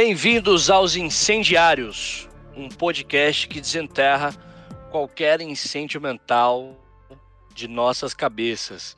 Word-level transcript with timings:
Bem-vindos 0.00 0.70
aos 0.70 0.94
Incendiários, 0.94 2.28
um 2.56 2.68
podcast 2.68 3.48
que 3.48 3.60
desenterra 3.60 4.32
qualquer 4.92 5.40
incêndio 5.40 6.00
mental 6.00 6.76
de 7.52 7.66
nossas 7.66 8.14
cabeças. 8.14 8.96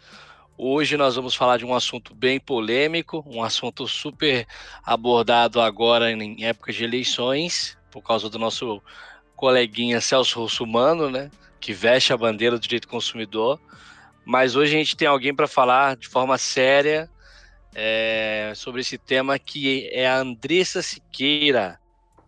Hoje 0.59 0.99
nós 0.99 1.17
vamos 1.17 1.35
falar 1.35 1.57
de 1.57 1.65
um 1.65 1.75
assunto 1.75 2.15
bem 2.15 2.39
polêmico, 2.39 3.25
um 3.27 3.43
assunto 3.43 3.89
super 3.89 4.47
abordado 4.85 5.59
agora 5.59 6.13
em 6.13 6.45
época 6.45 6.71
de 6.71 6.85
eleições, 6.85 7.79
por 7.91 8.03
causa 8.03 8.29
do 8.29 8.39
nosso 8.39 8.83
coleguinha 9.35 10.03
Celso 10.03 10.39
Russumano, 10.39 11.09
né, 11.09 11.31
que 11.59 11.73
veste 11.73 12.13
a 12.13 12.17
bandeira 12.19 12.59
do 12.59 12.63
direito 12.63 12.87
consumidor. 12.87 13.59
Mas 14.23 14.55
hoje 14.55 14.77
a 14.77 14.79
gente 14.79 14.95
tem 14.95 15.09
alguém 15.09 15.35
para 15.35 15.49
falar 15.49 15.97
de 15.97 16.09
forma 16.09 16.37
séria 16.37 17.09
é, 17.75 18.53
sobre 18.55 18.81
esse 18.81 18.99
tema 18.99 19.39
que 19.39 19.89
é 19.93 20.09
a 20.09 20.19
Andressa 20.19 20.83
Siqueira. 20.83 21.79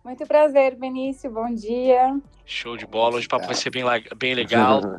Muito 0.04 0.26
prazer, 0.26 0.74
Benício. 0.74 1.30
Bom 1.30 1.52
dia. 1.54 2.18
Show 2.44 2.76
de 2.76 2.86
bola. 2.86 3.16
Hoje 3.16 3.26
o 3.26 3.30
papo 3.30 3.46
vai 3.46 3.54
ser 3.54 3.70
bem, 3.70 3.84
bem 4.16 4.34
legal. 4.34 4.80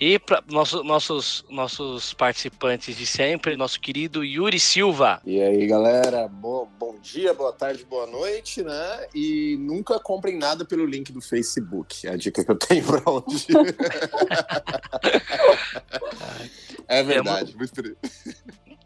E 0.00 0.18
para 0.18 0.42
nosso, 0.50 0.82
nossos, 0.82 1.44
nossos 1.50 2.14
participantes 2.14 2.96
de 2.96 3.04
sempre, 3.04 3.54
nosso 3.54 3.78
querido 3.78 4.24
Yuri 4.24 4.58
Silva. 4.58 5.20
E 5.26 5.42
aí, 5.42 5.66
galera, 5.66 6.26
bom, 6.26 6.66
bom 6.78 6.98
dia, 6.98 7.34
boa 7.34 7.52
tarde, 7.52 7.84
boa 7.84 8.06
noite, 8.06 8.62
né? 8.62 9.06
E 9.14 9.58
nunca 9.60 10.00
comprem 10.00 10.38
nada 10.38 10.64
pelo 10.64 10.86
link 10.86 11.12
do 11.12 11.20
Facebook. 11.20 12.08
É 12.08 12.12
a 12.12 12.16
dica 12.16 12.42
que 12.42 12.50
eu 12.50 12.56
tenho 12.56 12.82
para 12.82 13.02
hoje. 13.10 13.48
é 16.88 17.02
verdade. 17.02 17.52
Temos, 17.52 17.70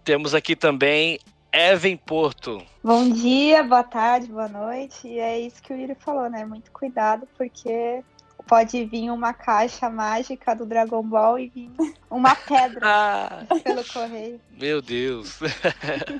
temos 0.04 0.34
aqui 0.34 0.54
também 0.54 1.18
Evan 1.50 1.96
Porto. 1.96 2.62
Bom 2.82 3.08
dia, 3.08 3.62
boa 3.62 3.82
tarde, 3.82 4.26
boa 4.26 4.48
noite. 4.48 5.08
E 5.08 5.18
é 5.18 5.40
isso 5.40 5.62
que 5.62 5.72
o 5.72 5.76
Yuri 5.76 5.96
falou, 5.98 6.28
né? 6.28 6.44
Muito 6.44 6.70
cuidado, 6.70 7.26
porque 7.38 8.02
pode 8.46 8.84
vir 8.84 9.10
uma 9.10 9.32
caixa 9.32 9.88
mágica 9.88 10.54
do 10.54 10.66
Dragon 10.66 11.02
Ball 11.02 11.38
e 11.38 11.48
vir 11.48 11.70
uma 12.10 12.34
pedra 12.34 12.80
ah, 12.84 13.46
pelo 13.64 13.82
correio. 13.84 14.38
Meu 14.50 14.82
Deus. 14.82 15.38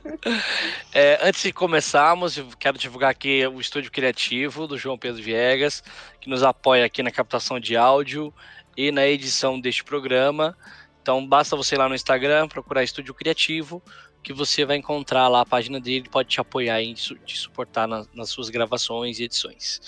é, 0.94 1.18
antes 1.22 1.42
de 1.42 1.52
começarmos, 1.52 2.40
quero 2.58 2.78
divulgar 2.78 3.10
aqui 3.10 3.46
o 3.46 3.60
estúdio 3.60 3.92
criativo 3.92 4.66
do 4.66 4.78
João 4.78 4.96
Pedro 4.96 5.22
Viegas, 5.22 5.84
que 6.20 6.30
nos 6.30 6.42
apoia 6.42 6.86
aqui 6.86 7.02
na 7.02 7.10
captação 7.10 7.60
de 7.60 7.76
áudio 7.76 8.32
e 8.74 8.90
na 8.90 9.06
edição 9.06 9.60
deste 9.60 9.84
programa. 9.84 10.56
Então 11.04 11.26
basta 11.26 11.54
você 11.54 11.74
ir 11.74 11.78
lá 11.78 11.86
no 11.86 11.94
Instagram 11.94 12.48
procurar 12.48 12.82
Estúdio 12.82 13.12
Criativo 13.12 13.82
que 14.22 14.32
você 14.32 14.64
vai 14.64 14.78
encontrar 14.78 15.28
lá 15.28 15.42
a 15.42 15.44
página 15.44 15.78
dele, 15.78 16.08
pode 16.08 16.30
te 16.30 16.40
apoiar 16.40 16.80
e 16.80 16.94
te 16.94 17.36
suportar 17.36 17.86
na, 17.86 18.06
nas 18.14 18.30
suas 18.30 18.48
gravações 18.48 19.20
e 19.20 19.24
edições. 19.24 19.82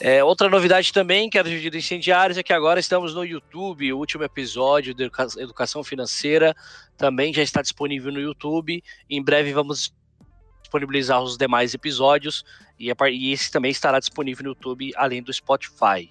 É, 0.00 0.24
outra 0.24 0.48
novidade 0.48 0.92
também, 0.92 1.30
que 1.30 1.38
era 1.38 1.48
em 1.48 1.76
incendiários, 1.76 2.36
é 2.36 2.42
que 2.42 2.52
agora 2.52 2.80
estamos 2.80 3.14
no 3.14 3.24
YouTube, 3.24 3.92
o 3.92 3.98
último 3.98 4.24
episódio 4.24 4.92
de 4.92 5.04
Educação 5.04 5.84
Financeira 5.84 6.56
também 6.96 7.32
já 7.32 7.40
está 7.40 7.62
disponível 7.62 8.10
no 8.10 8.20
YouTube. 8.20 8.82
Em 9.08 9.22
breve 9.22 9.52
vamos 9.52 9.94
disponibilizar 10.60 11.22
os 11.22 11.38
demais 11.38 11.72
episódios 11.72 12.44
e, 12.76 12.92
e 13.12 13.32
esse 13.32 13.48
também 13.48 13.70
estará 13.70 14.00
disponível 14.00 14.42
no 14.42 14.50
YouTube, 14.50 14.90
além 14.96 15.22
do 15.22 15.32
Spotify. 15.32 16.10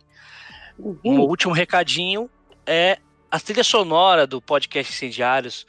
Uhum. 0.80 0.98
Um 1.04 1.20
último 1.20 1.54
recadinho 1.54 2.30
é 2.66 2.98
a 3.30 3.40
trilha 3.40 3.64
sonora 3.64 4.26
do 4.26 4.42
podcast 4.42 4.92
Incendiários 4.94 5.66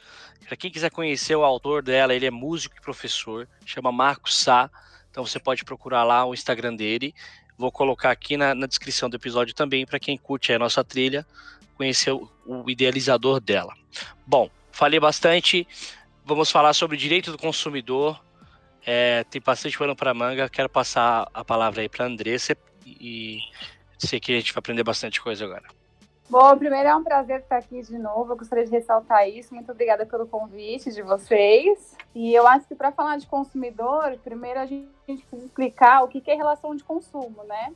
para 0.49 0.57
quem 0.57 0.71
quiser 0.71 0.89
conhecer 0.89 1.35
o 1.35 1.43
autor 1.43 1.83
dela, 1.83 2.11
ele 2.11 2.25
é 2.25 2.31
músico 2.31 2.75
e 2.75 2.81
professor, 2.81 3.47
chama 3.63 3.91
Marcos 3.91 4.35
Sá. 4.35 4.67
Então 5.11 5.23
você 5.23 5.39
pode 5.39 5.63
procurar 5.63 6.03
lá 6.03 6.25
o 6.25 6.33
Instagram 6.33 6.75
dele. 6.75 7.13
Vou 7.55 7.71
colocar 7.71 8.09
aqui 8.09 8.35
na, 8.35 8.55
na 8.55 8.65
descrição 8.65 9.07
do 9.11 9.15
episódio 9.15 9.53
também 9.53 9.85
para 9.85 9.99
quem 9.99 10.17
curte 10.17 10.51
a 10.51 10.57
nossa 10.57 10.83
trilha, 10.83 11.23
conhecer 11.75 12.13
o, 12.13 12.27
o 12.47 12.67
idealizador 12.67 13.39
dela. 13.39 13.75
Bom, 14.25 14.49
falei 14.71 14.99
bastante. 14.99 15.67
Vamos 16.25 16.49
falar 16.49 16.73
sobre 16.73 16.97
direito 16.97 17.31
do 17.31 17.37
consumidor. 17.37 18.19
É, 18.83 19.23
tem 19.25 19.39
bastante 19.39 19.77
pano 19.77 19.95
para 19.95 20.15
manga. 20.15 20.49
Quero 20.49 20.67
passar 20.67 21.29
a 21.31 21.45
palavra 21.45 21.83
aí 21.83 21.89
para 21.89 22.07
Andressa 22.07 22.57
e 22.87 23.39
sei 23.99 24.19
que 24.19 24.31
a 24.31 24.39
gente 24.39 24.51
vai 24.51 24.59
aprender 24.61 24.83
bastante 24.83 25.21
coisa 25.21 25.45
agora. 25.45 25.78
Bom, 26.29 26.55
primeiro 26.59 26.87
é 26.87 26.95
um 26.95 27.03
prazer 27.03 27.39
estar 27.39 27.57
aqui 27.57 27.81
de 27.81 27.97
novo. 27.97 28.33
Eu 28.33 28.37
gostaria 28.37 28.63
de 28.63 28.69
ressaltar 28.69 29.27
isso. 29.27 29.51
Muito 29.51 29.71
obrigada 29.71 30.05
pelo 30.05 30.27
convite 30.27 30.91
de 30.91 31.01
vocês. 31.01 31.97
E 32.13 32.31
eu 32.35 32.45
acho 32.45 32.67
que 32.67 32.75
para 32.75 32.91
falar 32.91 33.17
de 33.17 33.25
consumidor, 33.25 34.15
primeiro 34.23 34.59
a 34.59 34.65
gente 34.67 34.87
precisa 35.07 35.43
explicar 35.43 36.03
o 36.03 36.07
que 36.07 36.21
é 36.29 36.35
relação 36.35 36.75
de 36.75 36.83
consumo, 36.83 37.43
né? 37.45 37.73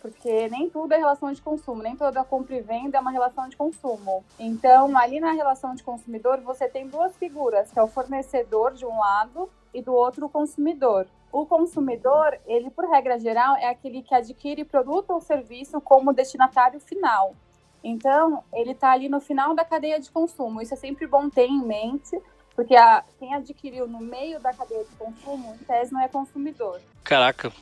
Porque 0.00 0.48
nem 0.48 0.70
tudo 0.70 0.94
é 0.94 0.96
relação 0.96 1.30
de 1.30 1.42
consumo, 1.42 1.82
nem 1.82 1.94
toda 1.94 2.24
compra 2.24 2.56
e 2.56 2.62
venda 2.62 2.96
é 2.96 3.00
uma 3.02 3.10
relação 3.10 3.50
de 3.50 3.56
consumo. 3.56 4.24
Então, 4.38 4.96
ali 4.96 5.20
na 5.20 5.32
relação 5.32 5.74
de 5.74 5.82
consumidor, 5.82 6.40
você 6.40 6.66
tem 6.70 6.88
duas 6.88 7.14
figuras, 7.18 7.70
que 7.70 7.78
é 7.78 7.82
o 7.82 7.86
fornecedor 7.86 8.72
de 8.72 8.86
um 8.86 8.98
lado 8.98 9.50
e 9.74 9.82
do 9.82 9.92
outro 9.92 10.24
o 10.24 10.30
consumidor. 10.30 11.06
O 11.30 11.44
consumidor, 11.44 12.38
ele 12.46 12.70
por 12.70 12.88
regra 12.88 13.18
geral, 13.18 13.56
é 13.56 13.68
aquele 13.68 14.02
que 14.02 14.14
adquire 14.14 14.64
produto 14.64 15.10
ou 15.10 15.20
serviço 15.20 15.82
como 15.82 16.14
destinatário 16.14 16.80
final. 16.80 17.34
Então, 17.82 18.44
ele 18.52 18.72
está 18.72 18.92
ali 18.92 19.08
no 19.08 19.20
final 19.20 19.54
da 19.54 19.64
cadeia 19.64 19.98
de 19.98 20.10
consumo. 20.10 20.60
Isso 20.60 20.74
é 20.74 20.76
sempre 20.76 21.06
bom 21.06 21.30
ter 21.30 21.46
em 21.46 21.62
mente, 21.62 22.18
porque 22.54 22.76
a, 22.76 23.02
quem 23.18 23.34
adquiriu 23.34 23.86
no 23.86 24.00
meio 24.00 24.38
da 24.40 24.52
cadeia 24.52 24.84
de 24.84 24.90
consumo, 24.96 25.56
em 25.60 25.64
tese, 25.64 25.92
não 25.92 26.00
é 26.00 26.08
consumidor. 26.08 26.80
Caraca, 27.02 27.52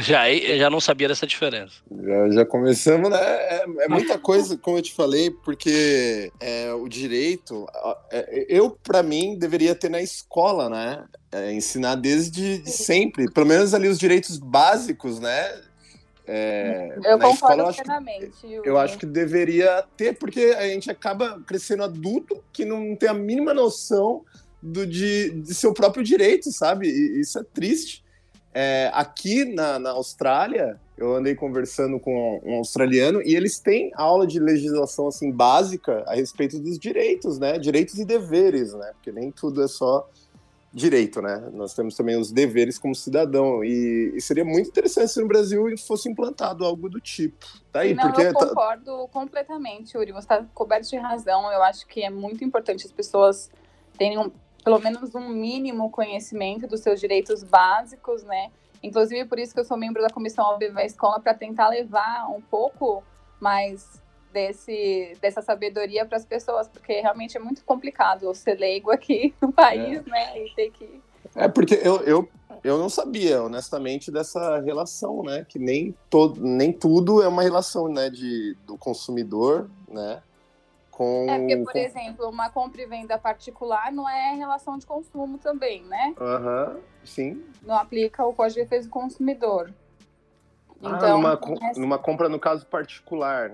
já, 0.00 0.22
já 0.56 0.70
não 0.70 0.80
sabia 0.80 1.08
dessa 1.08 1.26
diferença. 1.26 1.74
Já, 1.90 2.30
já 2.30 2.46
começamos, 2.46 3.10
né? 3.10 3.18
É, 3.20 3.64
é, 3.80 3.88
muita 3.88 4.18
coisa, 4.18 4.56
como 4.56 4.78
eu 4.78 4.82
te 4.82 4.94
falei, 4.94 5.30
porque 5.30 6.32
é, 6.40 6.72
o 6.72 6.88
direito, 6.88 7.66
é, 8.10 8.46
eu, 8.48 8.70
para 8.70 9.02
mim, 9.02 9.36
deveria 9.38 9.74
ter 9.74 9.90
na 9.90 10.00
escola, 10.00 10.70
né? 10.70 11.04
É, 11.30 11.52
ensinar 11.52 11.96
desde 11.96 12.58
de 12.58 12.70
sempre, 12.70 13.30
pelo 13.30 13.46
menos 13.46 13.74
ali 13.74 13.86
os 13.88 13.98
direitos 13.98 14.38
básicos, 14.38 15.20
né? 15.20 15.60
É, 16.26 16.94
eu 17.04 17.18
concordo 17.18 17.34
escola, 17.34 17.62
eu 17.62 17.66
acho 17.66 17.82
plenamente. 17.82 18.32
Que, 18.40 18.60
eu 18.64 18.78
acho 18.78 18.98
que 18.98 19.06
deveria 19.06 19.84
ter, 19.96 20.16
porque 20.16 20.54
a 20.56 20.68
gente 20.68 20.90
acaba 20.90 21.40
crescendo 21.46 21.82
adulto 21.82 22.42
que 22.52 22.64
não 22.64 22.94
tem 22.94 23.08
a 23.08 23.14
mínima 23.14 23.52
noção 23.52 24.24
do, 24.62 24.86
de, 24.86 25.30
de 25.30 25.54
seu 25.54 25.74
próprio 25.74 26.04
direito, 26.04 26.52
sabe? 26.52 26.86
E 26.88 27.20
isso 27.20 27.38
é 27.38 27.44
triste. 27.44 28.04
É, 28.54 28.90
aqui 28.92 29.46
na, 29.46 29.78
na 29.78 29.90
Austrália, 29.90 30.78
eu 30.96 31.14
andei 31.16 31.34
conversando 31.34 31.98
com 31.98 32.40
um 32.44 32.54
australiano 32.56 33.22
e 33.22 33.34
eles 33.34 33.58
têm 33.58 33.90
aula 33.94 34.26
de 34.26 34.38
legislação 34.38 35.08
assim 35.08 35.32
básica 35.32 36.04
a 36.06 36.14
respeito 36.14 36.58
dos 36.58 36.78
direitos, 36.78 37.38
né? 37.38 37.58
Direitos 37.58 37.98
e 37.98 38.04
deveres, 38.04 38.74
né? 38.74 38.92
Porque 38.94 39.10
nem 39.10 39.30
tudo 39.32 39.62
é 39.62 39.68
só 39.68 40.08
direito, 40.72 41.20
né? 41.20 41.50
Nós 41.52 41.74
temos 41.74 41.94
também 41.94 42.18
os 42.18 42.32
deveres 42.32 42.78
como 42.78 42.94
cidadão 42.94 43.62
e, 43.62 44.12
e, 44.14 44.20
seria 44.20 44.44
muito 44.44 44.70
interessante 44.70 45.12
se 45.12 45.20
no 45.20 45.28
Brasil 45.28 45.66
fosse 45.86 46.08
implantado 46.08 46.64
algo 46.64 46.88
do 46.88 46.98
tipo. 46.98 47.46
Tá 47.70 47.80
aí, 47.80 47.94
Não, 47.94 48.04
porque 48.04 48.22
eu 48.22 48.32
tá 48.32 48.46
concordo 48.46 49.02
tá... 49.02 49.08
completamente, 49.08 49.94
Yuri. 49.94 50.12
Você 50.12 50.20
está 50.20 50.44
coberto 50.54 50.88
de 50.88 50.96
razão. 50.96 51.52
Eu 51.52 51.62
acho 51.62 51.86
que 51.86 52.02
é 52.02 52.08
muito 52.08 52.42
importante 52.42 52.86
as 52.86 52.92
pessoas 52.92 53.50
terem 53.98 54.18
um, 54.18 54.30
pelo 54.64 54.78
menos 54.78 55.14
um 55.14 55.28
mínimo 55.28 55.90
conhecimento 55.90 56.66
dos 56.66 56.80
seus 56.80 56.98
direitos 56.98 57.44
básicos, 57.44 58.22
né? 58.24 58.50
Inclusive 58.82 59.26
por 59.26 59.38
isso 59.38 59.52
que 59.52 59.60
eu 59.60 59.64
sou 59.64 59.76
membro 59.76 60.00
da 60.00 60.08
comissão 60.08 60.44
ao 60.44 60.58
vivo 60.58 60.78
escola 60.80 61.20
para 61.20 61.34
tentar 61.34 61.68
levar 61.68 62.28
um 62.30 62.40
pouco 62.40 63.04
mais 63.38 64.01
desse, 64.32 65.16
dessa 65.20 65.42
sabedoria 65.42 66.04
para 66.04 66.16
as 66.16 66.24
pessoas, 66.24 66.68
porque 66.68 67.00
realmente 67.00 67.36
é 67.36 67.40
muito 67.40 67.64
complicado 67.64 68.32
ser 68.34 68.58
leigo 68.58 68.90
aqui 68.90 69.34
no 69.40 69.52
país, 69.52 69.98
é. 70.06 70.10
né? 70.10 70.38
E 70.44 70.54
ter 70.54 70.70
que. 70.70 71.00
É 71.34 71.48
porque 71.48 71.74
eu, 71.82 72.00
eu, 72.02 72.28
eu 72.64 72.78
não 72.78 72.88
sabia, 72.88 73.42
honestamente, 73.42 74.10
dessa 74.10 74.60
relação, 74.60 75.22
né? 75.22 75.46
Que 75.48 75.58
nem, 75.58 75.94
todo, 76.10 76.40
nem 76.40 76.72
tudo 76.72 77.22
é 77.22 77.28
uma 77.28 77.42
relação 77.42 77.88
né, 77.88 78.10
de, 78.10 78.56
do 78.66 78.76
consumidor, 78.76 79.70
né? 79.88 80.22
Com, 80.90 81.26
é 81.28 81.38
porque, 81.38 81.56
por 81.56 81.72
com... 81.72 81.78
exemplo, 81.78 82.28
uma 82.28 82.50
compra 82.50 82.82
e 82.82 82.86
venda 82.86 83.16
particular 83.16 83.90
não 83.90 84.06
é 84.06 84.34
relação 84.34 84.76
de 84.76 84.84
consumo 84.84 85.38
também, 85.38 85.82
né? 85.84 86.14
Aham, 86.20 86.74
uhum, 86.74 86.80
sim. 87.02 87.44
Não 87.62 87.76
aplica 87.76 88.24
o 88.26 88.34
Código 88.34 88.60
de 88.60 88.64
Defesa 88.64 88.88
do 88.88 88.90
Consumidor. 88.90 89.72
Ah, 90.82 90.96
então, 90.96 91.16
numa, 91.16 91.40
é... 91.62 91.78
numa 91.78 91.98
compra, 91.98 92.28
no 92.28 92.38
caso 92.38 92.66
particular. 92.66 93.52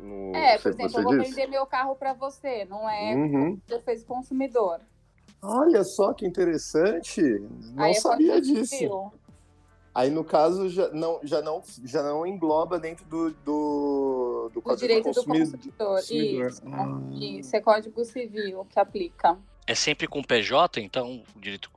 No, 0.00 0.34
é, 0.34 0.58
por 0.58 0.72
exemplo, 0.72 0.98
eu 0.98 1.02
vou 1.02 1.18
disse. 1.18 1.30
vender 1.30 1.46
meu 1.48 1.66
carro 1.66 1.94
para 1.94 2.12
você, 2.12 2.64
não 2.64 2.88
é 2.88 3.14
uhum. 3.14 3.58
defesa 3.66 4.04
consumidor. 4.06 4.80
Olha 5.42 5.84
só 5.84 6.12
que 6.12 6.26
interessante, 6.26 7.22
não 7.72 7.84
Aí 7.84 7.94
sabia 7.94 8.40
disso. 8.40 8.66
Civil. 8.66 9.12
Aí 9.94 10.10
no 10.10 10.22
caso 10.22 10.68
já 10.68 10.88
não, 10.90 11.18
já 11.22 11.42
não, 11.42 11.62
já 11.84 12.02
não 12.02 12.24
engloba 12.24 12.78
dentro 12.78 13.04
do, 13.06 13.30
do, 13.44 14.50
do 14.54 14.62
Código 14.62 14.86
direito 14.86 15.10
do 15.10 15.14
consumidor. 15.14 15.58
Do 15.58 15.72
consumidor. 15.72 15.98
Isso, 15.98 16.62
ah. 16.66 17.00
isso 17.20 17.56
é 17.56 17.60
Código 17.60 18.04
Civil 18.04 18.66
que 18.70 18.78
aplica. 18.78 19.36
É 19.66 19.74
sempre 19.74 20.06
com 20.06 20.22
PJ, 20.22 20.80
então 20.80 21.22
o 21.34 21.40
direito 21.40 21.70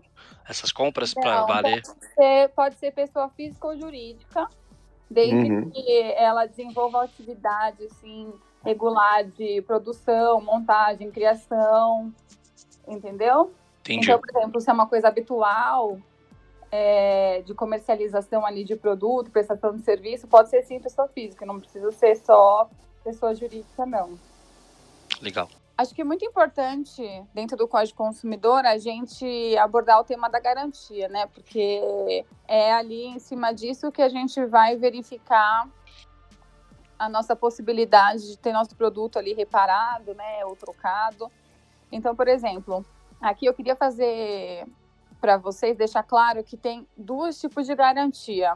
essas 0.47 0.71
compras 0.71 1.13
para 1.13 1.45
valer? 1.45 1.81
Pode 1.81 2.13
ser, 2.13 2.49
pode 2.49 2.75
ser 2.75 2.91
pessoa 2.91 3.29
física 3.29 3.67
ou 3.67 3.77
jurídica, 3.77 4.47
desde 5.13 5.35
uhum. 5.35 5.69
que 5.69 6.01
ela 6.17 6.45
desenvolva 6.45 7.03
atividade 7.03 7.85
assim, 7.85 8.33
regular 8.63 9.23
de 9.23 9.61
produção, 9.61 10.41
montagem, 10.41 11.11
criação, 11.11 12.13
entendeu? 12.87 13.53
Entendi. 13.81 14.05
Então, 14.05 14.19
por 14.19 14.29
exemplo, 14.29 14.61
se 14.61 14.69
é 14.69 14.73
uma 14.73 14.87
coisa 14.87 15.07
habitual 15.07 15.99
é, 16.71 17.41
de 17.41 17.53
comercialização 17.53 18.45
ali 18.45 18.63
de 18.63 18.75
produto, 18.75 19.29
prestação 19.29 19.75
de 19.75 19.83
serviço, 19.83 20.27
pode 20.27 20.49
ser 20.49 20.63
sim 20.63 20.79
pessoa 20.79 21.07
física, 21.07 21.45
não 21.45 21.59
precisa 21.59 21.91
ser 21.91 22.15
só 22.15 22.69
pessoa 23.03 23.35
jurídica, 23.35 23.85
não. 23.85 24.17
Legal. 25.21 25.47
Acho 25.75 25.95
que 25.95 26.01
é 26.01 26.05
muito 26.05 26.23
importante, 26.23 27.01
dentro 27.33 27.57
do 27.57 27.67
Código 27.67 27.97
Consumidor, 27.97 28.63
a 28.63 28.77
gente 28.77 29.57
abordar 29.57 29.99
o 29.99 30.03
tema 30.03 30.29
da 30.29 30.39
garantia, 30.39 31.07
né? 31.07 31.25
Porque 31.25 32.23
é 32.47 32.71
ali 32.71 33.07
em 33.07 33.17
cima 33.17 33.51
disso 33.51 33.91
que 33.91 34.01
a 34.01 34.07
gente 34.09 34.45
vai 34.45 34.77
verificar 34.77 35.67
a 36.97 37.09
nossa 37.09 37.35
possibilidade 37.35 38.27
de 38.27 38.37
ter 38.37 38.53
nosso 38.53 38.75
produto 38.75 39.17
ali 39.17 39.33
reparado, 39.33 40.13
né? 40.13 40.45
Ou 40.45 40.55
trocado. 40.55 41.31
Então, 41.91 42.15
por 42.15 42.27
exemplo, 42.27 42.85
aqui 43.19 43.47
eu 43.47 43.53
queria 43.53 43.75
fazer 43.75 44.67
para 45.19 45.37
vocês, 45.37 45.75
deixar 45.75 46.03
claro 46.03 46.43
que 46.43 46.55
tem 46.55 46.87
dois 46.95 47.39
tipos 47.39 47.65
de 47.65 47.73
garantia. 47.73 48.55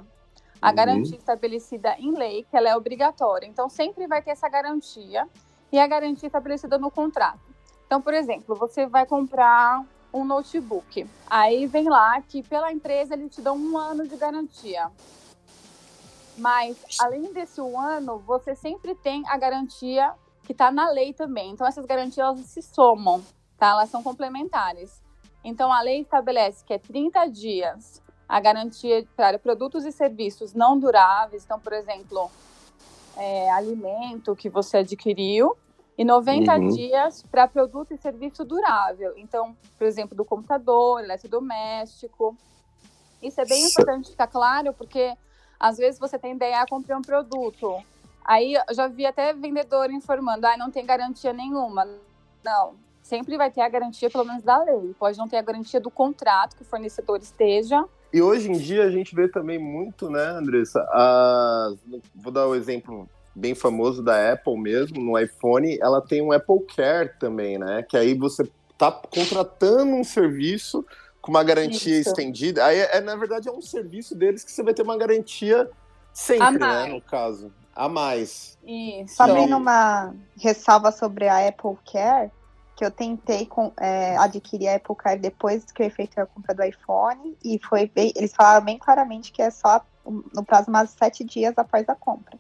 A 0.61 0.69
uhum. 0.69 0.75
garantia 0.75 1.17
estabelecida 1.17 1.95
em 1.97 2.11
lei, 2.11 2.45
que 2.49 2.55
ela 2.55 2.69
é 2.69 2.75
obrigatória. 2.75 3.47
Então, 3.47 3.69
sempre 3.69 4.05
vai 4.05 4.21
ter 4.21 4.31
essa 4.31 4.47
garantia 4.47 5.27
e 5.71 5.79
a 5.79 5.87
garantia 5.87 6.27
estabelecida 6.27 6.77
no 6.77 6.89
contrato. 6.89 7.39
Então, 7.85 8.01
por 8.01 8.13
exemplo, 8.13 8.55
você 8.55 8.85
vai 8.85 9.05
comprar 9.05 9.83
um 10.13 10.25
notebook. 10.25 11.07
Aí 11.29 11.67
vem 11.67 11.89
lá 11.89 12.21
que 12.21 12.43
pela 12.43 12.71
empresa 12.71 13.13
eles 13.13 13.33
te 13.33 13.41
dão 13.41 13.57
um 13.57 13.77
ano 13.77 14.07
de 14.07 14.15
garantia. 14.15 14.91
Mas, 16.37 16.77
além 16.99 17.33
desse 17.33 17.59
um 17.59 17.79
ano, 17.79 18.19
você 18.19 18.55
sempre 18.55 18.93
tem 18.93 19.23
a 19.27 19.37
garantia 19.37 20.13
que 20.43 20.51
está 20.51 20.71
na 20.71 20.89
lei 20.89 21.13
também. 21.13 21.51
Então, 21.51 21.65
essas 21.65 21.85
garantias 21.85 22.25
elas 22.25 22.39
se 22.41 22.61
somam, 22.61 23.23
tá? 23.57 23.69
Elas 23.69 23.89
são 23.89 24.03
complementares. 24.03 25.01
Então, 25.43 25.71
a 25.71 25.81
lei 25.81 26.01
estabelece 26.01 26.63
que 26.63 26.73
é 26.73 26.77
30 26.77 27.25
dias 27.27 28.01
a 28.27 28.39
garantia 28.39 29.07
para 29.15 29.39
produtos 29.39 29.85
e 29.85 29.91
serviços 29.91 30.53
não 30.53 30.77
duráveis. 30.77 31.43
Então, 31.43 31.59
por 31.59 31.73
exemplo, 31.73 32.29
é, 33.17 33.49
alimento 33.51 34.35
que 34.35 34.49
você 34.49 34.77
adquiriu 34.77 35.57
e 35.97 36.05
90 36.05 36.53
uhum. 36.53 36.69
dias 36.69 37.23
para 37.23 37.47
produto 37.47 37.93
e 37.93 37.97
serviço 37.97 38.45
durável. 38.45 39.13
Então, 39.17 39.57
por 39.77 39.87
exemplo, 39.87 40.15
do 40.15 40.23
computador, 40.23 41.03
eletrodoméstico. 41.03 42.37
Isso 43.21 43.41
é 43.41 43.45
bem 43.45 43.65
importante 43.65 44.11
ficar 44.11 44.27
claro, 44.27 44.73
porque 44.73 45.15
às 45.59 45.77
vezes 45.77 45.99
você 45.99 46.19
tem 46.19 46.33
ideia 46.33 46.63
de 46.63 46.69
comprar 46.69 46.97
um 46.97 47.01
produto. 47.01 47.83
Aí 48.23 48.53
eu 48.53 48.75
já 48.75 48.87
vi 48.87 49.05
até 49.05 49.33
vendedor 49.33 49.89
informando, 49.89 50.45
ah, 50.45 50.55
não 50.55 50.69
tem 50.69 50.85
garantia 50.85 51.33
nenhuma. 51.33 51.87
Não, 52.43 52.75
sempre 53.01 53.35
vai 53.37 53.49
ter 53.49 53.61
a 53.61 53.69
garantia, 53.69 54.09
pelo 54.09 54.25
menos, 54.25 54.43
da 54.43 54.61
lei. 54.61 54.93
Pode 54.99 55.17
não 55.17 55.27
ter 55.27 55.37
a 55.37 55.41
garantia 55.41 55.79
do 55.79 55.89
contrato 55.89 56.55
que 56.55 56.61
o 56.61 56.65
fornecedor 56.65 57.17
esteja, 57.19 57.83
e 58.17 58.21
hoje 58.21 58.49
em 58.49 58.57
dia 58.57 58.83
a 58.83 58.89
gente 58.89 59.13
vê 59.13 59.27
também 59.27 59.59
muito, 59.59 60.09
né, 60.09 60.25
Andressa? 60.25 60.79
A... 60.91 61.73
Vou 62.15 62.31
dar 62.31 62.47
o 62.47 62.51
um 62.51 62.55
exemplo 62.55 63.07
bem 63.35 63.53
famoso 63.53 64.01
da 64.01 64.33
Apple 64.33 64.57
mesmo, 64.57 64.99
no 64.99 65.17
iPhone, 65.17 65.77
ela 65.79 66.01
tem 66.01 66.21
um 66.21 66.31
Apple 66.31 66.65
Care 66.75 67.11
também, 67.19 67.59
né? 67.59 67.83
Que 67.83 67.95
aí 67.95 68.15
você 68.15 68.49
tá 68.75 68.91
contratando 68.91 69.93
um 69.93 70.03
serviço 70.03 70.83
com 71.21 71.29
uma 71.29 71.43
garantia 71.43 71.99
Isso. 71.99 72.09
estendida. 72.09 72.65
Aí, 72.65 72.79
é, 72.79 72.99
na 72.99 73.15
verdade, 73.15 73.47
é 73.47 73.51
um 73.51 73.61
serviço 73.61 74.15
deles 74.15 74.43
que 74.43 74.51
você 74.51 74.63
vai 74.63 74.73
ter 74.73 74.81
uma 74.81 74.97
garantia 74.97 75.69
sempre, 76.11 76.57
né? 76.57 76.87
No 76.87 77.01
caso. 77.01 77.51
A 77.75 77.87
mais. 77.87 78.57
Isso. 78.65 79.15
Só 79.15 79.27
então... 79.27 79.57
uma 79.57 80.15
ressalva 80.39 80.91
sobre 80.91 81.27
a 81.27 81.47
Apple 81.47 81.77
Care, 81.91 82.31
que 82.77 82.85
eu 82.85 82.91
tentei 82.91 83.47
com, 83.47 83.73
é, 83.79 84.15
adquirir 84.17 84.69
a 84.69 84.75
Apple 84.75 84.95
Car 84.95 85.19
depois 85.19 85.65
que 85.65 85.81
eu 85.81 85.87
efetuei 85.87 86.23
a 86.23 86.27
compra 86.27 86.53
do 86.53 86.63
iPhone 86.63 87.35
e 87.43 87.59
foi 87.67 87.91
bem, 87.93 88.13
eles 88.15 88.35
falaram 88.35 88.63
bem 88.63 88.77
claramente 88.77 89.31
que 89.31 89.41
é 89.41 89.49
só 89.49 89.83
no 90.05 90.45
prazo 90.45 90.69
mais 90.69 90.91
sete 90.91 91.23
dias 91.23 91.57
após 91.57 91.89
a 91.89 91.95
compra. 91.95 92.37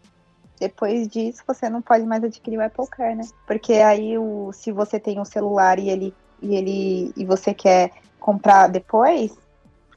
Depois 0.59 1.07
disso, 1.07 1.43
você 1.45 1.69
não 1.69 1.81
pode 1.81 2.05
mais 2.05 2.23
adquirir 2.23 2.57
o 2.57 2.63
Apple 2.63 2.87
Car, 2.87 3.15
né? 3.15 3.23
Porque 3.47 3.73
aí, 3.73 4.15
o, 4.15 4.51
se 4.53 4.71
você 4.71 4.99
tem 4.99 5.19
um 5.19 5.25
celular 5.25 5.79
e 5.79 5.89
ele 5.89 6.15
e 6.39 6.55
ele 6.55 7.13
e 7.17 7.25
você 7.25 7.51
quer 7.51 7.91
comprar 8.19 8.67
depois 8.67 9.35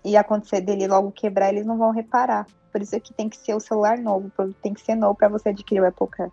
e 0.02 0.16
acontecer 0.16 0.62
dele 0.62 0.88
logo 0.88 1.12
quebrar, 1.12 1.50
eles 1.50 1.66
não 1.66 1.76
vão 1.76 1.90
reparar. 1.90 2.46
Por 2.72 2.80
isso 2.80 2.96
é 2.96 3.00
que 3.00 3.12
tem 3.12 3.28
que 3.28 3.36
ser 3.36 3.54
o 3.54 3.60
celular 3.60 3.98
novo, 3.98 4.32
tem 4.62 4.72
que 4.72 4.80
ser 4.80 4.94
novo 4.94 5.14
para 5.14 5.28
você 5.28 5.50
adquirir 5.50 5.82
o 5.82 5.86
Apple 5.86 6.08
Car. 6.08 6.30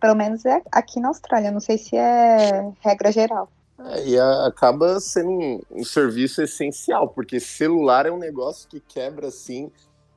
Pelo 0.00 0.14
menos 0.14 0.44
é 0.44 0.62
aqui 0.70 1.00
na 1.00 1.08
Austrália, 1.08 1.50
não 1.50 1.60
sei 1.60 1.78
se 1.78 1.96
é 1.96 2.70
regra 2.80 3.10
geral. 3.10 3.50
É, 3.78 4.08
e 4.08 4.18
a, 4.18 4.46
acaba 4.46 4.98
sendo 5.00 5.30
um, 5.30 5.60
um, 5.70 5.84
serviço 5.84 6.42
essencial, 6.42 7.08
porque 7.08 7.38
celular 7.38 8.06
é 8.06 8.10
um 8.10 8.18
negócio 8.18 8.68
que 8.68 8.80
quebra 8.80 9.28
assim 9.28 9.70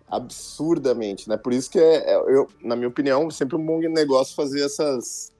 absurdamente, 0.09 1.29
né? 1.29 1.37
Por 1.37 1.53
isso 1.53 1.69
que 1.69 1.79
é, 1.79 2.13
é 2.13 2.15
eu, 2.15 2.47
na 2.61 2.75
minha 2.75 2.87
opinião, 2.87 3.29
sempre 3.29 3.55
um 3.55 3.65
bom 3.65 3.79
negócio 3.79 4.35
fazer 4.35 4.65
essas 4.65 5.31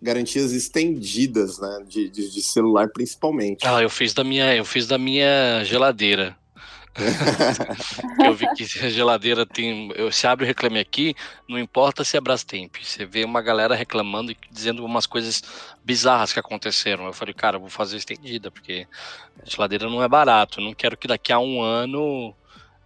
garantias 0.00 0.52
estendidas, 0.52 1.58
né? 1.58 1.84
De, 1.86 2.08
de, 2.08 2.30
de 2.30 2.42
celular 2.42 2.88
principalmente. 2.88 3.66
Ah, 3.66 3.82
eu 3.82 3.90
fiz 3.90 4.14
da 4.14 4.24
minha, 4.24 4.56
eu 4.56 4.64
fiz 4.64 4.86
da 4.86 4.96
minha 4.96 5.62
geladeira. 5.64 6.36
eu 8.24 8.34
vi 8.34 8.46
que 8.54 8.64
a 8.84 8.88
geladeira 8.88 9.46
tem. 9.46 9.90
Eu, 9.94 10.10
se 10.10 10.26
abre 10.26 10.44
o 10.44 10.46
reclame 10.46 10.78
aqui, 10.78 11.14
não 11.48 11.58
importa 11.58 12.04
se 12.04 12.16
é 12.16 12.20
Brastemp. 12.20 12.76
Você 12.82 13.04
vê 13.04 13.24
uma 13.24 13.40
galera 13.40 13.74
reclamando 13.74 14.32
e 14.32 14.36
dizendo 14.50 14.84
umas 14.84 15.06
coisas 15.06 15.42
bizarras 15.84 16.32
que 16.32 16.40
aconteceram. 16.40 17.06
Eu 17.06 17.12
falei, 17.12 17.34
cara, 17.34 17.56
eu 17.56 17.60
vou 17.60 17.70
fazer 17.70 17.96
estendida, 17.96 18.50
porque 18.50 18.86
a 19.42 19.48
geladeira 19.48 19.88
não 19.88 20.02
é 20.02 20.08
barato. 20.08 20.60
Não 20.60 20.74
quero 20.74 20.96
que 20.96 21.08
daqui 21.08 21.32
a 21.32 21.38
um 21.38 21.62
ano 21.62 22.34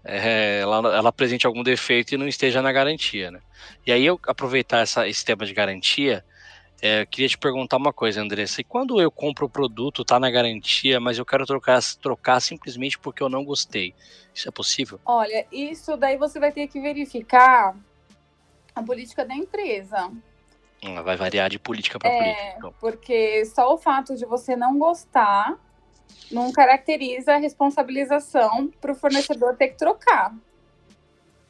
é, 0.04 0.60
ela, 0.60 0.76
ela 0.94 1.08
apresente 1.08 1.46
algum 1.46 1.62
defeito 1.62 2.14
e 2.14 2.18
não 2.18 2.28
esteja 2.28 2.60
na 2.60 2.72
garantia, 2.72 3.30
né? 3.30 3.40
E 3.86 3.92
aí 3.92 4.04
eu 4.04 4.20
aproveitar 4.26 4.78
essa, 4.78 5.08
esse 5.08 5.24
tema 5.24 5.46
de 5.46 5.54
garantia 5.54 6.24
é, 6.82 7.06
queria 7.06 7.28
te 7.28 7.38
perguntar 7.38 7.76
uma 7.76 7.92
coisa, 7.92 8.20
Andressa. 8.20 8.60
E 8.60 8.64
quando 8.64 9.00
eu 9.00 9.08
compro 9.08 9.46
o 9.46 9.48
produto, 9.48 10.04
tá 10.04 10.18
na 10.18 10.28
garantia, 10.28 10.98
mas 10.98 11.16
eu 11.16 11.24
quero 11.24 11.46
trocar, 11.46 11.80
trocar 12.02 12.40
simplesmente 12.40 12.98
porque 12.98 13.22
eu 13.22 13.28
não 13.28 13.44
gostei, 13.44 13.94
isso 14.34 14.48
é 14.48 14.50
possível? 14.50 14.98
Olha, 15.06 15.46
isso 15.52 15.96
daí 15.96 16.16
você 16.16 16.40
vai 16.40 16.50
ter 16.50 16.66
que 16.66 16.80
verificar 16.80 17.76
a 18.74 18.82
política 18.82 19.24
da 19.24 19.32
empresa. 19.32 20.10
Hum, 20.84 21.00
vai 21.04 21.16
variar 21.16 21.48
de 21.48 21.58
política 21.60 22.00
para 22.00 22.10
é, 22.10 22.18
política. 22.18 22.54
Então. 22.58 22.74
Porque 22.80 23.44
só 23.44 23.72
o 23.72 23.78
fato 23.78 24.16
de 24.16 24.26
você 24.26 24.56
não 24.56 24.76
gostar 24.76 25.56
não 26.32 26.50
caracteriza 26.50 27.34
a 27.34 27.38
responsabilização 27.38 28.72
para 28.80 28.90
o 28.90 28.94
fornecedor 28.96 29.54
ter 29.54 29.68
que 29.68 29.76
trocar, 29.76 30.34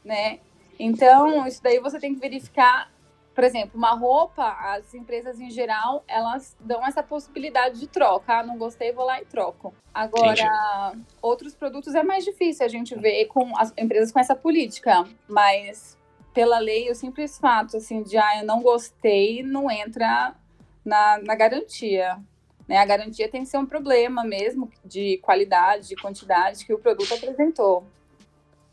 né? 0.05 0.41
Então, 0.79 1.47
isso 1.47 1.63
daí 1.63 1.79
você 1.79 1.99
tem 1.99 2.15
que 2.15 2.21
verificar 2.21 2.93
por 3.35 3.45
exemplo, 3.45 3.73
uma 3.75 3.93
roupa, 3.93 4.45
as 4.45 4.95
empresas 4.95 5.41
em 5.41 5.51
geral, 5.51 6.05
elas 6.07 6.57
dão 6.61 6.85
essa 6.87 7.03
possibilidade 7.03 7.81
de 7.81 7.87
troca. 7.87 8.41
Ah, 8.41 8.43
não 8.43 8.59
gostei, 8.59 8.93
vou 8.93 9.05
lá 9.05 9.21
e 9.21 9.25
troco. 9.25 9.75
Agora, 9.93 10.91
Entendi. 10.93 11.07
outros 11.21 11.55
produtos 11.55 11.95
é 11.95 12.03
mais 12.03 12.25
difícil 12.25 12.65
a 12.65 12.69
gente 12.69 12.95
ver 12.95 13.27
com 13.27 13.57
as 13.59 13.73
empresas 13.77 14.13
com 14.13 14.19
essa 14.19 14.35
política, 14.35 15.05
mas 15.29 15.97
pela 16.35 16.59
lei, 16.59 16.91
o 16.91 16.95
simples 16.95 17.39
fato 17.39 17.77
assim 17.77 18.03
de 18.03 18.17
ah, 18.19 18.41
eu 18.41 18.47
não 18.47 18.63
gostei, 18.63 19.43
não 19.43 19.71
entra 19.71 20.35
na, 20.85 21.19
na 21.19 21.35
garantia. 21.35 22.19
Né? 22.69 22.77
A 22.79 22.85
garantia 22.85 23.29
tem 23.29 23.43
que 23.43 23.49
ser 23.49 23.59
um 23.59 23.67
problema 23.67 24.25
mesmo 24.25 24.71
de 24.85 25.19
qualidade, 25.19 25.89
de 25.89 25.97
quantidade 25.97 26.65
que 26.65 26.73
o 26.73 26.79
produto 26.79 27.15
apresentou. 27.15 27.85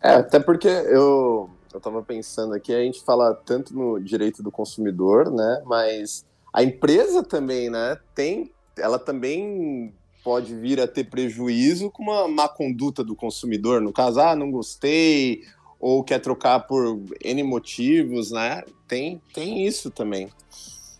É, 0.01 0.13
até 0.13 0.39
porque 0.39 0.67
eu 0.67 1.49
eu 1.73 1.77
estava 1.77 2.01
pensando 2.01 2.53
aqui, 2.53 2.73
a 2.73 2.81
gente 2.81 3.03
fala 3.03 3.33
tanto 3.33 3.75
no 3.75 3.99
direito 3.99 4.41
do 4.41 4.51
consumidor, 4.51 5.31
né? 5.31 5.61
Mas 5.65 6.25
a 6.53 6.63
empresa 6.63 7.23
também, 7.23 7.69
né? 7.69 7.97
Tem, 8.15 8.51
ela 8.77 8.97
também 8.97 9.93
pode 10.23 10.55
vir 10.55 10.79
a 10.81 10.87
ter 10.87 11.05
prejuízo 11.05 11.89
com 11.89 12.03
uma 12.03 12.27
má 12.27 12.49
conduta 12.49 13.03
do 13.03 13.15
consumidor. 13.15 13.81
No 13.81 13.93
caso, 13.93 14.19
ah, 14.19 14.35
não 14.35 14.51
gostei, 14.51 15.43
ou 15.79 16.03
quer 16.03 16.19
trocar 16.19 16.59
por 16.61 16.99
N 17.23 17.43
motivos, 17.43 18.31
né? 18.31 18.63
Tem, 18.87 19.21
tem 19.33 19.65
isso 19.65 19.89
também. 19.91 20.29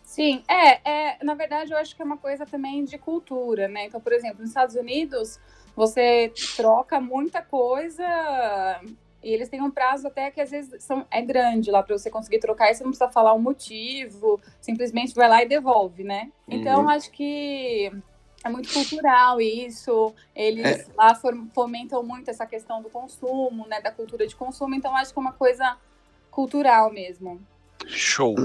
Sim, 0.04 0.44
é, 0.48 0.90
é, 0.90 1.24
na 1.24 1.34
verdade 1.34 1.72
eu 1.72 1.78
acho 1.78 1.96
que 1.96 2.02
é 2.02 2.06
uma 2.06 2.18
coisa 2.18 2.46
também 2.46 2.84
de 2.84 2.98
cultura, 2.98 3.68
né? 3.68 3.86
Então, 3.86 4.02
por 4.02 4.12
exemplo, 4.12 4.42
nos 4.42 4.50
Estados 4.50 4.76
Unidos, 4.76 5.40
você 5.76 6.32
troca 6.56 7.00
muita 7.00 7.42
coisa 7.42 8.82
e 9.22 9.34
eles 9.34 9.50
têm 9.50 9.62
um 9.62 9.72
prazo 9.72 10.08
até 10.08 10.32
que 10.32 10.40
às 10.40 10.50
vezes 10.50 10.84
são, 10.84 11.06
é 11.12 11.22
grande 11.22 11.72
lá 11.72 11.84
para 11.84 11.98
você 11.98 12.10
conseguir 12.10 12.40
trocar 12.40 12.72
e 12.72 12.76
você 12.76 12.84
não 12.84 12.92
precisa 12.92 13.12
falar 13.12 13.34
o 13.34 13.38
um 13.38 13.42
motivo, 13.42 14.40
simplesmente 14.62 15.14
vai 15.14 15.28
lá 15.28 15.44
e 15.44 15.48
devolve, 15.48 16.04
né? 16.04 16.32
Então, 16.48 16.84
uhum. 16.84 16.90
acho 16.90 17.12
que 17.12 17.92
é 18.44 18.50
muito 18.50 18.72
cultural 18.74 19.42
isso. 19.42 20.14
Eles 20.34 20.66
é. 20.66 20.86
lá 20.96 21.14
fomentam 21.54 22.02
muito 22.02 22.30
essa 22.30 22.46
questão 22.46 22.82
do 22.82 22.90
consumo, 22.90 23.68
né? 23.68 23.82
Da 23.82 23.92
cultura 23.92 24.26
de 24.26 24.36
consumo. 24.36 24.74
Então, 24.76 24.96
acho 24.96 25.12
que 25.12 25.20
é 25.20 25.22
uma 25.22 25.34
coisa 25.34 25.78
cultural 26.32 26.92
mesmo. 26.92 27.42
Show. 27.86 28.36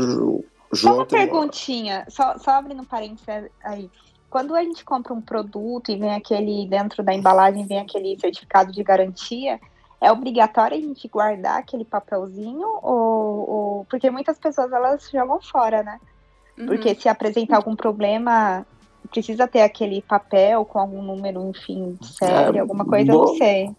Só 0.73 0.95
uma 0.95 1.07
perguntinha, 1.07 2.04
só, 2.09 2.37
só 2.38 2.52
abrindo 2.52 2.83
um 2.83 2.85
parênteses 2.85 3.49
aí. 3.62 3.88
Quando 4.28 4.57
a 4.57 4.64
gente 4.64 4.85
compra 4.85 5.14
um 5.14 5.21
produto 5.21 5.93
e 5.93 5.97
vem 5.97 6.12
aquele, 6.12 6.66
dentro 6.66 7.04
da 7.04 7.14
embalagem, 7.14 7.64
vem 7.64 7.78
aquele 7.78 8.19
certificado 8.19 8.73
de 8.73 8.83
garantia, 8.83 9.61
é 10.04 10.12
obrigatório 10.12 10.76
a 10.76 10.80
gente 10.80 11.08
guardar 11.08 11.58
aquele 11.58 11.84
papelzinho? 11.84 12.78
Ou, 12.82 13.50
ou... 13.50 13.87
Porque 13.88 14.11
muitas 14.11 14.38
pessoas, 14.38 14.70
elas 14.70 15.08
jogam 15.11 15.40
fora, 15.40 15.82
né? 15.82 15.99
Uhum. 16.58 16.66
Porque 16.66 16.94
se 16.94 17.08
apresentar 17.08 17.56
algum 17.56 17.75
problema, 17.75 18.66
precisa 19.11 19.49
ter 19.49 19.62
aquele 19.62 20.02
papel 20.02 20.64
com 20.64 20.78
algum 20.78 21.02
número, 21.02 21.49
enfim, 21.49 21.99
série, 22.02 22.58
é, 22.58 22.61
alguma 22.61 22.84
coisa, 22.84 23.11
eu 23.11 23.18
não 23.18 23.37
sei. 23.37 23.70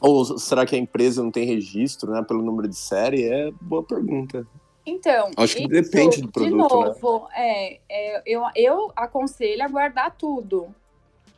Ou 0.00 0.38
será 0.38 0.64
que 0.64 0.76
a 0.76 0.78
empresa 0.78 1.22
não 1.22 1.30
tem 1.30 1.46
registro, 1.46 2.12
né, 2.12 2.22
pelo 2.22 2.42
número 2.42 2.68
de 2.68 2.76
série? 2.76 3.24
É 3.24 3.50
boa 3.60 3.82
pergunta. 3.82 4.46
Então, 4.86 5.30
acho 5.36 5.56
que 5.56 5.62
isso, 5.62 5.70
depende 5.70 6.20
do 6.20 6.30
produto, 6.30 6.50
de 6.50 6.56
né? 6.56 6.84
novo, 6.84 7.28
né? 7.30 7.34
é, 7.36 7.80
é, 7.88 8.22
eu, 8.26 8.42
eu 8.54 8.92
aconselho 8.94 9.64
a 9.64 9.68
guardar 9.68 10.14
tudo. 10.16 10.68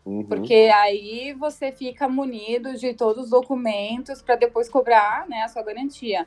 Uhum. 0.07 0.25
Porque 0.25 0.71
aí 0.73 1.33
você 1.33 1.73
fica 1.73 2.09
munido 2.09 2.75
de 2.77 2.95
todos 2.95 3.25
os 3.25 3.31
documentos 3.31 4.23
para 4.23 4.37
depois 4.37 4.69
cobrar 4.69 5.29
né, 5.29 5.43
a 5.43 5.49
sua 5.49 5.65
garantia. 5.65 6.25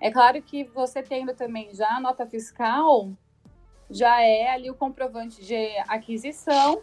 É 0.00 0.10
claro 0.10 0.42
que 0.42 0.64
você 0.64 1.00
tendo 1.04 1.32
também 1.32 1.72
já 1.72 1.88
a 1.90 2.00
nota 2.00 2.26
fiscal, 2.26 3.12
já 3.88 4.20
é 4.20 4.50
ali 4.50 4.68
o 4.68 4.74
comprovante 4.74 5.40
de 5.40 5.68
aquisição. 5.86 6.82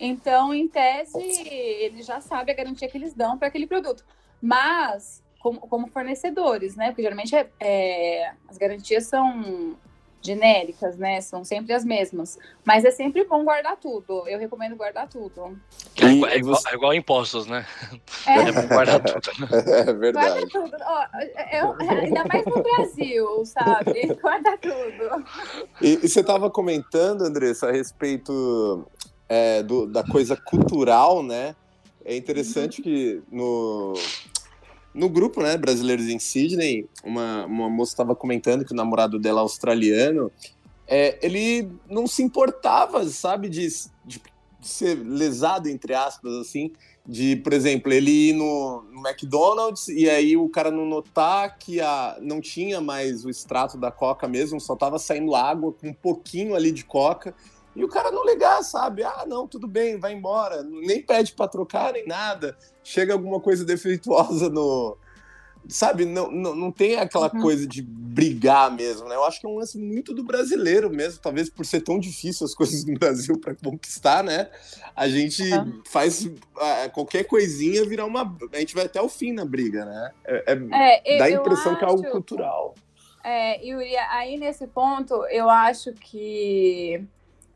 Então, 0.00 0.52
em 0.52 0.66
tese, 0.66 1.16
ele 1.48 2.02
já 2.02 2.20
sabe 2.20 2.50
a 2.50 2.56
garantia 2.56 2.88
que 2.88 2.98
eles 2.98 3.14
dão 3.14 3.38
para 3.38 3.46
aquele 3.46 3.68
produto. 3.68 4.04
Mas, 4.40 5.22
como, 5.38 5.60
como, 5.60 5.86
fornecedores, 5.86 6.74
né? 6.74 6.88
Porque 6.88 7.02
geralmente 7.02 7.36
é, 7.36 7.48
é, 7.60 8.32
as 8.48 8.58
garantias 8.58 9.06
são 9.06 9.76
genéricas, 10.22 10.96
né? 10.96 11.20
São 11.20 11.44
sempre 11.44 11.72
as 11.72 11.84
mesmas. 11.84 12.38
Mas 12.64 12.84
é 12.84 12.90
sempre 12.90 13.24
bom 13.24 13.44
guardar 13.44 13.76
tudo. 13.76 14.26
Eu 14.28 14.38
recomendo 14.38 14.76
guardar 14.76 15.08
tudo. 15.08 15.58
É, 16.00 16.06
igual, 16.06 16.30
é 16.30 16.38
igual, 16.38 16.60
é 16.70 16.74
igual 16.74 16.94
impostos, 16.94 17.46
né? 17.46 17.66
É, 18.26 18.38
é 18.38 18.52
bom 18.52 18.68
guardar 18.68 19.00
tudo. 19.00 19.22
É 19.72 19.92
verdade. 19.92 20.28
Guarda 20.28 20.48
tudo. 20.48 20.76
Ó, 20.80 21.06
eu, 21.52 21.76
ainda 21.80 22.24
mais 22.24 22.44
no 22.44 22.62
Brasil, 22.62 23.44
sabe? 23.44 24.14
Guarda 24.20 24.56
tudo. 24.58 25.24
E, 25.80 25.98
e 26.02 26.08
você 26.08 26.20
estava 26.20 26.48
comentando, 26.50 27.22
Andressa, 27.22 27.68
a 27.68 27.72
respeito 27.72 28.86
é, 29.28 29.62
do, 29.62 29.86
da 29.86 30.04
coisa 30.04 30.36
cultural, 30.36 31.22
né? 31.22 31.56
É 32.04 32.16
interessante 32.16 32.78
uhum. 32.78 32.84
que 32.84 33.22
no, 33.30 33.94
no 34.94 35.08
grupo, 35.08 35.42
né, 35.42 35.56
Brasileiros 35.56 36.06
em 36.06 36.18
Sydney, 36.18 36.86
uma, 37.04 37.46
uma 37.46 37.70
moça 37.70 37.92
estava 37.92 38.14
comentando 38.14 38.64
que 38.64 38.72
o 38.72 38.76
namorado 38.76 39.18
dela 39.18 39.40
australiano, 39.40 40.30
é, 40.86 41.18
ele 41.22 41.70
não 41.88 42.06
se 42.06 42.22
importava, 42.22 43.06
sabe, 43.08 43.48
de, 43.48 43.68
de, 44.04 44.20
ser 44.60 44.94
lesado, 44.94 45.68
entre 45.68 45.94
aspas, 45.94 46.32
assim, 46.34 46.72
de, 47.06 47.36
por 47.36 47.52
exemplo, 47.52 47.92
ele 47.92 48.28
ir 48.28 48.32
no, 48.34 48.82
no, 48.92 49.08
McDonald's 49.08 49.88
e 49.88 50.08
aí 50.08 50.36
o 50.36 50.48
cara 50.48 50.70
não 50.70 50.86
notar 50.86 51.58
que 51.58 51.80
a, 51.80 52.16
não 52.20 52.40
tinha 52.40 52.80
mais 52.80 53.24
o 53.24 53.30
extrato 53.30 53.76
da 53.76 53.90
coca 53.90 54.28
mesmo, 54.28 54.60
só 54.60 54.76
tava 54.76 54.98
saindo 54.98 55.34
água 55.34 55.72
com 55.72 55.88
um 55.88 55.94
pouquinho 55.94 56.54
ali 56.54 56.70
de 56.70 56.84
coca, 56.84 57.34
e 57.74 57.84
o 57.84 57.88
cara 57.88 58.10
não 58.10 58.24
ligar, 58.24 58.62
sabe? 58.62 59.02
Ah, 59.02 59.24
não, 59.26 59.48
tudo 59.48 59.66
bem, 59.66 59.98
vai 59.98 60.12
embora. 60.12 60.62
Nem 60.62 61.00
pede 61.02 61.32
para 61.32 61.48
trocar, 61.48 61.92
nem 61.92 62.06
nada. 62.06 62.56
Chega 62.84 63.14
alguma 63.14 63.40
coisa 63.40 63.64
defeituosa 63.64 64.50
no. 64.50 64.96
Sabe, 65.68 66.04
não, 66.04 66.28
não, 66.30 66.56
não 66.56 66.72
tem 66.72 66.96
aquela 66.96 67.32
uhum. 67.32 67.40
coisa 67.40 67.66
de 67.66 67.80
brigar 67.80 68.68
mesmo, 68.70 69.08
né? 69.08 69.14
Eu 69.14 69.24
acho 69.24 69.40
que 69.40 69.46
é 69.46 69.48
um 69.48 69.58
lance 69.58 69.78
muito 69.78 70.12
do 70.12 70.24
brasileiro 70.24 70.90
mesmo, 70.90 71.20
talvez 71.22 71.48
por 71.48 71.64
ser 71.64 71.80
tão 71.82 72.00
difícil 72.00 72.44
as 72.44 72.52
coisas 72.54 72.84
no 72.84 72.98
Brasil 72.98 73.38
para 73.38 73.54
conquistar, 73.54 74.24
né? 74.24 74.50
A 74.94 75.08
gente 75.08 75.42
uhum. 75.42 75.80
faz 75.88 76.26
uh, 76.26 76.90
qualquer 76.92 77.24
coisinha 77.24 77.86
virar 77.86 78.04
uma. 78.04 78.36
A 78.52 78.58
gente 78.58 78.74
vai 78.74 78.84
até 78.84 79.00
o 79.00 79.08
fim 79.08 79.32
na 79.32 79.44
briga, 79.44 79.84
né? 79.84 80.10
É, 80.24 80.52
é, 80.52 81.14
é 81.14 81.18
dá 81.18 81.24
a 81.26 81.30
impressão 81.30 81.72
acho... 81.72 81.78
que 81.78 81.84
é 81.84 81.88
algo 81.88 82.10
cultural. 82.10 82.74
É, 83.24 83.64
Yuri, 83.64 83.96
aí 83.96 84.36
nesse 84.36 84.66
ponto, 84.66 85.24
eu 85.26 85.48
acho 85.48 85.92
que 85.92 87.06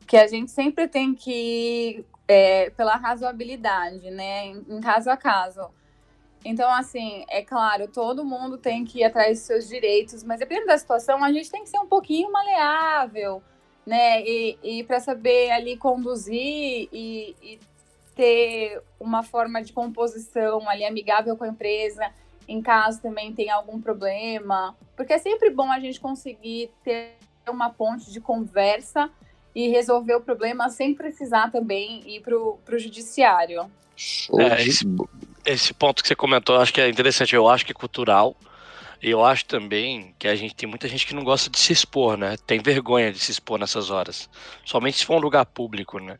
que 0.07 0.15
a 0.15 0.25
gente 0.25 0.49
sempre 0.49 0.87
tem 0.87 1.13
que 1.13 1.31
ir 1.31 2.05
é, 2.27 2.69
pela 2.71 2.95
razoabilidade, 2.95 4.09
né? 4.09 4.47
Em, 4.47 4.79
caso 4.81 5.09
a 5.09 5.17
caso. 5.17 5.69
Então, 6.45 6.71
assim, 6.71 7.25
é 7.27 7.41
claro, 7.41 7.89
todo 7.89 8.23
mundo 8.23 8.57
tem 8.57 8.85
que 8.85 8.99
ir 8.99 9.03
atrás 9.03 9.37
dos 9.37 9.47
seus 9.47 9.67
direitos, 9.67 10.23
mas 10.23 10.39
dependendo 10.39 10.67
da 10.67 10.77
situação, 10.77 11.23
a 11.23 11.31
gente 11.31 11.51
tem 11.51 11.63
que 11.63 11.69
ser 11.69 11.79
um 11.79 11.87
pouquinho 11.87 12.31
maleável, 12.31 13.43
né? 13.85 14.23
E, 14.23 14.57
e 14.63 14.83
para 14.85 15.01
saber 15.01 15.51
ali 15.51 15.75
conduzir 15.75 16.87
e, 16.91 17.35
e 17.41 17.59
ter 18.15 18.81
uma 18.99 19.23
forma 19.23 19.61
de 19.61 19.73
composição 19.73 20.67
ali 20.69 20.85
amigável 20.85 21.35
com 21.35 21.43
a 21.43 21.49
empresa, 21.49 22.09
em 22.47 22.61
caso 22.61 23.01
também 23.01 23.33
tem 23.33 23.49
algum 23.49 23.81
problema, 23.81 24.75
porque 24.95 25.13
é 25.13 25.17
sempre 25.17 25.49
bom 25.49 25.69
a 25.69 25.79
gente 25.79 25.99
conseguir 25.99 26.71
ter 26.81 27.17
uma 27.47 27.69
ponte 27.69 28.09
de 28.11 28.21
conversa 28.21 29.11
e 29.57 29.69
resolver 29.69 30.13
o 30.13 30.21
problema 30.21 30.69
sem 30.69 30.93
precisar 30.93 31.49
também 31.49 32.03
ir 32.05 32.21
para 32.21 32.37
o 32.37 32.77
judiciário. 32.77 33.65
É, 34.37 34.61
esse, 34.61 34.85
esse 35.43 35.73
ponto 35.73 36.03
que 36.03 36.07
você 36.07 36.15
comentou, 36.15 36.57
acho 36.57 36.71
que 36.71 36.79
é 36.79 36.87
interessante. 36.87 37.35
Eu 37.35 37.49
acho 37.49 37.65
que 37.65 37.71
é 37.71 37.73
cultural. 37.73 38.37
E 39.01 39.09
eu 39.09 39.25
acho 39.25 39.45
também 39.45 40.13
que 40.19 40.27
a 40.27 40.35
gente 40.35 40.53
tem 40.53 40.69
muita 40.69 40.87
gente 40.87 41.07
que 41.07 41.15
não 41.15 41.23
gosta 41.23 41.49
de 41.49 41.57
se 41.57 41.73
expor, 41.73 42.15
né? 42.15 42.35
Tem 42.45 42.59
vergonha 42.59 43.11
de 43.11 43.17
se 43.17 43.31
expor 43.31 43.57
nessas 43.57 43.89
horas. 43.89 44.29
Somente 44.63 44.99
se 44.99 45.05
for 45.07 45.15
um 45.15 45.21
lugar 45.21 45.43
público, 45.47 45.97
né? 45.97 46.19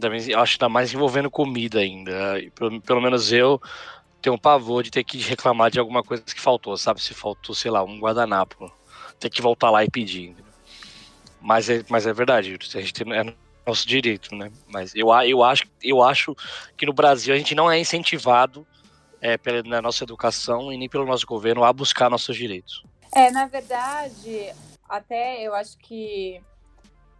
Também, 0.00 0.30
eu 0.30 0.40
acho 0.40 0.56
que 0.56 0.64
ainda 0.64 0.72
mais 0.72 0.94
envolvendo 0.94 1.30
comida 1.30 1.80
ainda. 1.80 2.40
Pelo, 2.54 2.80
pelo 2.80 3.02
menos 3.02 3.30
eu 3.30 3.60
tenho 4.22 4.36
um 4.36 4.38
pavor 4.38 4.82
de 4.82 4.90
ter 4.90 5.04
que 5.04 5.18
reclamar 5.18 5.70
de 5.70 5.78
alguma 5.78 6.02
coisa 6.02 6.22
que 6.22 6.40
faltou, 6.40 6.74
sabe? 6.78 7.02
Se 7.02 7.12
faltou, 7.12 7.54
sei 7.54 7.70
lá, 7.70 7.84
um 7.84 8.00
guardanapo. 8.00 8.72
Ter 9.18 9.28
que 9.28 9.42
voltar 9.42 9.68
lá 9.68 9.84
e 9.84 9.90
pedir. 9.90 10.34
Mas 11.40 11.68
é, 11.70 11.82
mas 11.88 12.06
é 12.06 12.12
verdade, 12.12 12.56
a 12.74 12.80
gente 12.80 12.92
tem, 12.92 13.12
é 13.14 13.34
nosso 13.66 13.86
direito, 13.86 14.34
né? 14.34 14.50
Mas 14.68 14.94
eu, 14.94 15.08
eu, 15.24 15.42
acho, 15.42 15.64
eu 15.82 16.02
acho 16.02 16.34
que 16.76 16.86
no 16.86 16.92
Brasil 16.92 17.34
a 17.34 17.36
gente 17.38 17.54
não 17.54 17.70
é 17.70 17.78
incentivado 17.78 18.66
é, 19.20 19.36
pela 19.36 19.62
na 19.62 19.82
nossa 19.82 20.04
educação 20.04 20.72
e 20.72 20.76
nem 20.76 20.88
pelo 20.88 21.06
nosso 21.06 21.26
governo 21.26 21.64
a 21.64 21.72
buscar 21.72 22.10
nossos 22.10 22.36
direitos. 22.36 22.84
É, 23.14 23.30
na 23.30 23.46
verdade, 23.46 24.52
até 24.88 25.42
eu 25.42 25.54
acho 25.54 25.76
que 25.78 26.40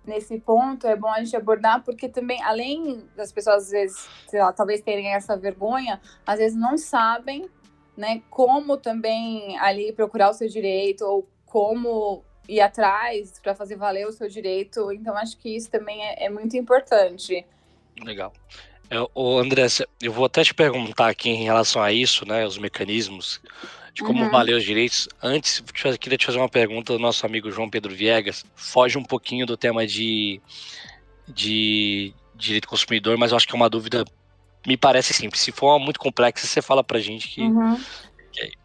nesse 0.05 0.39
ponto 0.39 0.87
é 0.87 0.97
bom 0.97 1.09
a 1.09 1.23
gente 1.23 1.37
abordar, 1.37 1.83
porque 1.83 2.09
também, 2.09 2.43
além 2.43 3.05
das 3.17 3.33
pessoas, 3.33 3.65
às 3.65 3.71
vezes, 3.71 4.09
sei 4.29 4.41
lá, 4.41 4.53
talvez 4.53 4.81
terem 4.81 5.15
essa 5.15 5.37
vergonha, 5.37 6.01
às 6.27 6.39
vezes 6.39 6.57
não 6.57 6.79
sabem, 6.79 7.49
né, 7.97 8.23
como 8.31 8.77
também 8.77 9.59
ali 9.59 9.93
procurar 9.93 10.31
o 10.31 10.35
seu 10.35 10.49
direito, 10.49 11.05
ou 11.05 11.29
como 11.45 12.25
ir 12.51 12.61
atrás 12.61 13.39
para 13.43 13.55
fazer 13.55 13.77
valer 13.77 14.07
o 14.07 14.13
seu 14.13 14.29
direito. 14.29 14.91
Então, 14.93 15.17
acho 15.17 15.39
que 15.39 15.55
isso 15.55 15.71
também 15.71 16.03
é, 16.05 16.27
é 16.27 16.29
muito 16.29 16.57
importante. 16.57 17.47
Legal. 18.03 18.33
É, 18.91 18.97
ô 19.15 19.39
André, 19.39 19.67
eu 20.03 20.13
vou 20.13 20.25
até 20.25 20.43
te 20.43 20.53
perguntar 20.53 21.09
aqui 21.09 21.31
em 21.31 21.45
relação 21.45 21.81
a 21.81 21.93
isso, 21.93 22.27
né, 22.27 22.45
os 22.45 22.59
mecanismos 22.59 23.41
de 23.95 24.03
como 24.03 24.23
uhum. 24.23 24.31
valer 24.31 24.57
os 24.57 24.65
direitos. 24.65 25.09
Antes, 25.23 25.63
eu 25.85 25.99
queria 25.99 26.19
te 26.19 26.27
fazer 26.27 26.39
uma 26.39 26.49
pergunta 26.49 26.93
do 26.93 26.99
nosso 26.99 27.25
amigo 27.25 27.51
João 27.51 27.71
Pedro 27.71 27.95
Viegas. 27.95 28.45
Foge 28.55 28.99
um 28.99 29.05
pouquinho 29.05 29.47
do 29.47 29.57
tema 29.57 29.87
de, 29.87 30.41
de 31.29 32.13
direito 32.35 32.69
consumidor, 32.69 33.17
mas 33.17 33.31
eu 33.31 33.37
acho 33.37 33.47
que 33.47 33.55
é 33.55 33.57
uma 33.57 33.71
dúvida, 33.71 34.05
me 34.67 34.77
parece 34.77 35.13
simples. 35.13 35.41
Se 35.41 35.53
for 35.53 35.79
muito 35.79 36.01
complexa, 36.01 36.47
você 36.47 36.63
fala 36.63 36.83
pra 36.83 36.99
gente 36.99 37.29
que, 37.29 37.43
uhum. 37.43 37.79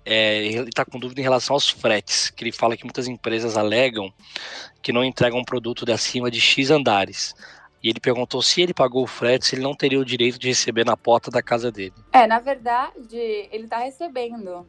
É, 0.05 0.45
ele 0.45 0.69
está 0.69 0.85
com 0.85 0.99
dúvida 0.99 1.19
em 1.19 1.23
relação 1.23 1.55
aos 1.55 1.69
fretes, 1.69 2.29
que 2.29 2.43
ele 2.43 2.51
fala 2.51 2.77
que 2.77 2.83
muitas 2.83 3.07
empresas 3.07 3.57
alegam 3.57 4.13
que 4.81 4.93
não 4.93 5.03
entregam 5.03 5.39
um 5.39 5.43
produto 5.43 5.85
de 5.85 5.91
acima 5.91 6.29
de 6.29 6.39
X 6.39 6.69
andares. 6.69 7.33
E 7.81 7.89
ele 7.89 7.99
perguntou 7.99 8.41
se 8.41 8.61
ele 8.61 8.73
pagou 8.73 9.03
o 9.03 9.07
frete, 9.07 9.45
se 9.45 9.55
ele 9.55 9.63
não 9.63 9.75
teria 9.75 9.99
o 9.99 10.05
direito 10.05 10.39
de 10.39 10.47
receber 10.47 10.85
na 10.85 10.97
porta 10.97 11.29
da 11.29 11.41
casa 11.41 11.71
dele. 11.71 11.93
É, 12.11 12.25
na 12.25 12.39
verdade, 12.39 13.17
ele 13.51 13.65
está 13.65 13.79
recebendo 13.79 14.67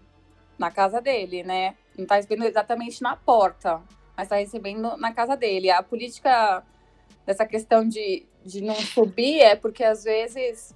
na 0.59 0.71
casa 0.71 1.00
dele, 1.00 1.43
né? 1.43 1.75
Não 1.97 2.05
está 2.05 2.17
recebendo 2.17 2.45
exatamente 2.45 3.03
na 3.03 3.17
porta, 3.17 3.81
mas 4.17 4.26
está 4.26 4.37
recebendo 4.37 4.97
na 4.97 5.12
casa 5.12 5.37
dele. 5.37 5.71
A 5.71 5.83
política 5.83 6.62
dessa 7.25 7.47
questão 7.47 7.87
de, 7.87 8.26
de 8.45 8.62
não 8.62 8.75
subir 8.75 9.41
é 9.41 9.57
porque 9.57 9.85
às 9.85 10.05
vezes 10.05 10.75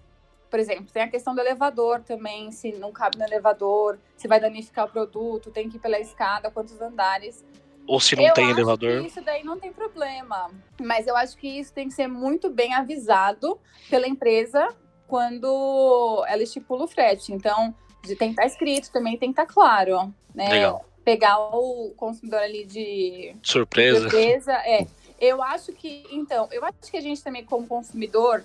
por 0.51 0.59
exemplo, 0.59 0.87
tem 0.93 1.05
a 1.05 1.09
questão 1.09 1.35
do 1.35 1.41
elevador 1.41 2.01
também, 2.01 2.51
se 2.51 2.73
não 2.73 2.91
cabe 2.91 3.17
no 3.17 3.25
elevador, 3.25 3.99
se 4.17 4.27
vai 4.27 4.41
danificar 4.41 4.87
o 4.87 4.89
produto, 4.91 5.51
tem 5.51 5.71
que 5.71 5.77
ir 5.77 5.81
pela 5.81 5.99
escada, 5.99 6.51
quantos 6.51 6.81
andares. 6.81 7.45
Ou 7.87 8.01
se 8.01 8.17
não 8.17 8.25
eu 8.25 8.35
tem 8.35 8.51
elevador. 8.51 9.05
Isso 9.05 9.21
daí 9.23 9.45
não 9.45 9.59
tem 9.59 9.73
problema. 9.73 10.51
Mas 10.81 11.07
eu 11.07 11.17
acho 11.17 11.37
que 11.37 11.49
isso 11.49 11.73
tem 11.73 11.89
que 11.89 11.95
ser 11.95 12.09
muito 12.09 12.51
bem 12.51 12.75
avisado 12.75 13.59
pela 13.89 14.07
empresa 14.07 14.69
quando 15.07 16.25
ela 16.29 16.43
estipula 16.43 16.85
o 16.85 16.89
frete. 16.89 17.33
Então, 17.33 17.75
de 18.03 18.15
tem 18.17 18.29
que 18.29 18.41
estar 18.41 18.47
escrito 18.47 18.93
também, 18.93 19.17
tem 19.17 19.33
que 19.33 19.41
estar 19.41 19.53
claro. 19.53 20.13
Né? 20.35 20.49
Legal. 20.49 20.85
Pegar 21.05 21.39
o 21.39 21.93
consumidor 21.97 22.41
ali 22.41 22.65
de 22.65 23.35
Surpresa. 23.43 24.03
surpresa. 24.03 24.53
É. 24.53 24.87
Eu 25.21 25.43
acho 25.43 25.73
que, 25.73 26.05
então, 26.11 26.49
eu 26.51 26.65
acho 26.65 26.91
que 26.91 26.97
a 26.97 27.01
gente 27.01 27.23
também, 27.23 27.45
como 27.45 27.67
consumidor, 27.67 28.45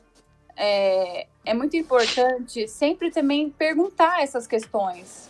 é, 0.56 1.28
é 1.46 1.54
muito 1.54 1.76
importante 1.76 2.68
sempre 2.68 3.12
também 3.12 3.50
perguntar 3.50 4.22
essas 4.22 4.48
questões. 4.48 5.30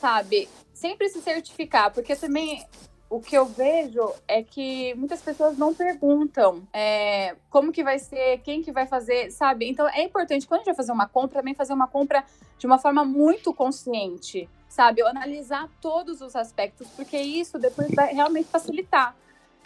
Sabe? 0.00 0.48
Sempre 0.72 1.08
se 1.08 1.20
certificar, 1.20 1.92
porque 1.92 2.16
também 2.16 2.66
o 3.12 3.20
que 3.20 3.36
eu 3.36 3.44
vejo 3.44 4.10
é 4.26 4.42
que 4.42 4.94
muitas 4.94 5.20
pessoas 5.20 5.58
não 5.58 5.74
perguntam 5.74 6.66
é, 6.72 7.36
como 7.50 7.70
que 7.70 7.84
vai 7.84 7.98
ser, 7.98 8.38
quem 8.38 8.62
que 8.62 8.72
vai 8.72 8.86
fazer, 8.86 9.30
sabe? 9.30 9.68
Então 9.68 9.86
é 9.86 10.02
importante, 10.02 10.46
quando 10.46 10.60
a 10.60 10.64
gente 10.64 10.68
vai 10.68 10.74
fazer 10.74 10.92
uma 10.92 11.06
compra, 11.06 11.40
também 11.40 11.54
fazer 11.54 11.74
uma 11.74 11.86
compra 11.86 12.24
de 12.58 12.66
uma 12.66 12.78
forma 12.78 13.04
muito 13.04 13.52
consciente, 13.52 14.48
sabe? 14.66 15.02
Analisar 15.02 15.68
todos 15.78 16.22
os 16.22 16.34
aspectos, 16.34 16.88
porque 16.96 17.18
isso 17.18 17.58
depois 17.58 17.90
vai 17.94 18.14
realmente 18.14 18.48
facilitar. 18.48 19.14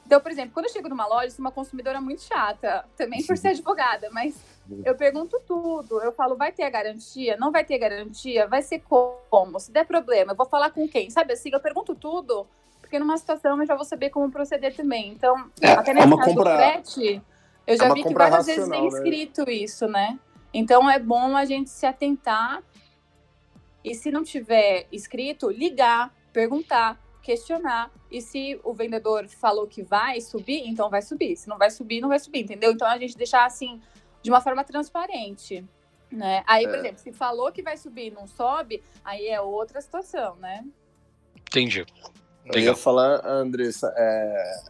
Então, 0.04 0.20
por 0.20 0.32
exemplo, 0.32 0.50
quando 0.52 0.66
eu 0.66 0.72
chego 0.72 0.88
numa 0.88 1.06
loja, 1.06 1.30
sou 1.30 1.44
uma 1.44 1.52
consumidora 1.52 2.00
muito 2.00 2.22
chata, 2.22 2.84
também 2.96 3.24
por 3.24 3.38
ser 3.38 3.48
advogada, 3.54 4.08
mas 4.10 4.34
eu 4.84 4.94
pergunto 4.94 5.40
tudo. 5.46 6.00
Eu 6.02 6.12
falo, 6.12 6.36
vai 6.36 6.52
ter 6.52 6.62
a 6.64 6.70
garantia? 6.70 7.36
Não 7.36 7.50
vai 7.52 7.64
ter 7.64 7.78
garantia? 7.78 8.46
Vai 8.46 8.62
ser 8.62 8.82
como? 8.88 9.58
Se 9.60 9.70
der 9.72 9.86
problema, 9.86 10.32
eu 10.32 10.36
vou 10.36 10.46
falar 10.46 10.70
com 10.70 10.88
quem? 10.88 11.10
Sabe 11.10 11.32
assim, 11.32 11.50
eu 11.52 11.60
pergunto 11.60 11.94
tudo 11.94 12.46
porque 12.80 12.98
numa 13.00 13.16
situação 13.18 13.60
eu 13.60 13.66
já 13.66 13.74
vou 13.74 13.84
saber 13.84 14.10
como 14.10 14.30
proceder 14.30 14.74
também. 14.76 15.08
Então, 15.10 15.50
É, 15.60 15.72
até 15.72 15.90
é 15.90 15.94
nesse 15.94 16.06
uma 16.06 16.18
caso 16.18 16.34
compra- 16.34 16.50
do 16.52 16.56
frete, 16.56 17.22
eu 17.66 17.76
já 17.76 17.86
uma 17.86 17.94
vi 17.94 18.04
que 18.04 18.14
várias 18.14 18.46
vezes 18.46 18.60
racional, 18.68 18.80
vem 18.82 18.90
né? 18.90 18.96
escrito 18.98 19.50
isso, 19.50 19.88
né? 19.88 20.18
Então 20.54 20.88
é 20.88 20.98
bom 20.98 21.36
a 21.36 21.44
gente 21.44 21.68
se 21.68 21.84
atentar 21.84 22.62
e 23.84 23.94
se 23.94 24.10
não 24.10 24.22
tiver 24.24 24.86
escrito, 24.92 25.50
ligar, 25.50 26.12
perguntar, 26.32 26.98
questionar. 27.22 27.90
E 28.10 28.20
se 28.20 28.58
o 28.62 28.72
vendedor 28.72 29.26
falou 29.28 29.66
que 29.66 29.82
vai 29.82 30.20
subir, 30.20 30.62
então 30.68 30.88
vai 30.88 31.02
subir. 31.02 31.36
Se 31.36 31.48
não 31.48 31.58
vai 31.58 31.70
subir, 31.70 32.00
não 32.00 32.08
vai 32.08 32.18
subir, 32.20 32.40
entendeu? 32.42 32.70
Então 32.72 32.86
a 32.86 32.96
gente 32.98 33.16
deixar 33.16 33.44
assim 33.44 33.80
de 34.26 34.30
uma 34.32 34.40
forma 34.40 34.64
transparente. 34.64 35.64
Né? 36.10 36.42
Aí, 36.48 36.66
por 36.66 36.74
É. 36.74 36.78
exemplo, 36.80 36.98
se 36.98 37.12
falou 37.12 37.52
que 37.52 37.62
vai 37.62 37.76
subir 37.76 38.08
e 38.08 38.10
não 38.10 38.26
sobe, 38.26 38.82
aí 39.04 39.28
é 39.28 39.40
outra 39.40 39.80
situação, 39.80 40.34
né? 40.36 40.64
Entendi. 41.36 41.86
Eu 42.44 42.58
ia 42.60 42.74
falar, 42.74 43.24
Andressa, 43.24 43.92
é, 43.96 44.60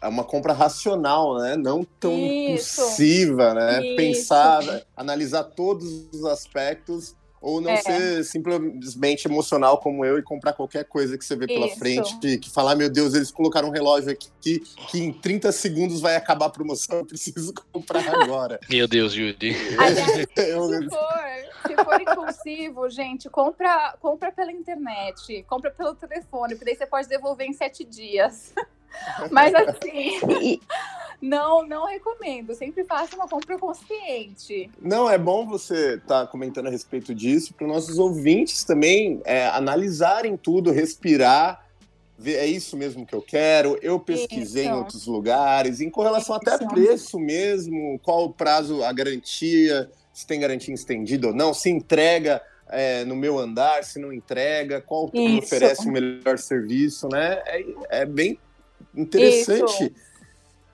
é 0.00 0.08
uma 0.08 0.24
compra 0.24 0.54
racional, 0.54 1.38
né? 1.38 1.56
Não 1.56 1.84
tão 1.84 2.16
Isso. 2.16 2.80
impulsiva, 2.80 3.52
né? 3.52 3.84
Isso. 3.84 3.96
Pensar, 3.96 4.62
analisar 4.96 5.44
todos 5.44 6.08
os 6.10 6.24
aspectos, 6.24 7.14
ou 7.42 7.60
não 7.60 7.70
É. 7.72 7.76
ser 7.76 8.24
simplesmente 8.24 9.26
emocional 9.26 9.78
como 9.78 10.04
eu 10.04 10.16
e 10.18 10.22
comprar 10.22 10.52
qualquer 10.52 10.84
coisa 10.84 11.18
que 11.18 11.24
você 11.24 11.34
vê 11.36 11.46
pela 11.46 11.66
Isso. 11.66 11.78
frente, 11.78 12.16
que, 12.20 12.38
que 12.38 12.50
falar, 12.50 12.76
meu 12.76 12.88
Deus, 12.88 13.14
eles 13.14 13.30
colocaram 13.32 13.68
um 13.68 13.72
relógio 13.72 14.10
aqui 14.12 14.28
que, 14.40 14.60
que 14.90 14.98
em 15.00 15.12
30 15.12 15.50
segundos 15.52 16.00
vai 16.00 16.14
acabar 16.16 16.46
a 16.46 16.50
promoção, 16.50 16.98
eu 16.98 17.04
preciso 17.06 17.52
comprar 17.72 18.08
agora. 18.08 18.60
Meu 18.70 18.86
Deus, 18.86 19.12
Judy. 19.12 19.54
Aliás, 19.78 20.26
Eu- 20.36 20.62
Se 20.72 20.88
for, 20.88 21.76
se 21.76 21.84
for 21.84 22.00
impulsivo, 22.00 22.88
gente, 22.90 23.28
compra, 23.28 23.96
compra 24.00 24.30
pela 24.30 24.52
internet, 24.52 25.44
compra 25.48 25.70
pelo 25.70 25.94
telefone, 25.94 26.54
porque 26.54 26.64
daí 26.64 26.76
você 26.76 26.86
pode 26.86 27.08
devolver 27.08 27.46
em 27.46 27.52
sete 27.52 27.84
dias. 27.84 28.52
Mas 29.30 29.54
assim, 29.54 30.18
E, 30.40 30.60
não, 31.20 31.66
não 31.66 31.86
recomendo. 31.86 32.54
Sempre 32.54 32.84
faça 32.84 33.14
uma 33.14 33.28
compra 33.28 33.58
consciente. 33.58 34.70
Não, 34.80 35.08
é 35.08 35.16
bom 35.16 35.46
você 35.46 35.94
estar 35.94 36.26
comentando 36.26 36.66
a 36.66 36.70
respeito 36.70 37.14
disso, 37.14 37.54
para 37.54 37.66
os 37.66 37.72
nossos 37.72 37.98
ouvintes 37.98 38.64
também 38.64 39.20
é, 39.24 39.46
analisarem 39.46 40.36
tudo, 40.36 40.70
respirar, 40.70 41.64
ver, 42.18 42.36
é 42.36 42.46
isso 42.46 42.76
mesmo 42.76 43.04
que 43.06 43.14
eu 43.14 43.22
quero, 43.22 43.78
eu 43.82 43.98
pesquisei 43.98 44.64
em 44.64 44.68
Isso. 44.68 44.78
outros 44.78 45.06
lugares, 45.06 45.80
em 45.80 45.90
correlação 45.90 46.36
até 46.36 46.52
a 46.52 46.56
Isso. 46.56 46.68
preço 46.68 47.18
mesmo, 47.18 47.98
qual 48.02 48.24
o 48.24 48.32
prazo, 48.32 48.82
a 48.84 48.92
garantia, 48.92 49.90
se 50.12 50.26
tem 50.26 50.40
garantia 50.40 50.74
estendida 50.74 51.28
ou 51.28 51.34
não, 51.34 51.52
se 51.52 51.68
entrega 51.70 52.40
é, 52.68 53.04
no 53.04 53.14
meu 53.14 53.38
andar, 53.38 53.84
se 53.84 53.98
não 53.98 54.12
entrega, 54.12 54.80
qual 54.80 55.10
oferece 55.38 55.86
o 55.86 55.92
melhor 55.92 56.38
serviço, 56.38 57.08
né? 57.08 57.42
É, 57.46 57.64
é 58.02 58.06
bem 58.06 58.38
interessante. 58.94 59.94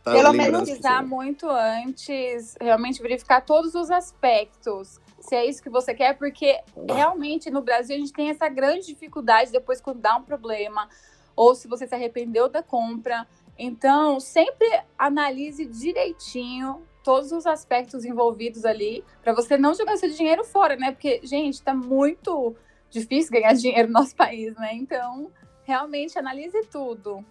tá 0.03 0.13
Pelo 0.13 0.33
menos 0.33 0.69
pessoas. 0.69 1.07
muito 1.07 1.49
antes, 1.49 2.57
realmente 2.61 3.03
verificar 3.03 3.41
todos 3.43 3.75
os 3.75 3.91
aspectos. 3.91 5.01
Se 5.21 5.35
é 5.35 5.45
isso 5.45 5.63
que 5.63 5.69
você 5.69 5.95
quer, 5.95 6.17
porque 6.17 6.59
realmente 6.89 7.51
no 7.51 7.61
Brasil 7.61 7.97
a 7.97 7.99
gente 7.99 8.13
tem 8.13 8.31
essa 8.31 8.49
grande 8.49 8.87
dificuldade 8.87 9.53
depois 9.53 9.81
quando 9.81 10.01
dá 10.01 10.17
um 10.17 10.23
problema, 10.23 10.89
ou 11.37 11.55
se 11.55 11.69
você 11.69 11.87
se 11.87 11.95
arrependeu 11.95 12.49
da 12.49 12.63
compra. 12.63 13.27
Então, 13.59 14.21
sempre 14.21 14.67
analise 14.97 15.65
direitinho 15.65 16.83
todos 17.03 17.33
os 17.33 17.47
aspectos 17.47 18.05
envolvidos 18.05 18.65
ali, 18.65 19.05
para 19.23 19.33
você 19.33 19.57
não 19.57 19.75
jogar 19.75 19.97
seu 19.97 20.11
dinheiro 20.11 20.45
fora, 20.45 20.77
né? 20.77 20.93
Porque, 20.93 21.21
gente, 21.25 21.63
tá 21.63 21.75
muito 21.75 22.55
difícil 22.91 23.33
ganhar 23.33 23.55
dinheiro 23.57 23.89
no 23.89 23.95
nosso 23.95 24.15
país, 24.15 24.55
né? 24.57 24.75
Então, 24.75 25.31
realmente 25.65 26.19
analise 26.19 26.67
tudo. 26.71 27.25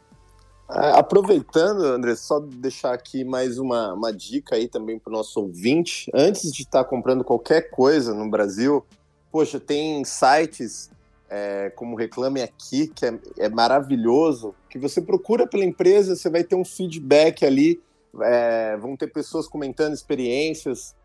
É, 0.70 1.00
Aproveitando, 1.00 1.84
André, 1.86 2.16
só 2.16 2.40
deixar 2.40 2.94
aqui 2.94 3.24
mais 3.24 3.58
uma, 3.58 3.94
uma 3.94 4.12
dica 4.12 4.56
aí 4.56 4.68
também 4.68 5.00
para 5.00 5.10
o 5.10 5.16
nosso 5.16 5.40
ouvinte. 5.40 6.12
Antes 6.14 6.52
de 6.52 6.64
estar 6.64 6.84
comprando 6.84 7.24
qualquer 7.24 7.70
coisa 7.70 8.14
no 8.14 8.30
Brasil, 8.30 8.86
poxa, 9.32 9.60
tem 9.60 10.04
sites 10.04 10.90
é, 11.30 11.70
como 11.76 11.96
Reclame 11.96 12.42
Aqui, 12.42 12.88
que 12.88 13.06
é, 13.06 13.18
é 13.38 13.50
maravilhoso, 13.50 14.54
que 14.70 14.78
você 14.78 15.02
procura 15.02 15.48
pela 15.48 15.64
empresa, 15.64 16.16
você 16.16 16.30
vai 16.30 16.44
ter 16.44 16.56
um 16.56 16.66
feedback 16.66 17.46
ali, 17.46 17.82
é, 18.22 18.76
vão 18.78 18.98
ter 18.98 19.08
pessoas 19.08 19.48
comentando 19.48 19.94
experiências 19.94 20.96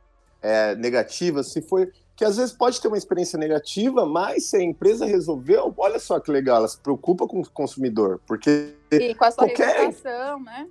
é, 0.40 0.75
negativas, 0.75 1.53
se 1.53 1.62
foi 1.62 1.90
que 2.22 2.26
às 2.26 2.37
vezes 2.37 2.52
pode 2.52 2.80
ter 2.80 2.87
uma 2.87 2.96
experiência 2.96 3.37
negativa, 3.37 4.06
mas 4.06 4.44
se 4.44 4.56
a 4.56 4.62
empresa 4.62 5.04
resolveu, 5.04 5.74
olha 5.76 5.98
só 5.98 6.20
que 6.20 6.30
legal, 6.30 6.58
ela 6.58 6.68
se 6.68 6.78
preocupa 6.78 7.26
com 7.26 7.40
o 7.40 7.50
consumidor, 7.50 8.20
porque 8.24 8.76
E 8.92 9.12
com 9.12 9.24
a 9.24 9.30
sua 9.32 9.48
Qualquer- 9.48 9.80
reputação, 9.88 10.38
né? 10.40 10.68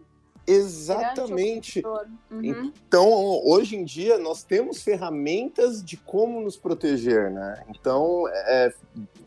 Exatamente. 0.47 1.83
O. 1.85 2.35
Uhum. 2.35 2.71
Então, 2.87 3.05
hoje 3.45 3.75
em 3.75 3.83
dia, 3.83 4.17
nós 4.17 4.43
temos 4.43 4.81
ferramentas 4.81 5.83
de 5.83 5.97
como 5.97 6.39
nos 6.39 6.55
proteger, 6.55 7.29
né? 7.29 7.63
Então, 7.69 8.23
é, 8.29 8.73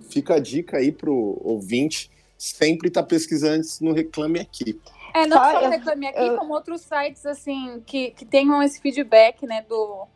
fica 0.08 0.36
a 0.36 0.38
dica 0.40 0.78
aí 0.78 0.90
pro 0.90 1.38
ouvinte 1.44 2.10
sempre 2.38 2.88
estar 2.88 3.02
pesquisando 3.02 3.56
antes 3.56 3.80
no 3.80 3.92
Reclame 3.92 4.40
Aqui. 4.40 4.80
É, 5.14 5.26
não 5.26 5.36
Só 5.36 5.50
só 5.52 5.60
o 5.60 5.64
eu- 5.64 5.70
Reclame 5.70 6.06
Aqui, 6.06 6.26
eu- 6.26 6.38
como 6.38 6.54
outros 6.54 6.80
sites, 6.80 7.26
assim, 7.26 7.82
que, 7.84 8.12
que 8.12 8.24
tenham 8.24 8.62
esse 8.62 8.80
feedback, 8.80 9.46
né, 9.46 9.62
do, 9.68 10.06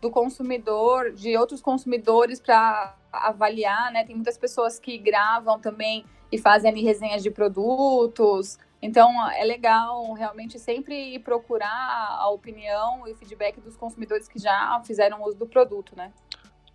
do 0.00 0.10
consumidor, 0.10 1.12
de 1.12 1.36
outros 1.36 1.60
consumidores 1.60 2.40
para 2.40 2.96
avaliar, 3.12 3.92
né? 3.92 4.04
Tem 4.04 4.14
muitas 4.14 4.38
pessoas 4.38 4.78
que 4.78 4.96
gravam 4.96 5.58
também 5.60 6.04
e 6.32 6.38
fazem 6.38 6.70
ali 6.70 6.82
resenhas 6.82 7.22
de 7.22 7.30
produtos. 7.30 8.58
Então, 8.82 9.30
é 9.32 9.44
legal 9.44 10.12
realmente 10.14 10.58
sempre 10.58 11.18
procurar 11.18 12.16
a 12.18 12.28
opinião 12.30 13.06
e 13.06 13.12
o 13.12 13.16
feedback 13.16 13.60
dos 13.60 13.76
consumidores 13.76 14.26
que 14.26 14.38
já 14.38 14.80
fizeram 14.86 15.22
uso 15.22 15.36
do 15.36 15.46
produto, 15.46 15.94
né? 15.94 16.10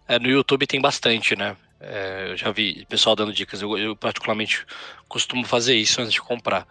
É, 0.07 0.19
no 0.19 0.27
YouTube 0.27 0.67
tem 0.67 0.79
bastante, 0.79 1.35
né? 1.35 1.57
É, 1.87 2.31
eu 2.31 2.37
já 2.37 2.51
vi 2.51 2.83
pessoal 2.89 3.15
dando 3.15 3.31
dicas. 3.31 3.61
Eu, 3.61 3.77
eu, 3.77 3.95
particularmente 3.95 4.65
costumo 5.07 5.45
fazer 5.45 5.75
isso 5.75 6.01
antes 6.01 6.13
de 6.13 6.21
comprar. 6.21 6.67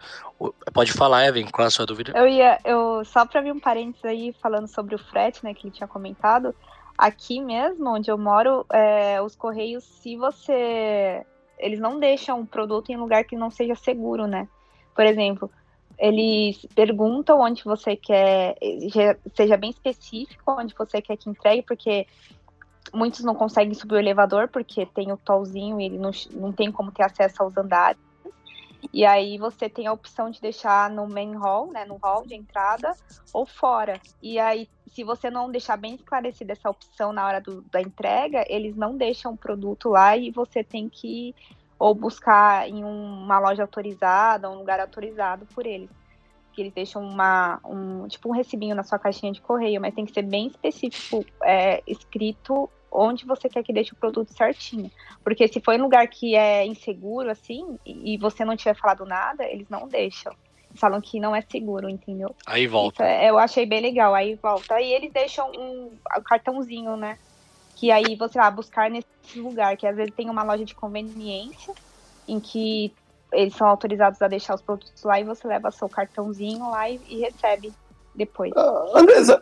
Pode 0.73 0.91
falar, 0.91 1.25
Evan, 1.25 1.49
qual 1.49 1.63
é 1.63 1.67
a 1.67 1.71
sua 1.71 1.85
dúvida? 1.85 2.11
Eu 2.15 2.27
ia, 2.27 2.59
eu 2.65 3.05
só 3.05 3.25
para 3.25 3.39
abrir 3.39 3.53
um 3.53 3.59
parênteses 3.59 4.03
aí 4.03 4.35
falando 4.41 4.67
sobre 4.67 4.93
o 4.93 4.99
frete, 4.99 5.43
né, 5.43 5.53
que 5.53 5.67
ele 5.67 5.75
tinha 5.75 5.87
comentado. 5.87 6.53
Aqui 6.97 7.39
mesmo, 7.39 7.89
onde 7.89 8.11
eu 8.11 8.17
moro, 8.17 8.65
é, 8.71 9.21
os 9.21 9.35
correios, 9.35 9.83
se 9.83 10.17
você, 10.17 11.25
eles 11.57 11.79
não 11.79 11.99
deixam 11.99 12.41
o 12.41 12.45
produto 12.45 12.89
em 12.89 12.97
lugar 12.97 13.23
que 13.23 13.37
não 13.37 13.49
seja 13.49 13.75
seguro, 13.75 14.27
né? 14.27 14.47
Por 14.93 15.05
exemplo, 15.05 15.49
eles 15.97 16.65
perguntam 16.75 17.39
onde 17.39 17.63
você 17.63 17.95
quer, 17.95 18.55
seja 19.33 19.55
bem 19.55 19.69
específico 19.69 20.55
onde 20.57 20.73
você 20.77 21.01
quer 21.01 21.17
que 21.17 21.29
entregue, 21.29 21.63
porque 21.63 22.05
muitos 22.93 23.23
não 23.23 23.35
conseguem 23.35 23.73
subir 23.73 23.95
o 23.95 23.99
elevador 23.99 24.47
porque 24.47 24.85
tem 24.85 25.11
o 25.11 25.17
tolzinho 25.17 25.79
e 25.79 25.85
ele 25.85 25.97
não, 25.97 26.11
não 26.33 26.51
tem 26.51 26.71
como 26.71 26.91
ter 26.91 27.03
acesso 27.03 27.43
aos 27.43 27.57
andares. 27.57 27.99
E 28.93 29.05
aí 29.05 29.37
você 29.37 29.67
tem 29.69 29.87
a 29.87 29.93
opção 29.93 30.29
de 30.29 30.39
deixar 30.39 30.89
no 30.89 31.07
main 31.07 31.35
hall, 31.35 31.71
né, 31.71 31.85
no 31.85 31.97
hall 31.97 32.25
de 32.25 32.35
entrada, 32.35 32.93
ou 33.33 33.45
fora. 33.45 33.99
E 34.21 34.39
aí, 34.39 34.69
se 34.87 35.03
você 35.03 35.29
não 35.29 35.51
deixar 35.51 35.77
bem 35.77 35.95
esclarecida 35.95 36.53
essa 36.53 36.69
opção 36.69 37.11
na 37.11 37.25
hora 37.25 37.41
do- 37.41 37.63
da 37.71 37.81
entrega, 37.81 38.45
eles 38.47 38.75
não 38.75 38.95
deixam 38.95 39.33
o 39.33 39.37
produto 39.37 39.89
lá 39.89 40.15
e 40.15 40.31
você 40.31 40.63
tem 40.63 40.87
que 40.87 41.33
ou 41.77 41.93
buscar 41.93 42.69
em 42.69 42.83
uma 42.85 43.37
loja 43.37 43.63
autorizada, 43.63 44.49
um 44.49 44.59
lugar 44.59 44.79
autorizado 44.79 45.45
por 45.53 45.65
eles. 45.65 45.89
Que 46.55 46.61
eles 46.61 46.73
deixam 46.73 47.03
uma, 47.03 47.59
um, 47.65 48.07
tipo 48.07 48.29
um 48.29 48.31
recibinho 48.31 48.75
na 48.75 48.83
sua 48.83 48.97
caixinha 48.97 49.31
de 49.31 49.41
correio, 49.41 49.81
mas 49.81 49.93
tem 49.93 50.05
que 50.05 50.13
ser 50.13 50.23
bem 50.23 50.47
específico, 50.47 51.25
é, 51.43 51.83
escrito 51.85 52.69
onde 52.91 53.25
você 53.25 53.49
quer 53.49 53.61
que 53.61 53.73
deixe 53.73 53.91
o 53.91 53.97
produto 53.97 54.33
certinho. 54.33 54.89
Porque 55.21 55.47
se 55.47 55.59
for 55.59 55.73
em 55.73 55.81
lugar 55.81 56.07
que 56.07 56.33
é 56.35 56.65
inseguro, 56.65 57.29
assim, 57.29 57.77
e 57.85 58.17
você 58.17 58.45
não 58.45 58.55
tiver 58.55 58.75
falado 58.75 59.05
nada, 59.05 59.43
eles 59.43 59.67
não 59.69 59.87
deixam. 59.87 60.33
Falam 60.75 61.01
que 61.01 61.19
não 61.19 61.35
é 61.35 61.41
seguro, 61.41 61.89
entendeu? 61.89 62.33
Aí 62.45 62.67
volta. 62.67 63.03
É, 63.03 63.29
eu 63.29 63.37
achei 63.37 63.65
bem 63.65 63.81
legal, 63.81 64.15
aí 64.15 64.35
volta. 64.35 64.75
Aí 64.75 64.93
eles 64.93 65.11
deixam 65.11 65.51
um, 65.51 65.91
um 66.17 66.21
cartãozinho, 66.23 66.95
né? 66.95 67.17
que 67.75 67.91
aí 67.91 68.15
você 68.15 68.39
vai 68.39 68.49
buscar 68.49 68.89
nesse 68.89 69.07
lugar, 69.35 69.75
que 69.77 69.85
às 69.85 69.95
vezes 69.95 70.13
tem 70.15 70.29
uma 70.29 70.43
loja 70.43 70.63
de 70.63 70.73
conveniência, 70.73 71.73
em 72.27 72.39
que 72.39 72.93
eles 73.35 73.55
são 73.55 73.67
autorizados 73.67 74.21
a 74.21 74.27
deixar 74.27 74.55
os 74.55 74.61
produtos 74.61 75.03
lá 75.03 75.19
e 75.19 75.23
você 75.23 75.47
leva 75.47 75.71
seu 75.71 75.89
cartãozinho 75.89 76.69
lá 76.69 76.89
e, 76.89 76.99
e 77.07 77.19
recebe 77.19 77.73
depois. 78.13 78.51
Uh, 78.53 78.97
Andresa, 78.97 79.41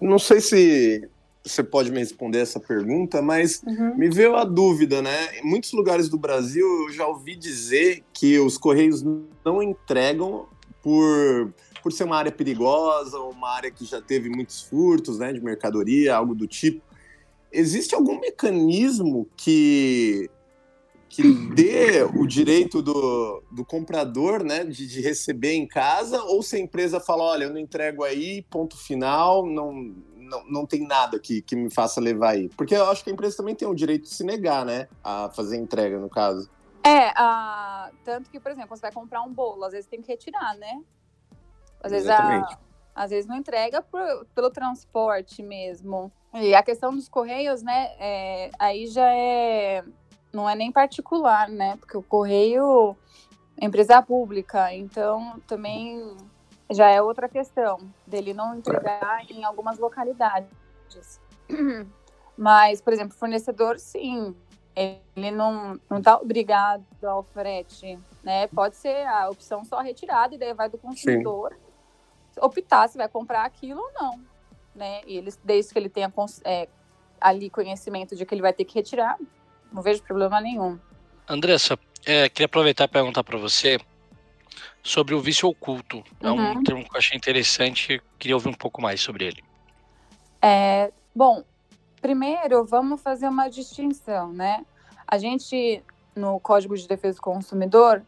não 0.00 0.18
sei 0.18 0.40
se 0.40 1.08
você 1.44 1.62
pode 1.62 1.90
me 1.90 1.98
responder 1.98 2.40
essa 2.40 2.58
pergunta, 2.58 3.22
mas 3.22 3.62
uhum. 3.64 3.96
me 3.96 4.08
veio 4.08 4.36
a 4.36 4.44
dúvida, 4.44 5.00
né? 5.00 5.38
Em 5.38 5.48
muitos 5.48 5.72
lugares 5.72 6.08
do 6.08 6.18
Brasil 6.18 6.66
eu 6.84 6.92
já 6.92 7.06
ouvi 7.06 7.36
dizer 7.36 8.04
que 8.12 8.38
os 8.38 8.58
correios 8.58 9.02
não 9.44 9.62
entregam 9.62 10.46
por, 10.82 11.52
por 11.82 11.92
ser 11.92 12.04
uma 12.04 12.16
área 12.16 12.32
perigosa, 12.32 13.18
uma 13.18 13.50
área 13.50 13.70
que 13.70 13.84
já 13.84 14.00
teve 14.00 14.28
muitos 14.28 14.62
furtos, 14.62 15.18
né, 15.18 15.32
de 15.32 15.40
mercadoria, 15.40 16.16
algo 16.16 16.34
do 16.34 16.46
tipo 16.46 16.86
existe 17.56 17.94
algum 17.94 18.20
mecanismo 18.20 19.26
que 19.36 20.28
que 21.08 21.22
dê 21.54 22.02
o 22.02 22.26
direito 22.26 22.82
do, 22.82 23.42
do 23.50 23.64
comprador 23.64 24.42
né, 24.42 24.64
de, 24.64 24.86
de, 24.86 25.00
receber 25.00 25.54
em 25.54 25.66
casa, 25.66 26.22
ou 26.22 26.42
se 26.42 26.56
a 26.56 26.58
empresa 26.58 27.00
fala, 27.00 27.22
olha, 27.24 27.44
eu 27.44 27.50
não 27.50 27.58
entrego 27.58 28.04
aí, 28.04 28.42
ponto 28.42 28.76
final, 28.76 29.46
não, 29.46 29.72
não, 30.16 30.44
não 30.48 30.66
tem 30.66 30.86
nada 30.86 31.18
que, 31.18 31.40
que 31.40 31.54
me 31.56 31.70
faça 31.70 32.00
levar 32.00 32.30
aí. 32.30 32.48
Porque 32.50 32.74
eu 32.74 32.90
acho 32.90 33.02
que 33.02 33.10
a 33.10 33.12
empresa 33.12 33.36
também 33.36 33.54
tem 33.54 33.66
o 33.66 33.74
direito 33.74 34.02
de 34.02 34.14
se 34.14 34.24
negar, 34.24 34.64
né, 34.64 34.88
a 35.02 35.30
fazer 35.30 35.56
entrega, 35.56 35.98
no 35.98 36.10
caso. 36.10 36.50
É, 36.84 37.12
tanto 38.04 38.30
que, 38.30 38.38
por 38.38 38.52
exemplo, 38.52 38.76
você 38.76 38.82
vai 38.82 38.92
comprar 38.92 39.22
um 39.22 39.32
bolo, 39.32 39.64
às 39.64 39.72
vezes 39.72 39.88
tem 39.88 40.00
que 40.00 40.08
retirar, 40.08 40.56
né? 40.56 40.82
Às 41.80 41.90
vezes, 41.90 42.08
a, 42.08 42.58
às 42.94 43.10
vezes 43.10 43.26
não 43.26 43.36
entrega 43.36 43.82
por, 43.82 44.00
pelo 44.34 44.50
transporte 44.50 45.42
mesmo. 45.42 46.12
E 46.32 46.54
a 46.54 46.62
questão 46.62 46.94
dos 46.94 47.08
correios, 47.08 47.62
né, 47.62 47.92
é, 47.98 48.50
aí 48.58 48.86
já 48.86 49.10
é, 49.12 49.84
não 50.36 50.48
é 50.48 50.54
nem 50.54 50.70
particular, 50.70 51.48
né, 51.48 51.76
porque 51.76 51.96
o 51.96 52.02
correio 52.02 52.96
é 53.60 53.64
empresa 53.64 54.02
pública, 54.02 54.72
então 54.72 55.40
também 55.46 56.16
já 56.70 56.88
é 56.88 57.00
outra 57.00 57.28
questão 57.28 57.78
dele 58.06 58.34
não 58.34 58.54
entregar 58.54 59.24
em 59.30 59.44
algumas 59.44 59.78
localidades. 59.78 60.50
Mas, 62.36 62.80
por 62.80 62.92
exemplo, 62.92 63.16
fornecedor, 63.16 63.78
sim, 63.78 64.34
ele 64.74 65.30
não 65.30 65.80
não 65.88 65.98
está 65.98 66.18
obrigado 66.18 66.84
ao 67.02 67.22
frete, 67.22 67.98
né? 68.22 68.46
Pode 68.48 68.76
ser 68.76 69.06
a 69.06 69.30
opção 69.30 69.64
só 69.64 69.80
retirada 69.80 70.34
e 70.34 70.38
daí 70.38 70.52
vai 70.52 70.68
do 70.68 70.76
consumidor 70.76 71.54
sim. 71.54 72.40
optar 72.42 72.88
se 72.88 72.98
vai 72.98 73.08
comprar 73.08 73.44
aquilo 73.44 73.80
ou 73.80 73.92
não 73.98 74.36
né? 74.76 75.00
E 75.06 75.16
eles, 75.16 75.38
desde 75.42 75.72
que 75.72 75.78
ele 75.78 75.88
tenha 75.88 76.12
é, 76.44 76.68
ali 77.20 77.50
conhecimento 77.50 78.14
de 78.14 78.24
que 78.24 78.34
ele 78.34 78.42
vai 78.42 78.52
ter 78.52 78.64
que 78.64 78.74
retirar, 78.74 79.18
não 79.76 79.82
vejo 79.82 80.02
problema 80.02 80.40
nenhum. 80.40 80.78
Andressa, 81.28 81.78
é, 82.06 82.30
queria 82.30 82.46
aproveitar 82.46 82.84
e 82.84 82.88
perguntar 82.88 83.22
para 83.22 83.36
você 83.36 83.78
sobre 84.82 85.14
o 85.14 85.20
vício 85.20 85.46
oculto. 85.46 86.02
É 86.18 86.30
um 86.30 86.54
uhum. 86.54 86.64
termo 86.64 86.82
que 86.82 86.96
eu 86.96 86.98
achei 86.98 87.16
interessante, 87.16 88.02
queria 88.18 88.34
ouvir 88.34 88.48
um 88.48 88.54
pouco 88.54 88.80
mais 88.80 89.02
sobre 89.02 89.26
ele. 89.26 89.44
É, 90.40 90.90
bom, 91.14 91.44
primeiro 92.00 92.64
vamos 92.64 93.02
fazer 93.02 93.28
uma 93.28 93.48
distinção, 93.48 94.32
né? 94.32 94.64
A 95.06 95.18
gente, 95.18 95.82
no 96.14 96.40
Código 96.40 96.74
de 96.74 96.88
Defesa 96.88 97.16
do 97.16 97.22
Consumidor, 97.22 98.02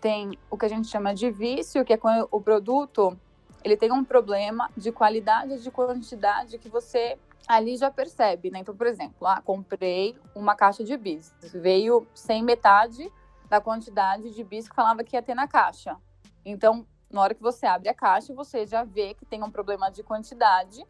tem 0.00 0.36
o 0.50 0.58
que 0.58 0.66
a 0.66 0.68
gente 0.68 0.88
chama 0.88 1.14
de 1.14 1.30
vício, 1.30 1.84
que 1.84 1.92
é 1.92 1.96
quando 1.96 2.26
o 2.30 2.40
produto 2.40 3.16
ele 3.62 3.76
tem 3.76 3.92
um 3.92 4.04
problema 4.04 4.68
de 4.76 4.90
qualidade 4.90 5.54
e 5.54 5.58
de 5.58 5.70
quantidade 5.70 6.58
que 6.58 6.68
você 6.68 7.16
ali 7.46 7.76
já 7.76 7.90
percebe, 7.90 8.50
né? 8.50 8.60
Então, 8.60 8.76
por 8.76 8.86
exemplo, 8.86 9.26
ah, 9.26 9.40
comprei 9.40 10.18
uma 10.34 10.54
caixa 10.54 10.82
de 10.82 10.96
bis, 10.96 11.34
veio 11.52 12.06
sem 12.14 12.42
metade 12.42 13.10
da 13.48 13.60
quantidade 13.60 14.30
de 14.30 14.44
bis 14.44 14.68
que 14.68 14.74
falava 14.74 15.04
que 15.04 15.16
ia 15.16 15.22
ter 15.22 15.34
na 15.34 15.46
caixa. 15.46 15.96
Então, 16.44 16.86
na 17.10 17.20
hora 17.20 17.34
que 17.34 17.42
você 17.42 17.66
abre 17.66 17.88
a 17.88 17.94
caixa, 17.94 18.34
você 18.34 18.66
já 18.66 18.82
vê 18.82 19.14
que 19.14 19.24
tem 19.24 19.42
um 19.42 19.50
problema 19.50 19.90
de 19.90 20.02
quantidade. 20.02 20.84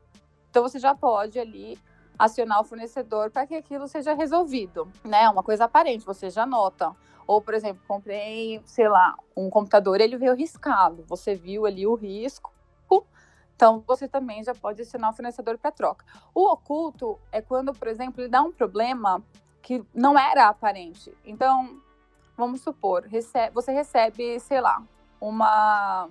Então, 0.49 0.62
você 0.62 0.79
já 0.79 0.95
pode 0.95 1.38
ali 1.38 1.79
acionar 2.19 2.61
o 2.61 2.64
fornecedor 2.64 3.31
para 3.31 3.47
que 3.47 3.55
aquilo 3.55 3.88
seja 3.88 4.14
resolvido, 4.14 4.88
né? 5.05 5.29
Uma 5.29 5.43
coisa 5.43 5.64
aparente, 5.64 6.07
você 6.07 6.31
já 6.31 6.47
nota. 6.47 6.95
Ou, 7.27 7.40
por 7.40 7.55
exemplo, 7.55 7.83
comprei, 7.88 8.62
sei 8.64 8.88
lá, 8.88 9.17
um 9.37 9.51
computador, 9.51 10.01
ele 10.01 10.17
veio 10.17 10.35
riscado. 10.35 11.05
Você 11.09 11.35
viu 11.35 11.67
ali 11.67 11.87
o 11.87 11.95
risco, 11.95 12.54
então, 13.57 13.83
você 13.87 14.09
também 14.09 14.43
já 14.43 14.55
pode 14.55 14.83
acionar 14.83 15.11
o 15.11 15.12
fornecedor 15.12 15.57
para 15.59 15.71
troca. 15.71 16.05
O 16.35 16.51
oculto 16.51 17.19
é 17.31 17.40
quando, 17.40 17.73
por 17.73 17.87
exemplo, 17.88 18.21
ele 18.21 18.29
dá 18.29 18.43
um 18.43 18.51
problema 18.51 19.23
que 19.62 19.83
não 19.95 20.19
era 20.19 20.49
aparente. 20.49 21.17
Então, 21.25 21.81
vamos 22.37 22.61
supor, 22.61 23.05
recebe, 23.05 23.55
você 23.55 23.73
recebe, 23.73 24.40
sei 24.40 24.61
lá, 24.61 24.83
uma, 25.21 26.09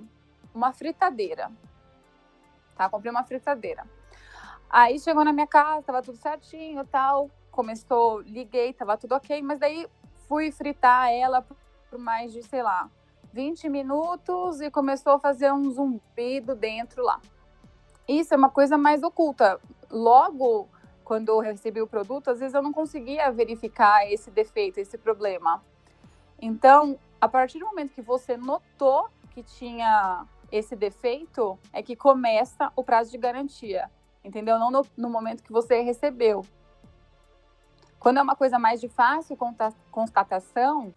uma 0.53 0.71
fritadeira. 0.71 1.51
Tá? 2.75 2.89
Comprei 2.89 3.11
uma 3.11 3.23
fritadeira. 3.23 3.85
Aí 4.69 4.97
chegou 4.99 5.23
na 5.23 5.33
minha 5.33 5.45
casa, 5.45 5.83
tava 5.83 6.01
tudo 6.01 6.17
certinho 6.17 6.85
tal. 6.85 7.29
Começou, 7.51 8.21
liguei, 8.21 8.73
tava 8.73 8.97
tudo 8.97 9.13
ok, 9.13 9.41
mas 9.43 9.59
daí 9.59 9.87
fui 10.27 10.51
fritar 10.51 11.11
ela 11.11 11.45
por 11.89 11.99
mais 11.99 12.31
de, 12.33 12.41
sei 12.41 12.63
lá, 12.63 12.89
20 13.33 13.67
minutos 13.67 14.61
e 14.61 14.69
começou 14.69 15.13
a 15.13 15.19
fazer 15.19 15.51
um 15.51 15.69
zumbido 15.71 16.53
dentro 16.53 17.03
lá. 17.03 17.19
Isso 18.07 18.33
é 18.33 18.37
uma 18.37 18.49
coisa 18.49 18.77
mais 18.77 19.01
oculta. 19.01 19.59
Logo, 19.89 20.69
quando 21.03 21.29
eu 21.29 21.39
recebi 21.39 21.81
o 21.81 21.87
produto, 21.87 22.29
às 22.29 22.39
vezes 22.39 22.53
eu 22.53 22.61
não 22.61 22.71
conseguia 22.71 23.31
verificar 23.31 24.09
esse 24.09 24.29
defeito, 24.29 24.79
esse 24.79 24.99
problema. 24.99 25.63
Então, 26.39 26.97
a 27.19 27.27
partir 27.27 27.57
do 27.57 27.65
momento 27.65 27.93
que 27.93 28.01
você 28.03 28.37
notou 28.37 29.09
que 29.31 29.41
tinha 29.41 30.27
esse 30.51 30.75
defeito, 30.75 31.57
é 31.71 31.81
que 31.81 31.95
começa 31.95 32.71
o 32.75 32.83
prazo 32.83 33.09
de 33.09 33.17
garantia, 33.17 33.89
entendeu? 34.23 34.59
Não 34.59 34.69
no, 34.69 34.85
no 34.95 35.09
momento 35.09 35.41
que 35.41 35.51
você 35.51 35.81
recebeu. 35.81 36.45
Quando 37.99 38.17
é 38.17 38.21
uma 38.21 38.35
coisa 38.35 38.59
mais 38.59 38.79
de 38.79 38.87
fácil 38.87 39.35
constatação, 39.89 40.93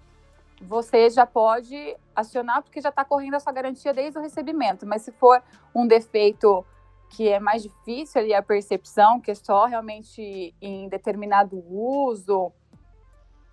você 0.61 1.11
já 1.11 1.27
pode 1.27 1.97
acionar 2.14 2.62
porque 2.62 2.81
já 2.81 2.88
está 2.88 3.05
correndo 3.05 3.35
a 3.35 3.40
sua 3.40 3.53
garantia 3.53 3.92
desde 3.92 4.19
o 4.19 4.23
recebimento. 4.23 4.87
Mas 4.87 5.03
se 5.03 5.12
for 5.12 5.42
um 5.75 5.87
defeito 5.87 6.64
que 7.11 7.29
é 7.29 7.38
mais 7.38 7.62
difícil 7.62 8.21
ali 8.21 8.35
a 8.35 8.42
percepção, 8.42 9.21
que 9.21 9.31
é 9.31 9.35
só 9.35 9.66
realmente 9.66 10.55
em 10.61 10.88
determinado 10.88 11.57
uso, 11.69 12.53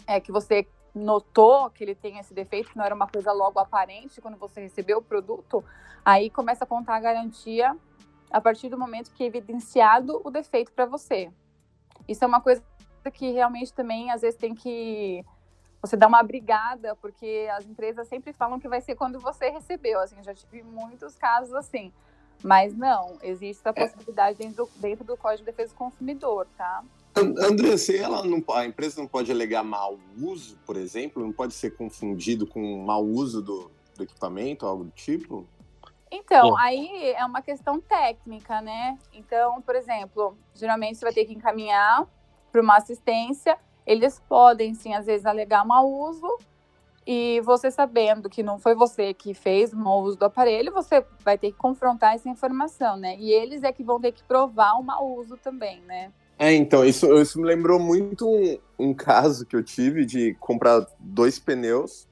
é 0.07 0.19
que 0.19 0.31
você 0.31 0.67
notou 0.93 1.69
que 1.69 1.83
ele 1.83 1.95
tem 1.95 2.19
esse 2.19 2.33
defeito, 2.33 2.71
que 2.71 2.77
não 2.77 2.85
era 2.85 2.93
uma 2.93 3.07
coisa 3.07 3.31
logo 3.31 3.59
aparente 3.59 4.21
quando 4.21 4.37
você 4.37 4.61
recebeu 4.61 4.99
o 4.99 5.01
produto, 5.01 5.63
aí 6.05 6.29
começa 6.29 6.63
a 6.63 6.67
contar 6.67 6.95
a 6.95 6.99
garantia 6.99 7.75
a 8.31 8.41
partir 8.41 8.69
do 8.69 8.77
momento 8.77 9.11
que 9.11 9.23
é 9.23 9.27
evidenciado 9.27 10.21
o 10.23 10.29
defeito 10.29 10.71
para 10.71 10.85
você. 10.85 11.31
Isso 12.07 12.23
é 12.23 12.27
uma 12.27 12.41
coisa 12.41 12.63
que 13.13 13.31
realmente 13.31 13.73
também 13.73 14.11
às 14.11 14.21
vezes 14.21 14.39
tem 14.39 14.53
que 14.55 15.23
você 15.83 15.97
dar 15.97 16.07
uma 16.07 16.23
brigada, 16.23 16.95
porque 16.95 17.49
as 17.51 17.65
empresas 17.65 18.07
sempre 18.07 18.31
falam 18.31 18.57
que 18.57 18.69
vai 18.69 18.79
ser 18.79 18.95
quando 18.95 19.19
você 19.19 19.49
recebeu. 19.49 19.99
Assim, 19.99 20.15
eu 20.17 20.23
já 20.23 20.33
tive 20.33 20.63
muitos 20.63 21.15
casos 21.15 21.53
assim. 21.53 21.91
Mas 22.41 22.73
não, 22.75 23.17
existe 23.21 23.61
a 23.67 23.71
é. 23.71 23.73
possibilidade 23.73 24.41
é. 24.41 24.45
dentro, 24.45 24.65
do, 24.65 24.71
dentro 24.79 25.03
do 25.03 25.17
Código 25.17 25.39
de 25.39 25.51
Defesa 25.51 25.73
do 25.73 25.77
Consumidor, 25.77 26.47
tá? 26.57 26.83
André, 27.15 27.75
se 27.77 27.97
ela 27.97 28.23
não, 28.23 28.41
a 28.55 28.65
empresa 28.65 28.99
não 28.99 29.07
pode 29.07 29.29
alegar 29.29 29.61
mau 29.61 29.99
uso, 30.17 30.57
por 30.65 30.77
exemplo, 30.77 31.21
não 31.21 31.33
pode 31.33 31.53
ser 31.53 31.71
confundido 31.71 32.47
com 32.47 32.77
mau 32.83 33.03
uso 33.03 33.41
do, 33.41 33.69
do 33.95 34.03
equipamento, 34.03 34.65
algo 34.65 34.85
do 34.85 34.91
tipo? 34.91 35.45
Então, 36.09 36.57
aí 36.57 37.11
é 37.11 37.25
uma 37.25 37.41
questão 37.41 37.81
técnica, 37.81 38.61
né? 38.61 38.97
Então, 39.11 39.61
por 39.61 39.75
exemplo, 39.75 40.37
geralmente 40.55 40.97
você 40.97 41.05
vai 41.05 41.13
ter 41.13 41.25
que 41.25 41.33
encaminhar 41.33 42.07
para 42.51 42.61
uma 42.61 42.77
assistência. 42.77 43.57
Eles 43.85 44.21
podem, 44.27 44.73
sim, 44.73 44.93
às 44.93 45.05
vezes, 45.05 45.25
alegar 45.25 45.65
mau 45.65 45.89
uso, 45.89 46.37
e 47.05 47.41
você 47.41 47.69
sabendo 47.69 48.29
que 48.29 48.41
não 48.41 48.57
foi 48.57 48.75
você 48.75 49.13
que 49.13 49.33
fez 49.33 49.73
mau 49.73 50.01
uso 50.03 50.17
do 50.17 50.25
aparelho, 50.25 50.71
você 50.71 51.05
vai 51.23 51.37
ter 51.37 51.51
que 51.51 51.57
confrontar 51.57 52.15
essa 52.15 52.29
informação, 52.29 52.95
né? 52.95 53.17
E 53.19 53.31
eles 53.31 53.63
é 53.63 53.71
que 53.71 53.83
vão 53.83 53.99
ter 53.99 54.13
que 54.13 54.23
provar 54.23 54.73
o 54.79 54.83
mau 54.83 55.17
uso 55.17 55.37
também, 55.37 55.81
né? 55.81 56.11
É, 56.39 56.53
então, 56.53 56.83
isso, 56.83 57.13
isso 57.21 57.39
me 57.39 57.45
lembrou 57.45 57.79
muito 57.79 58.27
um, 58.27 58.57
um 58.79 58.93
caso 58.93 59.45
que 59.45 59.55
eu 59.55 59.63
tive 59.63 60.05
de 60.05 60.33
comprar 60.39 60.85
dois 60.99 61.37
pneus 61.37 62.07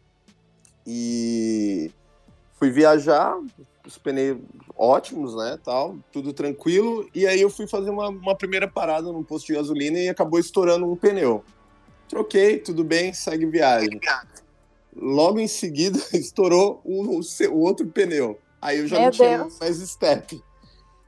e 0.85 1.91
fui 2.53 2.69
viajar, 2.69 3.35
os 3.85 3.97
pneus 3.97 4.39
ótimos, 4.77 5.35
né, 5.35 5.57
tal, 5.63 5.97
tudo 6.11 6.33
tranquilo, 6.33 7.09
e 7.13 7.25
aí 7.25 7.41
eu 7.41 7.49
fui 7.49 7.65
fazer 7.65 7.89
uma, 7.89 8.09
uma 8.09 8.35
primeira 8.35 8.67
parada 8.67 9.11
num 9.11 9.23
posto 9.23 9.47
de 9.47 9.53
gasolina 9.53 9.97
e 9.97 10.09
acabou 10.09 10.39
estourando 10.39 10.89
um 10.89 10.95
pneu. 10.95 11.43
Troquei, 12.11 12.59
tudo 12.59 12.83
bem, 12.83 13.13
segue 13.13 13.45
viagem. 13.45 13.97
Logo 14.93 15.39
em 15.39 15.47
seguida, 15.47 15.97
estourou 16.11 16.81
o, 16.83 17.17
o, 17.17 17.21
o 17.21 17.59
outro 17.59 17.87
pneu. 17.87 18.37
Aí 18.61 18.79
eu 18.79 18.87
já 18.87 18.97
Meu 18.97 19.05
não 19.05 19.11
tinha 19.11 19.37
Deus. 19.37 19.57
mais 19.57 19.77
step. 19.77 20.43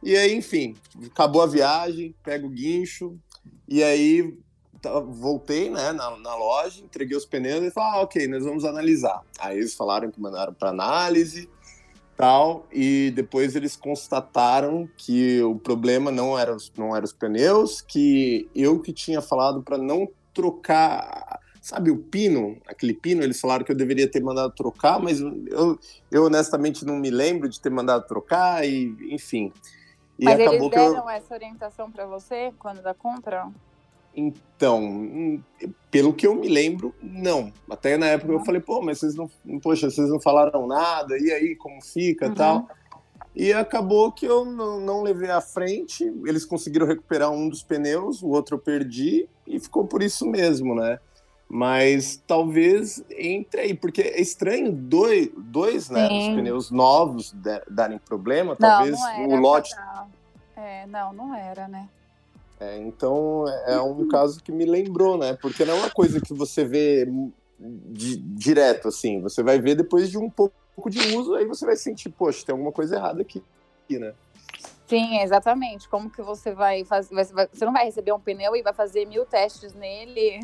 E 0.01 0.15
aí, 0.15 0.33
enfim, 0.33 0.77
acabou 1.07 1.41
a 1.41 1.45
viagem, 1.45 2.15
pego 2.23 2.47
o 2.47 2.49
guincho, 2.49 3.19
e 3.67 3.83
aí 3.83 4.33
tá, 4.81 4.97
voltei 5.01 5.69
né, 5.69 5.91
na, 5.91 6.17
na 6.17 6.35
loja, 6.35 6.81
entreguei 6.81 7.17
os 7.17 7.25
pneus 7.25 7.65
e 7.65 7.71
falei, 7.71 7.99
ah, 7.99 8.01
ok, 8.03 8.25
nós 8.29 8.45
vamos 8.45 8.63
analisar. 8.63 9.23
Aí 9.37 9.57
eles 9.57 9.73
falaram 9.73 10.09
que 10.09 10.21
mandaram 10.21 10.53
para 10.53 10.69
análise, 10.69 11.49
tal, 12.15 12.65
e 12.71 13.11
depois 13.13 13.57
eles 13.57 13.75
constataram 13.75 14.89
que 14.95 15.41
o 15.41 15.59
problema 15.59 16.09
não 16.09 16.39
era 16.39 16.55
os, 16.55 16.71
não 16.77 16.95
era 16.95 17.03
os 17.03 17.11
pneus, 17.11 17.81
que 17.81 18.49
eu 18.55 18.79
que 18.79 18.93
tinha 18.93 19.21
falado 19.21 19.61
para 19.61 19.77
não 19.77 20.07
trocar, 20.33 21.39
sabe 21.61 21.91
o 21.91 21.97
pino, 21.97 22.57
aquele 22.67 22.93
pino, 22.93 23.23
eles 23.23 23.39
falaram 23.39 23.63
que 23.63 23.71
eu 23.71 23.75
deveria 23.75 24.09
ter 24.09 24.21
mandado 24.21 24.53
trocar, 24.53 24.99
mas 24.99 25.19
eu, 25.19 25.79
eu 26.11 26.25
honestamente 26.25 26.85
não 26.85 26.97
me 26.97 27.09
lembro 27.09 27.47
de 27.47 27.59
ter 27.59 27.69
mandado 27.69 28.07
trocar, 28.07 28.65
e 28.67 28.95
enfim. 29.13 29.51
E 30.17 30.25
Mas 30.25 30.39
eles 30.39 30.69
deram 30.69 30.95
eu... 31.03 31.09
essa 31.09 31.33
orientação 31.33 31.91
para 31.91 32.05
você 32.05 32.53
quando 32.59 32.81
da 32.81 32.93
compra? 32.93 33.49
Então, 34.15 35.41
pelo 35.89 36.13
que 36.13 36.27
eu 36.27 36.35
me 36.35 36.47
lembro, 36.47 36.93
não. 37.01 37.51
Até 37.69 37.97
na 37.97 38.07
época 38.07 38.31
eu 38.31 38.45
falei, 38.45 38.61
pô, 38.61 38.79
mas 38.79 38.99
vocês 38.99 39.15
não, 39.15 39.27
poxa, 39.59 39.89
vocês 39.89 40.07
não 40.07 40.21
falaram 40.21 40.67
nada, 40.67 41.17
e 41.17 41.31
aí, 41.31 41.55
como 41.55 41.81
fica 41.81 42.27
uhum. 42.27 42.35
tal. 42.35 42.67
E 43.35 43.51
acabou 43.51 44.11
que 44.11 44.25
eu 44.25 44.45
não, 44.45 44.79
não, 44.79 45.01
levei 45.01 45.29
à 45.29 45.41
frente, 45.41 46.03
eles 46.25 46.45
conseguiram 46.45 46.85
recuperar 46.85 47.31
um 47.31 47.49
dos 47.49 47.63
pneus, 47.63 48.21
o 48.21 48.27
outro 48.27 48.55
eu 48.55 48.59
perdi, 48.59 49.27
e 49.47 49.59
ficou 49.59 49.85
por 49.85 50.03
isso 50.03 50.25
mesmo, 50.27 50.75
né? 50.75 50.99
Mas 51.49 52.21
talvez 52.27 53.03
entre 53.09 53.61
aí, 53.61 53.73
porque 53.73 54.01
é 54.01 54.21
estranho 54.21 54.71
dois, 54.71 55.29
dois 55.35 55.89
né, 55.89 56.07
os 56.07 56.35
pneus 56.35 56.71
novos 56.71 57.35
darem 57.69 57.97
problema, 57.97 58.55
talvez 58.55 58.99
não, 58.99 59.27
não 59.27 59.37
o 59.37 59.39
lote. 59.39 59.71
É, 60.55 60.85
não, 60.87 61.13
não 61.13 61.35
era, 61.35 61.67
né? 61.67 61.89
É, 62.59 62.77
então 62.77 63.45
é 63.65 63.79
um 63.81 64.07
caso 64.07 64.41
que 64.41 64.51
me 64.51 64.65
lembrou, 64.65 65.17
né? 65.17 65.37
Porque 65.41 65.65
não 65.65 65.75
é 65.75 65.79
uma 65.79 65.89
coisa 65.89 66.21
que 66.21 66.33
você 66.33 66.63
vê 66.63 67.07
di 67.59 68.17
direto, 68.17 68.87
assim. 68.87 69.21
Você 69.21 69.43
vai 69.43 69.59
ver 69.59 69.75
depois 69.75 70.09
de 70.09 70.17
um 70.17 70.29
pouco 70.29 70.55
de 70.89 71.15
uso, 71.15 71.35
aí 71.35 71.45
você 71.45 71.65
vai 71.65 71.75
sentir, 71.75 72.09
poxa, 72.09 72.45
tem 72.45 72.53
alguma 72.53 72.71
coisa 72.71 72.95
errada 72.95 73.21
aqui, 73.21 73.41
né? 73.89 74.13
Sim, 74.85 75.19
exatamente. 75.21 75.87
Como 75.87 76.09
que 76.09 76.21
você 76.21 76.53
vai 76.53 76.83
fazer? 76.83 77.15
Você 77.15 77.65
não 77.65 77.73
vai 77.73 77.85
receber 77.85 78.11
um 78.11 78.19
pneu 78.19 78.55
e 78.55 78.61
vai 78.61 78.73
fazer 78.73 79.05
mil 79.05 79.25
testes 79.25 79.73
nele 79.73 80.39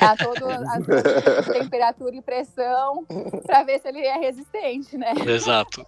a 0.00 0.16
todo 0.16 0.46
a 0.46 0.80
temperatura 1.52 2.14
e 2.14 2.20
pressão 2.20 3.06
para 3.46 3.62
ver 3.62 3.80
se 3.80 3.88
ele 3.88 4.00
é 4.00 4.18
resistente, 4.18 4.98
né? 4.98 5.14
Exato. 5.26 5.86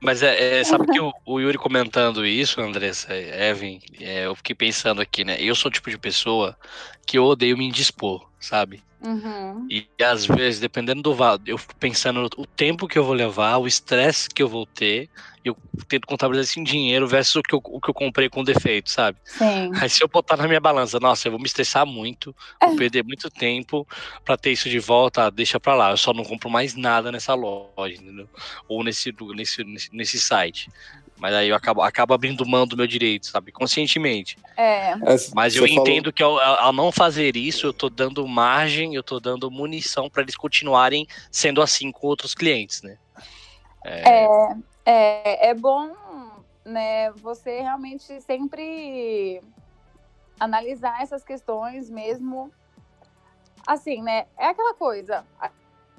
mas 0.00 0.22
é, 0.22 0.60
é, 0.60 0.64
sabe 0.64 0.86
que 0.86 1.00
o, 1.00 1.12
o, 1.24 1.40
Yuri 1.40 1.56
comentando 1.56 2.26
isso, 2.26 2.60
Andressa, 2.60 3.14
Evan, 3.14 3.78
é, 4.00 4.26
eu 4.26 4.34
fiquei 4.34 4.54
pensando 4.54 5.00
aqui, 5.00 5.24
né? 5.24 5.36
Eu 5.40 5.54
sou 5.54 5.70
o 5.70 5.72
tipo 5.72 5.88
de 5.88 5.96
pessoa 5.96 6.56
que 7.06 7.16
eu 7.16 7.24
odeio 7.24 7.56
me 7.56 7.66
indispor, 7.66 8.28
sabe? 8.40 8.82
Uhum. 9.04 9.66
E 9.70 9.86
às 10.02 10.24
vezes, 10.24 10.60
dependendo 10.60 11.02
do 11.02 11.14
valor, 11.14 11.40
eu 11.46 11.58
fico 11.58 11.76
pensando 11.76 12.28
o 12.38 12.46
tempo 12.46 12.88
que 12.88 12.98
eu 12.98 13.04
vou 13.04 13.14
levar, 13.14 13.58
o 13.58 13.66
estresse 13.66 14.30
que 14.30 14.42
eu 14.42 14.48
vou 14.48 14.64
ter, 14.64 15.10
eu 15.44 15.54
tento 15.86 16.06
contabilizar 16.06 16.44
isso 16.44 16.58
em 16.58 16.64
dinheiro 16.64 17.06
versus 17.06 17.36
o 17.36 17.42
que 17.42 17.54
eu, 17.54 17.60
o 17.62 17.78
que 17.78 17.90
eu 17.90 17.94
comprei 17.94 18.30
com 18.30 18.42
defeito, 18.42 18.90
sabe? 18.90 19.18
Sim. 19.24 19.70
Aí 19.78 19.90
se 19.90 20.02
eu 20.02 20.08
botar 20.08 20.38
na 20.38 20.48
minha 20.48 20.60
balança, 20.60 20.98
nossa, 20.98 21.28
eu 21.28 21.32
vou 21.32 21.40
me 21.40 21.46
estressar 21.46 21.84
muito, 21.84 22.34
vou 22.62 22.72
é. 22.72 22.76
perder 22.76 23.04
muito 23.04 23.28
tempo 23.28 23.86
para 24.24 24.38
ter 24.38 24.52
isso 24.52 24.70
de 24.70 24.78
volta, 24.78 25.30
deixa 25.30 25.60
pra 25.60 25.74
lá. 25.74 25.90
Eu 25.90 25.98
só 25.98 26.14
não 26.14 26.24
compro 26.24 26.48
mais 26.48 26.74
nada 26.74 27.12
nessa 27.12 27.34
loja, 27.34 27.94
entendeu? 27.94 28.28
Ou 28.66 28.82
nesse, 28.82 29.14
nesse, 29.34 29.64
nesse, 29.92 30.18
site. 30.18 30.70
Mas 31.18 31.34
aí 31.34 31.48
eu 31.48 31.54
acabo, 31.54 31.82
acabo 31.82 32.14
abrindo 32.14 32.46
mão 32.46 32.66
do 32.66 32.76
meu 32.76 32.86
direito, 32.86 33.26
sabe? 33.26 33.52
Conscientemente. 33.52 34.36
É. 34.56 34.94
Mas 35.34 35.54
eu 35.54 35.66
entendo 35.66 36.12
que 36.12 36.22
ao, 36.22 36.38
ao, 36.38 36.72
não 36.72 36.90
fazer 36.90 37.36
isso, 37.36 37.66
eu 37.66 37.72
tô 37.72 37.88
dando 37.88 38.26
margem, 38.26 38.93
eu 38.94 39.02
tô 39.02 39.20
dando 39.20 39.50
munição 39.50 40.08
para 40.08 40.22
eles 40.22 40.36
continuarem 40.36 41.06
sendo 41.30 41.60
assim 41.62 41.90
com 41.90 42.06
outros 42.06 42.34
clientes, 42.34 42.82
né? 42.82 42.98
É, 43.84 44.24
é, 44.24 44.56
é, 44.84 45.48
é 45.48 45.54
bom, 45.54 45.94
né, 46.64 47.10
você 47.12 47.60
realmente 47.60 48.20
sempre 48.22 49.42
analisar 50.38 51.02
essas 51.02 51.24
questões 51.24 51.90
mesmo. 51.90 52.50
Assim, 53.66 54.02
né? 54.02 54.26
É 54.36 54.48
aquela 54.48 54.74
coisa. 54.74 55.24
A, 55.40 55.50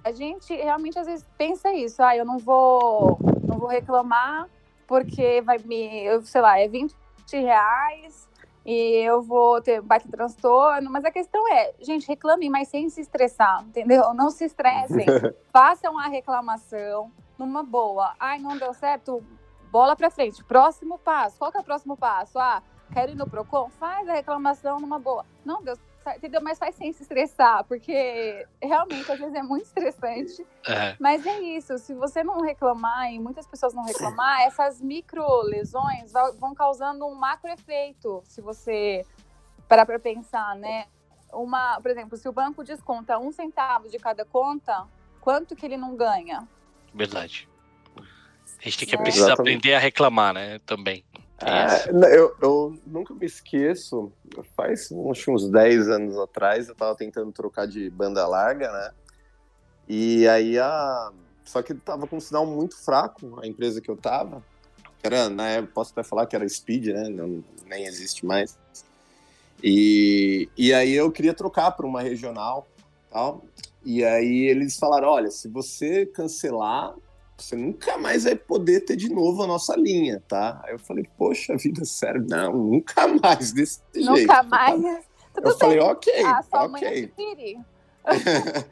a 0.04 0.12
gente 0.12 0.54
realmente 0.56 1.00
às 1.00 1.08
vezes 1.08 1.26
pensa 1.38 1.74
isso, 1.74 2.02
ah, 2.04 2.16
eu 2.16 2.26
não 2.26 2.38
vou, 2.38 3.18
não 3.44 3.58
vou 3.58 3.68
reclamar 3.68 4.48
porque 4.88 5.42
vai 5.42 5.58
me, 5.58 6.04
eu, 6.06 6.24
sei 6.24 6.42
lá, 6.42 6.60
é 6.60 6.68
20 6.68 6.94
reais 7.32 8.30
e 8.66 9.06
eu 9.06 9.22
vou 9.22 9.62
ter 9.62 9.80
baque 9.82 10.10
transtorno, 10.10 10.90
mas 10.90 11.06
a 11.06 11.12
questão 11.12 11.48
é, 11.48 11.74
gente, 11.80 12.08
reclamem, 12.08 12.50
mas 12.50 12.68
sem 12.68 12.90
se 12.90 13.02
estressar, 13.02 13.64
entendeu? 13.64 14.14
Não 14.14 14.32
se 14.32 14.46
estressem, 14.46 15.06
façam 15.54 16.00
a 16.00 16.08
reclamação 16.08 17.12
numa 17.38 17.64
boa. 17.64 18.16
Ai, 18.20 18.40
não 18.40 18.58
deu 18.58 18.74
certo, 18.74 19.24
bola 19.72 19.96
para 19.96 20.10
frente. 20.10 20.44
Próximo 20.44 20.98
passo, 20.98 21.38
qual 21.38 21.52
que 21.52 21.58
é 21.58 21.62
o 21.62 21.64
próximo 21.64 21.96
passo? 21.96 22.40
Ah, 22.40 22.64
quero 22.92 23.12
ir 23.12 23.16
no 23.16 23.30
Procon? 23.30 23.70
Faz 23.70 24.10
a 24.10 24.14
reclamação 24.14 24.80
numa 24.80 24.98
boa. 24.98 25.26
Não 25.46 25.64
deu 25.64 25.78
entendeu? 26.16 26.42
Mas 26.42 26.60
faz 26.60 26.76
sem 26.76 26.92
se 26.92 27.04
estressar, 27.04 27.64
porque 27.64 28.46
realmente 28.62 29.12
às 29.12 29.20
vezes 29.20 29.34
é 29.34 29.42
muito 29.42 29.66
estressante. 29.66 30.46
É. 30.68 30.96
Mas 31.00 31.26
é 31.26 31.40
isso, 31.40 31.78
se 31.78 31.94
você 31.94 32.24
não 32.24 32.42
reclamar 32.42 33.12
e 33.12 33.20
muitas 33.20 33.48
pessoas 33.48 33.74
não 33.74 33.84
reclamar, 33.84 34.42
essas 34.42 34.82
micro 34.82 35.26
lesões 35.44 36.12
vão 36.40 36.54
causando 36.54 37.06
um 37.06 37.16
macro 37.16 37.50
efeito, 37.50 38.22
se 38.26 38.42
você 38.42 39.06
parar 39.68 39.86
para 39.86 40.00
pensar, 40.00 40.56
né? 40.56 40.86
Uma, 41.34 41.80
por 41.82 41.92
exemplo, 41.92 42.18
se 42.18 42.30
o 42.30 42.32
banco 42.32 42.64
desconta 42.64 43.18
um 43.18 43.32
centavo 43.32 43.90
de 43.90 43.98
cada 44.00 44.24
conta, 44.24 44.86
quanto 45.20 45.56
que 45.56 45.66
ele 45.66 45.76
não 45.76 45.96
ganha? 45.96 46.48
Verdade. 46.94 47.50
A 47.98 48.64
gente 48.64 48.78
tem 48.80 48.88
que 48.88 48.96
é. 48.96 48.98
precisar 48.98 49.34
aprender 49.34 49.74
a 49.74 49.80
reclamar, 49.80 50.34
né? 50.34 50.60
Também. 50.66 51.04
É, 51.38 51.90
eu, 52.16 52.36
eu, 52.42 52.80
nunca 52.88 53.14
me 53.14 53.26
esqueço, 53.26 54.12
faz 54.56 54.90
uns, 54.92 55.28
uns 55.28 55.50
10 55.50 55.90
anos 55.90 56.18
atrás, 56.18 56.70
eu 56.70 56.76
tava 56.76 56.96
tentando 56.96 57.32
trocar 57.32 57.68
de 57.68 57.90
banda 57.90 58.26
larga, 58.26 58.72
né? 58.72 58.92
E 59.88 60.28
aí 60.28 60.58
a. 60.58 61.12
Só 61.44 61.62
que 61.62 61.74
tava 61.76 62.08
com 62.08 62.18
um 62.18 62.22
sinal 62.22 62.46
muito 62.46 62.76
fraco 62.78 63.40
a 63.42 63.46
empresa 63.46 63.82
que 63.82 63.90
eu 63.90 63.98
tava. 63.98 64.44
Era, 65.04 65.30
né, 65.30 65.62
posso 65.62 65.92
até 65.92 66.02
falar 66.02 66.26
que 66.26 66.36
era 66.36 66.48
Speed, 66.48 66.88
né? 66.88 67.10
Não, 67.10 67.44
nem 67.68 67.86
existe 67.86 68.26
mais. 68.26 68.58
E, 69.64 70.50
e 70.58 70.74
aí 70.74 70.94
eu 70.94 71.12
queria 71.12 71.34
trocar 71.34 71.72
para 71.72 71.86
uma 71.86 72.02
regional 72.02 72.68
tal. 73.12 73.44
E 73.84 74.04
aí 74.04 74.46
eles 74.46 74.78
falaram: 74.78 75.10
olha, 75.10 75.30
se 75.30 75.48
você 75.48 76.06
cancelar, 76.06 76.96
você 77.38 77.56
nunca 77.56 77.98
mais 77.98 78.24
vai 78.24 78.36
poder 78.36 78.82
ter 78.82 78.96
de 78.96 79.10
novo 79.10 79.44
a 79.44 79.48
nossa 79.48 79.76
linha, 79.76 80.24
tá? 80.28 80.62
Aí 80.64 80.74
eu 80.74 80.80
falei, 80.80 81.06
poxa 81.18 81.56
vida, 81.58 81.84
sério, 81.84 82.26
não, 82.28 82.54
nunca 82.54 83.08
mais 83.08 83.52
desse 83.52 83.82
nunca 83.94 84.16
jeito. 84.16 84.28
Nunca 84.28 84.44
mais. 84.44 84.82
Tudo 85.34 85.50
eu 85.50 85.52
bem. 85.52 85.60
falei, 85.60 85.80
ok, 85.80 86.14
ah, 86.24 86.44
ok. 86.52 87.12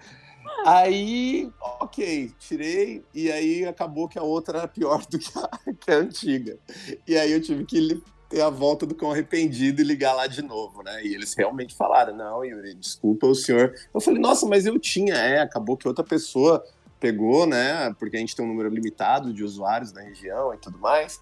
aí, 0.65 1.51
ok, 1.81 2.31
tirei, 2.39 3.03
e 3.13 3.31
aí 3.31 3.65
acabou 3.65 4.07
que 4.07 4.17
a 4.17 4.23
outra 4.23 4.59
era 4.59 4.67
pior 4.67 5.05
do 5.07 5.19
que 5.19 5.31
a, 5.37 5.49
que 5.73 5.91
a 5.91 5.95
antiga. 5.95 6.57
E 7.05 7.17
aí 7.17 7.31
eu 7.33 7.41
tive 7.41 7.65
que 7.65 8.01
ter 8.29 8.41
a 8.41 8.49
volta 8.49 8.85
do 8.85 8.95
cão 8.95 9.11
arrependido 9.11 9.81
e 9.81 9.85
ligar 9.85 10.13
lá 10.13 10.25
de 10.25 10.41
novo, 10.41 10.81
né? 10.81 11.03
E 11.03 11.13
eles 11.13 11.33
realmente 11.33 11.75
falaram, 11.75 12.15
não, 12.15 12.45
Yuri, 12.45 12.73
desculpa 12.75 13.27
o 13.27 13.35
senhor. 13.35 13.73
Eu 13.93 13.99
falei, 13.99 14.21
nossa, 14.21 14.45
mas 14.45 14.65
eu 14.65 14.79
tinha, 14.79 15.15
é, 15.15 15.41
acabou 15.41 15.75
que 15.75 15.87
outra 15.87 16.03
pessoa 16.03 16.63
pegou, 17.03 17.45
né? 17.45 17.93
Porque 17.99 18.15
a 18.15 18.19
gente 18.21 18.33
tem 18.33 18.45
um 18.45 18.47
número 18.47 18.69
limitado 18.69 19.33
de 19.33 19.43
usuários 19.43 19.91
na 19.91 19.99
região 19.99 20.53
e 20.53 20.57
tudo 20.57 20.79
mais. 20.79 21.19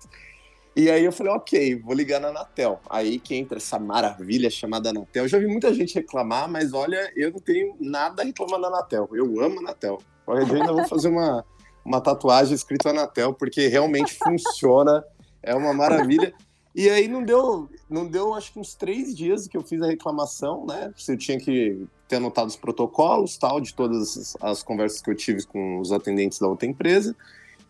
E 0.75 0.91
aí 0.91 1.03
eu 1.03 1.11
falei, 1.11 1.33
ok, 1.33 1.75
vou 1.79 1.95
ligar 1.95 2.21
na 2.21 2.27
Anatel. 2.27 2.79
Aí 2.87 3.17
que 3.19 3.33
entra 3.33 3.57
essa 3.57 3.79
maravilha 3.79 4.47
chamada 4.51 4.91
Anatel. 4.91 5.23
Eu 5.23 5.27
já 5.27 5.39
vi 5.39 5.47
muita 5.47 5.73
gente 5.73 5.95
reclamar, 5.95 6.47
mas 6.47 6.71
olha, 6.71 7.11
eu 7.15 7.31
não 7.31 7.39
tenho 7.39 7.75
nada 7.79 8.21
a 8.21 8.25
reclamar 8.25 8.61
da 8.61 8.67
Anatel. 8.67 9.09
Eu 9.11 9.41
amo 9.41 9.59
Anatel. 9.59 9.97
Qualquer 10.23 10.45
dia 10.45 10.57
ainda 10.57 10.71
vou 10.71 10.87
fazer 10.87 11.09
uma, 11.09 11.43
uma 11.83 11.99
tatuagem 11.99 12.53
escrita 12.53 12.91
Anatel, 12.91 13.33
porque 13.33 13.67
realmente 13.67 14.19
funciona, 14.23 15.03
é 15.41 15.55
uma 15.55 15.73
maravilha. 15.73 16.31
E 16.73 16.89
aí 16.89 17.07
não 17.07 17.23
deu, 17.23 17.69
não 17.89 18.07
deu 18.07 18.33
acho 18.33 18.53
que 18.53 18.59
uns 18.59 18.73
três 18.73 19.15
dias 19.15 19.47
que 19.47 19.57
eu 19.57 19.61
fiz 19.61 19.81
a 19.81 19.87
reclamação, 19.87 20.65
né? 20.65 20.93
Se 20.95 21.11
eu 21.11 21.17
tinha 21.17 21.37
que 21.37 21.85
ter 22.07 22.15
anotado 22.15 22.47
os 22.47 22.55
protocolos, 22.55 23.37
tal, 23.37 23.59
de 23.59 23.73
todas 23.73 24.35
as 24.41 24.63
conversas 24.63 25.01
que 25.01 25.09
eu 25.09 25.15
tive 25.15 25.45
com 25.45 25.79
os 25.79 25.91
atendentes 25.91 26.39
da 26.39 26.47
outra 26.47 26.67
empresa 26.67 27.15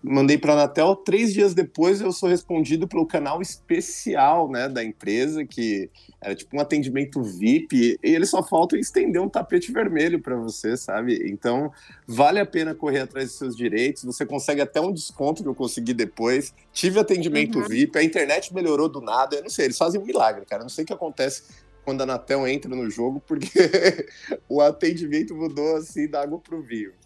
mandei 0.04 0.38
para 0.38 0.54
a 0.54 0.56
Anatel. 0.56 0.96
Três 0.96 1.34
dias 1.34 1.54
depois, 1.54 2.02
eu 2.02 2.12
sou 2.12 2.28
respondido 2.30 2.88
pelo 2.88 3.06
canal 3.06 3.42
especial 3.42 4.50
né, 4.50 4.68
da 4.68 4.84
empresa, 4.84 5.46
que 5.46 5.90
era 6.20 6.36
tipo 6.36 6.56
um 6.56 6.60
atendimento 6.60 7.22
VIP, 7.22 8.00
e 8.04 8.16
eles 8.16 8.30
só 8.30 8.44
faltam 8.44 8.80
estender 8.80 9.22
um 9.22 9.30
tapete 9.30 9.72
vermelho 9.72 10.22
para 10.22 10.36
você, 10.36 10.76
sabe? 10.76 11.22
Então, 11.30 11.72
vale 12.08 12.40
a 12.40 12.46
pena 12.46 12.74
correr 12.74 13.02
atrás 13.02 13.28
dos 13.30 13.38
seus 13.38 13.56
direitos. 13.56 14.04
Você 14.04 14.26
consegue 14.26 14.62
até 14.62 14.82
um 14.82 14.92
desconto 14.92 15.44
que 15.44 15.50
eu 15.50 15.56
consegui 15.56 15.94
depois. 15.94 16.54
Tive 16.74 17.00
atendimento 17.00 17.60
uhum. 17.60 17.68
VIP, 17.68 17.98
a 17.98 18.04
internet 18.04 18.54
melhorou 18.54 18.90
do 18.90 19.02
nada. 19.02 19.36
Eu 19.36 19.44
não 19.44 19.50
sei, 19.50 19.66
eles 19.66 19.78
fazem 19.78 20.02
um 20.02 20.06
milagre, 20.06 20.46
cara. 20.46 20.62
Eu 20.62 20.66
não 20.66 20.70
sei 20.70 20.84
o 20.84 20.88
que 20.88 20.94
acontece 20.94 21.44
quando 21.84 22.02
a 22.02 22.04
Anatel 22.04 22.48
entra 22.48 22.74
no 22.76 22.90
jogo, 22.90 23.22
porque 23.26 23.50
o 24.48 24.62
atendimento 24.62 25.36
mudou 25.36 25.76
assim 25.76 26.08
da 26.08 26.22
água 26.22 26.40
pro 26.40 26.62
vinho. 26.62 26.92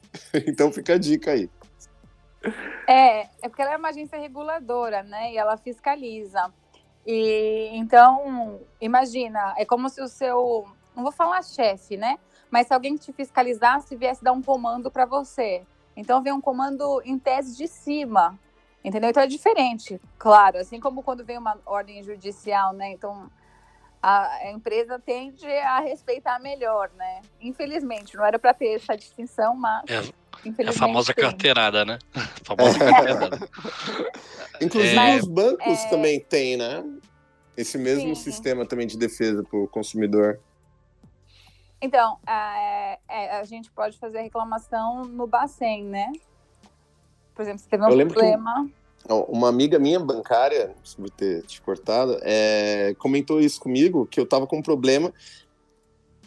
Então 0.48 0.72
fica 0.72 0.94
a 0.94 0.98
dica 0.98 1.32
aí. 1.32 1.50
É, 2.88 3.22
é 3.42 3.50
porque 3.50 3.62
ela 3.62 3.74
é 3.74 3.78
uma 3.78 3.90
agência 3.90 4.18
reguladora, 4.18 5.04
né? 5.04 5.34
E 5.34 5.38
ela 5.38 5.58
fiscaliza. 5.58 6.52
E 7.06 7.70
então, 7.74 8.60
imagina, 8.82 9.54
é 9.58 9.66
como 9.66 9.90
se 9.90 10.02
o 10.02 10.08
seu, 10.08 10.66
não 10.96 11.04
vou 11.04 11.12
falar 11.12 11.44
chefe, 11.44 11.98
né? 11.98 12.18
Mas 12.50 12.68
se 12.68 12.74
alguém 12.74 12.96
te 12.96 13.12
fiscalizasse 13.12 13.96
viesse 13.96 14.24
dar 14.24 14.32
um 14.32 14.42
comando 14.42 14.90
para 14.90 15.06
você. 15.06 15.64
Então 15.96 16.22
vem 16.22 16.34
um 16.34 16.42
comando 16.42 17.02
em 17.06 17.18
tese 17.18 17.56
de 17.56 17.68
cima, 17.68 18.38
entendeu? 18.84 19.10
Então 19.10 19.24
é 19.24 19.28
diferente, 19.28 20.00
claro. 20.18 20.58
Assim 20.58 20.80
como 20.80 21.04
quando 21.04 21.24
vem 21.24 21.38
uma 21.38 21.58
ordem 21.66 22.04
judicial, 22.04 22.74
né? 22.74 22.92
Então 22.92 23.30
a, 24.06 24.52
empresa 24.52 25.00
tende 25.00 25.48
a 25.48 25.80
respeitar 25.80 26.40
melhor, 26.40 26.92
né? 26.96 27.22
Infelizmente, 27.42 28.16
não 28.16 28.24
era 28.24 28.38
para 28.38 28.54
ter 28.54 28.76
essa 28.76 28.96
distinção, 28.96 29.56
mas. 29.56 29.84
É. 29.90 30.14
É 30.60 30.70
a 30.70 30.74
famosa 30.74 31.14
tem. 31.14 31.24
carteirada, 31.24 31.86
né? 31.86 32.00
A 32.16 32.56
famosa 32.56 32.78
é. 32.78 32.92
carteirada. 32.92 33.50
Inclusive 34.62 34.98
é... 34.98 35.18
os 35.18 35.28
bancos 35.28 35.80
é... 35.80 35.90
também 35.90 36.20
têm, 36.20 36.58
né? 36.58 36.84
Esse 37.58 37.78
mesmo 37.78 38.16
Sim. 38.16 38.22
sistema 38.22 38.66
também 38.66 38.86
de 38.86 38.98
defesa 38.98 39.44
para 39.44 39.58
o 39.58 39.68
consumidor. 39.68 40.40
Então, 41.82 42.18
a, 42.26 42.98
é, 43.10 43.38
a, 43.38 43.44
gente 43.44 43.72
pode 43.72 43.98
fazer 43.98 44.22
reclamação 44.22 45.06
no 45.06 45.28
Bacen, 45.28 45.84
né? 45.84 46.12
Por 47.34 47.44
exemplo, 47.44 47.60
se 47.60 47.68
teve 47.68 47.84
um 47.84 47.88
problema. 47.88 48.66
Que 48.66 49.14
uma 49.30 49.50
amiga 49.50 49.78
minha 49.78 50.00
bancária, 50.00 50.76
se 50.84 50.98
vou 50.98 51.10
ter 51.10 51.44
te 51.44 51.62
cortado, 51.62 52.18
é, 52.24 52.96
comentou 52.98 53.40
isso 53.40 53.60
comigo, 53.60 54.08
que 54.08 54.20
eu 54.20 54.24
estava 54.24 54.48
com 54.48 54.58
um 54.58 54.64
problema 54.64 55.14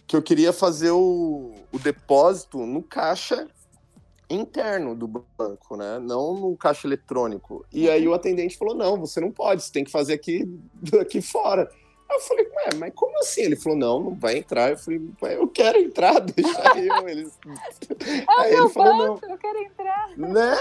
que 0.06 0.16
eu 0.16 0.22
queria 0.22 0.52
fazer 0.54 0.90
o, 0.90 1.52
o 1.70 1.78
depósito 1.78 2.64
no 2.64 2.82
caixa 2.82 3.46
interno 4.30 4.94
do 4.94 5.08
banco, 5.08 5.76
né? 5.76 5.98
Não 5.98 6.34
no 6.34 6.56
caixa 6.56 6.86
eletrônico. 6.86 7.64
E 7.72 7.88
aí 7.88 8.06
o 8.06 8.14
atendente 8.14 8.56
falou: 8.56 8.74
não, 8.74 8.98
você 8.98 9.20
não 9.20 9.30
pode, 9.30 9.62
você 9.62 9.72
tem 9.72 9.84
que 9.84 9.90
fazer 9.90 10.14
aqui, 10.14 10.48
aqui 11.00 11.20
fora. 11.20 11.70
Eu 12.10 12.20
falei, 12.20 12.46
ué, 12.46 12.70
mas 12.78 12.92
como 12.94 13.18
assim? 13.18 13.42
Ele 13.42 13.56
falou, 13.56 13.78
não, 13.78 14.00
não 14.00 14.14
vai 14.14 14.38
entrar. 14.38 14.70
Eu 14.70 14.78
falei, 14.78 15.00
eu 15.38 15.46
quero 15.46 15.78
entrar, 15.78 16.18
deixa 16.24 16.78
eu. 16.78 17.06
Eles... 17.06 17.38
É 17.46 18.40
aí 18.40 18.54
ele 18.54 18.68
falou, 18.70 18.96
banco, 18.96 19.26
não. 19.26 19.34
eu 19.34 19.38
quero 19.38 19.58
entrar. 19.58 20.08
Né? 20.16 20.56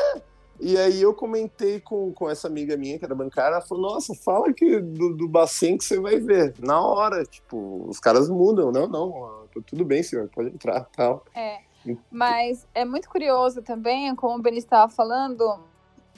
E 0.59 0.77
aí 0.77 1.01
eu 1.01 1.13
comentei 1.13 1.79
com, 1.79 2.11
com 2.11 2.29
essa 2.29 2.47
amiga 2.47 2.75
minha, 2.75 2.99
que 2.99 3.05
era 3.05 3.15
bancária, 3.15 3.55
ela 3.55 3.65
falou, 3.65 3.93
nossa, 3.93 4.13
fala 4.15 4.51
que 4.51 4.79
do, 4.79 5.15
do 5.15 5.27
Bacen 5.27 5.77
que 5.77 5.85
você 5.85 5.99
vai 5.99 6.19
ver. 6.19 6.53
Na 6.59 6.81
hora, 6.81 7.23
tipo, 7.23 7.85
os 7.87 7.99
caras 7.99 8.27
mudam. 8.27 8.71
Não, 8.71 8.87
não, 8.87 9.47
tudo 9.65 9.85
bem, 9.85 10.03
senhor, 10.03 10.27
pode 10.27 10.49
entrar, 10.49 10.85
tal. 10.95 11.23
É. 11.33 11.66
Mas 12.11 12.67
é 12.73 12.83
muito 12.83 13.09
curioso 13.09 13.61
também, 13.61 14.13
como 14.15 14.35
o 14.35 14.41
Beni 14.41 14.57
estava 14.57 14.91
falando, 14.91 15.59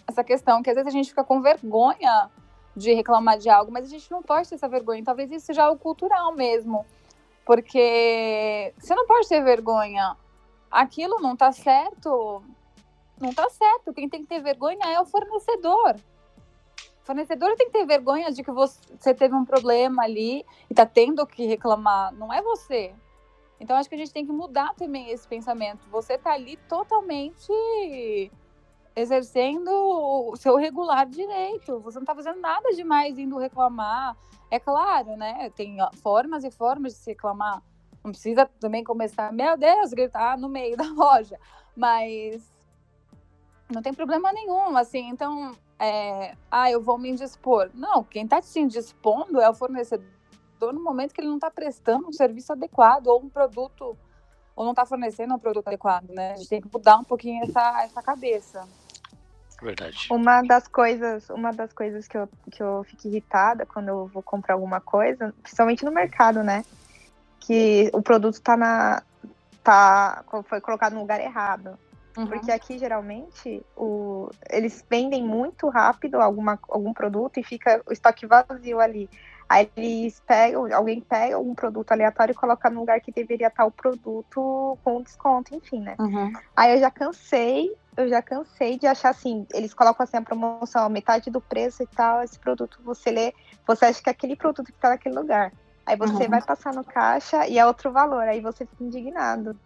essa 0.08 0.24
questão 0.24 0.64
que 0.64 0.70
às 0.70 0.76
vezes 0.76 0.88
a 0.88 0.96
gente 0.96 1.10
fica 1.10 1.24
com 1.24 1.42
vergonha 1.42 2.30
de 2.76 2.94
reclamar 2.94 3.38
de 3.38 3.50
algo, 3.50 3.72
mas 3.72 3.86
a 3.86 3.90
gente 3.90 4.10
não 4.10 4.24
pode 4.24 4.50
ter 4.50 4.56
essa 4.56 4.68
vergonha. 4.68 5.04
Talvez 5.04 5.32
isso 5.32 5.46
seja 5.46 5.66
algo 5.66 5.80
cultural 5.80 6.34
mesmo. 6.34 6.86
Porque 7.46 8.74
você 8.78 8.96
não 8.96 9.06
pode 9.06 9.28
ter 9.28 9.44
vergonha. 9.44 10.16
Aquilo 10.72 11.20
não 11.20 11.34
está 11.34 11.52
certo. 11.52 12.44
Não 13.20 13.30
está 13.30 13.50
certo. 13.50 13.94
Quem 13.94 14.08
tem 14.08 14.22
que 14.22 14.28
ter 14.28 14.42
vergonha 14.42 14.86
é 14.86 15.00
o 15.00 15.06
fornecedor. 15.06 15.96
O 17.02 17.06
fornecedor 17.06 17.56
tem 17.56 17.68
que 17.68 17.74
ter 17.74 17.86
vergonha 17.86 18.32
de 18.32 18.44
que 18.44 18.52
você 18.52 19.14
teve 19.14 19.34
um 19.34 19.44
problema 19.44 20.04
ali 20.04 20.40
e 20.40 20.46
está 20.74 20.86
tendo 20.86 21.26
que 21.26 21.46
reclamar. 21.46 22.14
Não 22.14 22.32
é 22.32 22.42
você. 22.42 22.94
Então 23.60 23.76
acho 23.76 23.90
que 23.90 23.96
a 23.96 23.98
gente 23.98 24.14
tem 24.14 24.26
que 24.26 24.32
mudar 24.32 24.74
também 24.76 25.10
esse 25.10 25.28
pensamento. 25.28 25.88
Você 25.90 26.14
está 26.14 26.34
ali 26.34 26.58
totalmente 26.68 27.52
exercendo 28.96 29.70
o 29.70 30.36
seu 30.36 30.56
regular 30.56 31.06
direito. 31.06 31.80
Você 31.82 31.98
não 31.98 32.04
está 32.04 32.16
fazendo 32.16 32.40
nada 32.40 32.70
demais 32.74 33.18
indo 33.18 33.38
reclamar. 33.38 34.16
É 34.50 34.60
claro, 34.60 35.16
né? 35.18 35.50
Tem 35.52 35.78
formas 36.02 36.44
e 36.44 36.52
formas 36.52 36.94
de 36.94 37.00
se 37.00 37.12
reclamar. 37.12 37.62
Não 38.04 38.12
precisa 38.12 38.46
também 38.60 38.84
começar, 38.84 39.32
meu 39.34 39.58
Deus, 39.58 39.92
gritar 39.92 40.38
no 40.38 40.48
meio 40.48 40.76
da 40.78 40.90
loja. 40.92 41.38
Mas 41.76 42.42
não 43.70 43.82
tem 43.82 43.94
problema 43.94 44.32
nenhum, 44.32 44.76
assim. 44.78 45.10
Então, 45.10 45.56
é, 45.78 46.36
ah, 46.50 46.72
eu 46.72 46.82
vou 46.82 46.98
me 46.98 47.10
indispor. 47.10 47.70
Não, 47.74 48.04
quem 48.04 48.24
está 48.24 48.42
se 48.42 48.60
indispondo 48.60 49.40
é 49.40 49.50
o 49.50 49.54
fornecedor 49.54 50.19
no 50.60 50.84
momento 50.84 51.14
que 51.14 51.22
ele 51.22 51.28
não 51.28 51.36
está 51.36 51.50
prestando 51.50 52.08
um 52.08 52.14
serviço 52.14 52.52
adequado 52.52 53.08
ou 53.08 53.22
um 53.22 53.30
produto, 53.30 53.98
ou 54.56 54.64
não 54.66 54.72
está 54.72 54.86
fornecendo 54.86 55.34
um 55.34 55.40
produto 55.40 55.68
adequado, 55.68 56.10
né? 56.10 56.34
A 56.34 56.36
gente 56.36 56.50
tem 56.50 56.62
que 56.62 56.70
mudar 56.72 56.98
um 56.98 57.04
pouquinho 57.04 57.44
essa, 57.44 57.84
essa 57.84 58.02
cabeça. 58.02 58.68
Verdade. 59.62 60.08
Uma 60.10 60.42
das 60.42 60.68
coisas, 60.68 61.30
uma 61.30 61.52
das 61.52 61.74
coisas 61.74 62.08
que 62.08 62.18
eu, 62.18 62.30
que 62.50 62.64
eu 62.64 62.84
fico 62.86 63.08
irritada 63.08 63.66
quando 63.66 63.90
eu 63.90 64.08
vou 64.08 64.24
comprar 64.24 64.56
alguma 64.56 64.80
coisa, 64.80 65.34
principalmente 65.42 65.84
no 65.84 65.92
mercado, 65.92 66.44
né? 66.44 66.64
Que 67.40 67.90
o 67.94 68.02
produto 68.02 68.42
tá 68.42 68.56
na. 68.56 69.04
tá. 69.64 70.24
foi 70.46 70.62
colocado 70.62 70.94
no 70.94 71.02
lugar 71.02 71.20
errado. 71.20 71.78
Uhum. 72.18 72.28
Porque 72.28 72.52
aqui 72.52 72.78
geralmente 72.78 73.64
o, 73.78 74.30
eles 74.50 74.84
vendem 74.90 75.24
muito 75.24 75.70
rápido 75.70 76.16
alguma, 76.16 76.60
algum 76.68 76.94
produto 76.94 77.40
e 77.40 77.44
fica 77.44 77.82
o 77.86 77.94
estoque 77.94 78.26
vazio 78.26 78.80
ali. 78.80 79.10
Aí 79.50 79.68
eles 79.76 80.22
pegam, 80.28 80.72
alguém 80.72 81.02
pega 81.02 81.40
um 81.40 81.56
produto 81.56 81.92
aleatório 81.92 82.34
e 82.34 82.36
coloca 82.36 82.70
no 82.70 82.82
lugar 82.82 83.02
que 83.02 83.12
deveria 83.12 83.48
estar 83.48 83.66
o 83.66 83.72
produto 83.72 84.78
com 84.84 85.02
desconto, 85.02 85.56
enfim, 85.56 85.82
né? 85.82 85.96
Uhum. 85.98 86.32
Aí 86.56 86.76
eu 86.76 86.80
já 86.80 86.92
cansei, 86.92 87.76
eu 87.98 88.08
já 88.08 88.22
cansei 88.22 88.78
de 88.78 88.86
achar 88.86 89.10
assim, 89.10 89.48
eles 89.52 89.74
colocam 89.74 90.04
assim 90.04 90.18
a 90.18 90.22
promoção, 90.22 90.88
metade 90.88 91.32
do 91.32 91.42
preço 91.42 91.82
e 91.82 91.88
tal, 91.88 92.22
esse 92.22 92.38
produto 92.38 92.80
você 92.86 93.10
lê, 93.10 93.34
você 93.66 93.86
acha 93.86 94.04
que 94.04 94.10
é 94.10 94.12
aquele 94.12 94.36
produto 94.36 94.68
que 94.68 94.78
está 94.78 94.90
naquele 94.90 95.16
lugar. 95.16 95.52
Aí 95.84 95.98
você 95.98 96.26
uhum. 96.26 96.30
vai 96.30 96.44
passar 96.44 96.72
no 96.72 96.84
caixa 96.84 97.48
e 97.48 97.58
é 97.58 97.66
outro 97.66 97.92
valor, 97.92 98.28
aí 98.28 98.42
você 98.42 98.68
fica 98.68 98.84
indignado. 98.84 99.60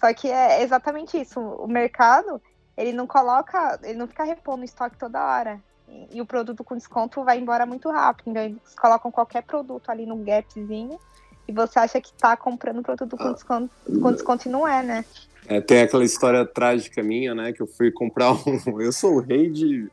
Só 0.00 0.10
que 0.14 0.30
é 0.30 0.62
exatamente 0.62 1.20
isso, 1.20 1.38
o 1.38 1.68
mercado, 1.68 2.40
ele 2.74 2.94
não 2.94 3.06
coloca, 3.06 3.78
ele 3.82 3.98
não 3.98 4.08
fica 4.08 4.24
repondo 4.24 4.64
estoque 4.64 4.96
toda 4.96 5.22
hora 5.22 5.62
e 6.10 6.20
o 6.20 6.26
produto 6.26 6.64
com 6.64 6.76
desconto 6.76 7.24
vai 7.24 7.38
embora 7.38 7.66
muito 7.66 7.90
rápido. 7.90 8.30
Então 8.30 8.42
eles 8.42 8.74
colocam 8.80 9.10
qualquer 9.10 9.42
produto 9.42 9.90
ali 9.90 10.06
no 10.06 10.16
gapzinho 10.16 10.98
e 11.46 11.52
você 11.52 11.78
acha 11.78 12.00
que 12.00 12.12
tá 12.12 12.36
comprando 12.36 12.82
produto 12.82 13.16
com 13.16 13.32
desconto, 13.32 13.70
com 14.00 14.12
desconto 14.12 14.48
e 14.48 14.50
não 14.50 14.66
é, 14.66 14.82
né? 14.82 15.04
É, 15.46 15.60
tem 15.60 15.80
aquela 15.80 16.04
história 16.04 16.44
trágica 16.44 17.02
minha, 17.02 17.34
né? 17.34 17.52
Que 17.52 17.62
eu 17.62 17.66
fui 17.66 17.90
comprar 17.90 18.32
um. 18.32 18.60
Eu 18.80 18.92
sou 18.92 19.14
o 19.14 19.20
rei 19.20 19.48
de, 19.48 19.90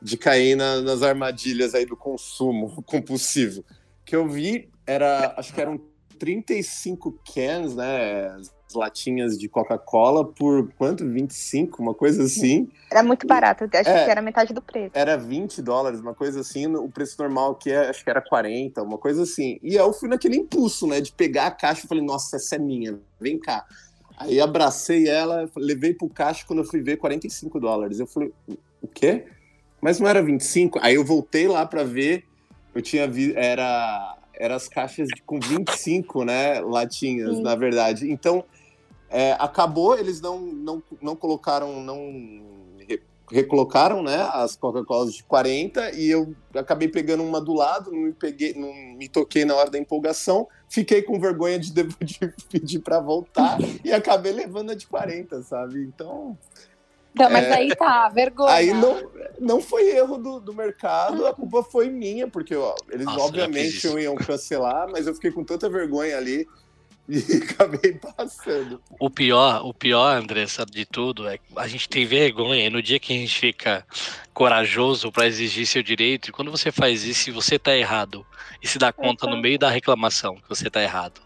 de 0.00 0.16
cair 0.16 0.56
na, 0.56 0.80
nas 0.80 1.02
armadilhas 1.02 1.74
aí 1.74 1.84
do 1.84 1.96
consumo 1.96 2.82
compulsivo. 2.86 3.62
Que 4.04 4.16
eu 4.16 4.26
vi, 4.26 4.70
era. 4.86 5.34
Acho 5.36 5.52
que 5.52 5.60
eram 5.60 5.78
35 6.18 7.20
cans, 7.34 7.74
né? 7.74 8.40
Latinhas 8.76 9.36
de 9.36 9.48
Coca-Cola 9.48 10.24
por 10.24 10.70
quanto? 10.78 11.08
25, 11.08 11.82
uma 11.82 11.94
coisa 11.94 12.22
assim. 12.22 12.68
Era 12.90 13.02
muito 13.02 13.26
barato, 13.26 13.64
acho 13.64 13.90
é, 13.90 14.04
que 14.04 14.10
era 14.10 14.22
metade 14.22 14.54
do 14.54 14.62
preço. 14.62 14.90
Era 14.94 15.16
20 15.16 15.60
dólares, 15.62 16.00
uma 16.00 16.14
coisa 16.14 16.40
assim, 16.40 16.66
o 16.66 16.88
preço 16.88 17.16
normal 17.18 17.54
que 17.56 17.70
é, 17.70 17.88
acho 17.88 18.04
que 18.04 18.10
era 18.10 18.20
40, 18.20 18.82
uma 18.82 18.98
coisa 18.98 19.22
assim. 19.22 19.58
E 19.62 19.74
eu 19.74 19.92
fui 19.92 20.08
naquele 20.08 20.36
impulso, 20.36 20.86
né, 20.86 21.00
de 21.00 21.10
pegar 21.10 21.46
a 21.46 21.50
caixa 21.50 21.84
e 21.84 21.88
falei, 21.88 22.04
nossa, 22.04 22.36
essa 22.36 22.56
é 22.56 22.58
minha, 22.58 23.00
vem 23.20 23.38
cá. 23.38 23.64
Aí 24.16 24.40
abracei 24.40 25.08
ela, 25.08 25.50
levei 25.56 25.92
pro 25.92 26.08
caixa 26.08 26.44
quando 26.46 26.60
eu 26.60 26.64
fui 26.64 26.80
ver 26.80 26.96
45 26.96 27.58
dólares. 27.58 27.98
Eu 27.98 28.06
falei, 28.06 28.32
o 28.80 28.88
quê? 28.88 29.26
Mas 29.80 29.98
não 29.98 30.08
era 30.08 30.22
25? 30.22 30.78
Aí 30.82 30.94
eu 30.94 31.04
voltei 31.04 31.48
lá 31.48 31.66
para 31.66 31.84
ver, 31.84 32.24
eu 32.74 32.80
tinha 32.80 33.06
visto, 33.06 33.36
era 33.36 34.16
eram 34.38 34.54
as 34.54 34.68
caixas 34.68 35.08
de, 35.08 35.22
com 35.22 35.40
25, 35.40 36.24
né, 36.24 36.60
latinhas, 36.60 37.36
Sim. 37.36 37.42
na 37.42 37.54
verdade. 37.54 38.10
Então, 38.10 38.44
é, 39.08 39.32
acabou, 39.38 39.98
eles 39.98 40.20
não, 40.20 40.40
não, 40.40 40.82
não 41.00 41.16
colocaram, 41.16 41.80
não 41.82 42.42
recolocaram, 43.30 44.02
né, 44.02 44.28
as 44.32 44.56
Coca-Colas 44.56 45.12
de 45.14 45.24
40 45.24 45.92
e 45.96 46.08
eu 46.08 46.34
acabei 46.54 46.88
pegando 46.88 47.24
uma 47.24 47.40
do 47.40 47.54
lado, 47.54 47.90
não 47.90 48.00
me 48.00 48.12
peguei, 48.12 48.54
não 48.54 48.72
me 48.72 49.08
toquei 49.08 49.44
na 49.44 49.54
hora 49.54 49.68
da 49.70 49.78
empolgação, 49.78 50.46
fiquei 50.68 51.02
com 51.02 51.18
vergonha 51.18 51.58
de, 51.58 51.70
de 51.72 52.34
pedir 52.48 52.78
para 52.78 53.00
voltar 53.00 53.58
e 53.84 53.92
acabei 53.92 54.32
levando 54.32 54.70
a 54.70 54.74
de 54.74 54.86
40, 54.86 55.42
sabe? 55.42 55.82
Então, 55.82 56.38
então, 57.12 57.30
mas 57.30 57.46
é, 57.46 57.54
aí 57.54 57.74
tá, 57.74 58.08
vergonha. 58.10 58.52
Aí 58.52 58.74
não, 58.74 59.10
não 59.40 59.60
foi 59.60 59.88
erro 59.88 60.18
do, 60.18 60.38
do 60.38 60.52
mercado, 60.52 61.26
a 61.26 61.32
culpa 61.32 61.62
foi 61.62 61.88
minha, 61.88 62.28
porque 62.28 62.54
ó, 62.54 62.74
eles 62.90 63.06
Nossa, 63.06 63.22
obviamente 63.22 63.86
iam 63.98 64.14
cancelar, 64.14 64.86
mas 64.90 65.06
eu 65.06 65.14
fiquei 65.14 65.32
com 65.32 65.42
tanta 65.42 65.68
vergonha 65.68 66.16
ali 66.16 66.46
e 67.08 67.36
acabei 67.36 67.92
passando. 67.92 68.80
O 68.98 69.08
pior, 69.08 69.64
o 69.64 69.72
pior, 69.72 70.16
Andressa, 70.16 70.66
de 70.66 70.84
tudo 70.84 71.28
é 71.28 71.38
que 71.38 71.44
a 71.56 71.66
gente 71.68 71.88
tem 71.88 72.04
vergonha 72.04 72.66
e 72.66 72.70
no 72.70 72.82
dia 72.82 72.98
que 72.98 73.12
a 73.12 73.16
gente 73.16 73.38
fica 73.38 73.86
corajoso 74.34 75.10
para 75.10 75.26
exigir 75.26 75.66
seu 75.66 75.82
direito, 75.82 76.28
e 76.28 76.32
quando 76.32 76.50
você 76.50 76.70
faz 76.70 77.04
isso 77.04 77.30
e 77.30 77.32
você 77.32 77.58
tá 77.58 77.76
errado 77.76 78.26
e 78.62 78.68
se 78.68 78.78
dá 78.78 78.92
conta 78.92 79.26
no 79.26 79.36
meio 79.36 79.58
da 79.58 79.70
reclamação 79.70 80.36
que 80.36 80.48
você 80.48 80.68
tá 80.68 80.82
errado. 80.82 81.25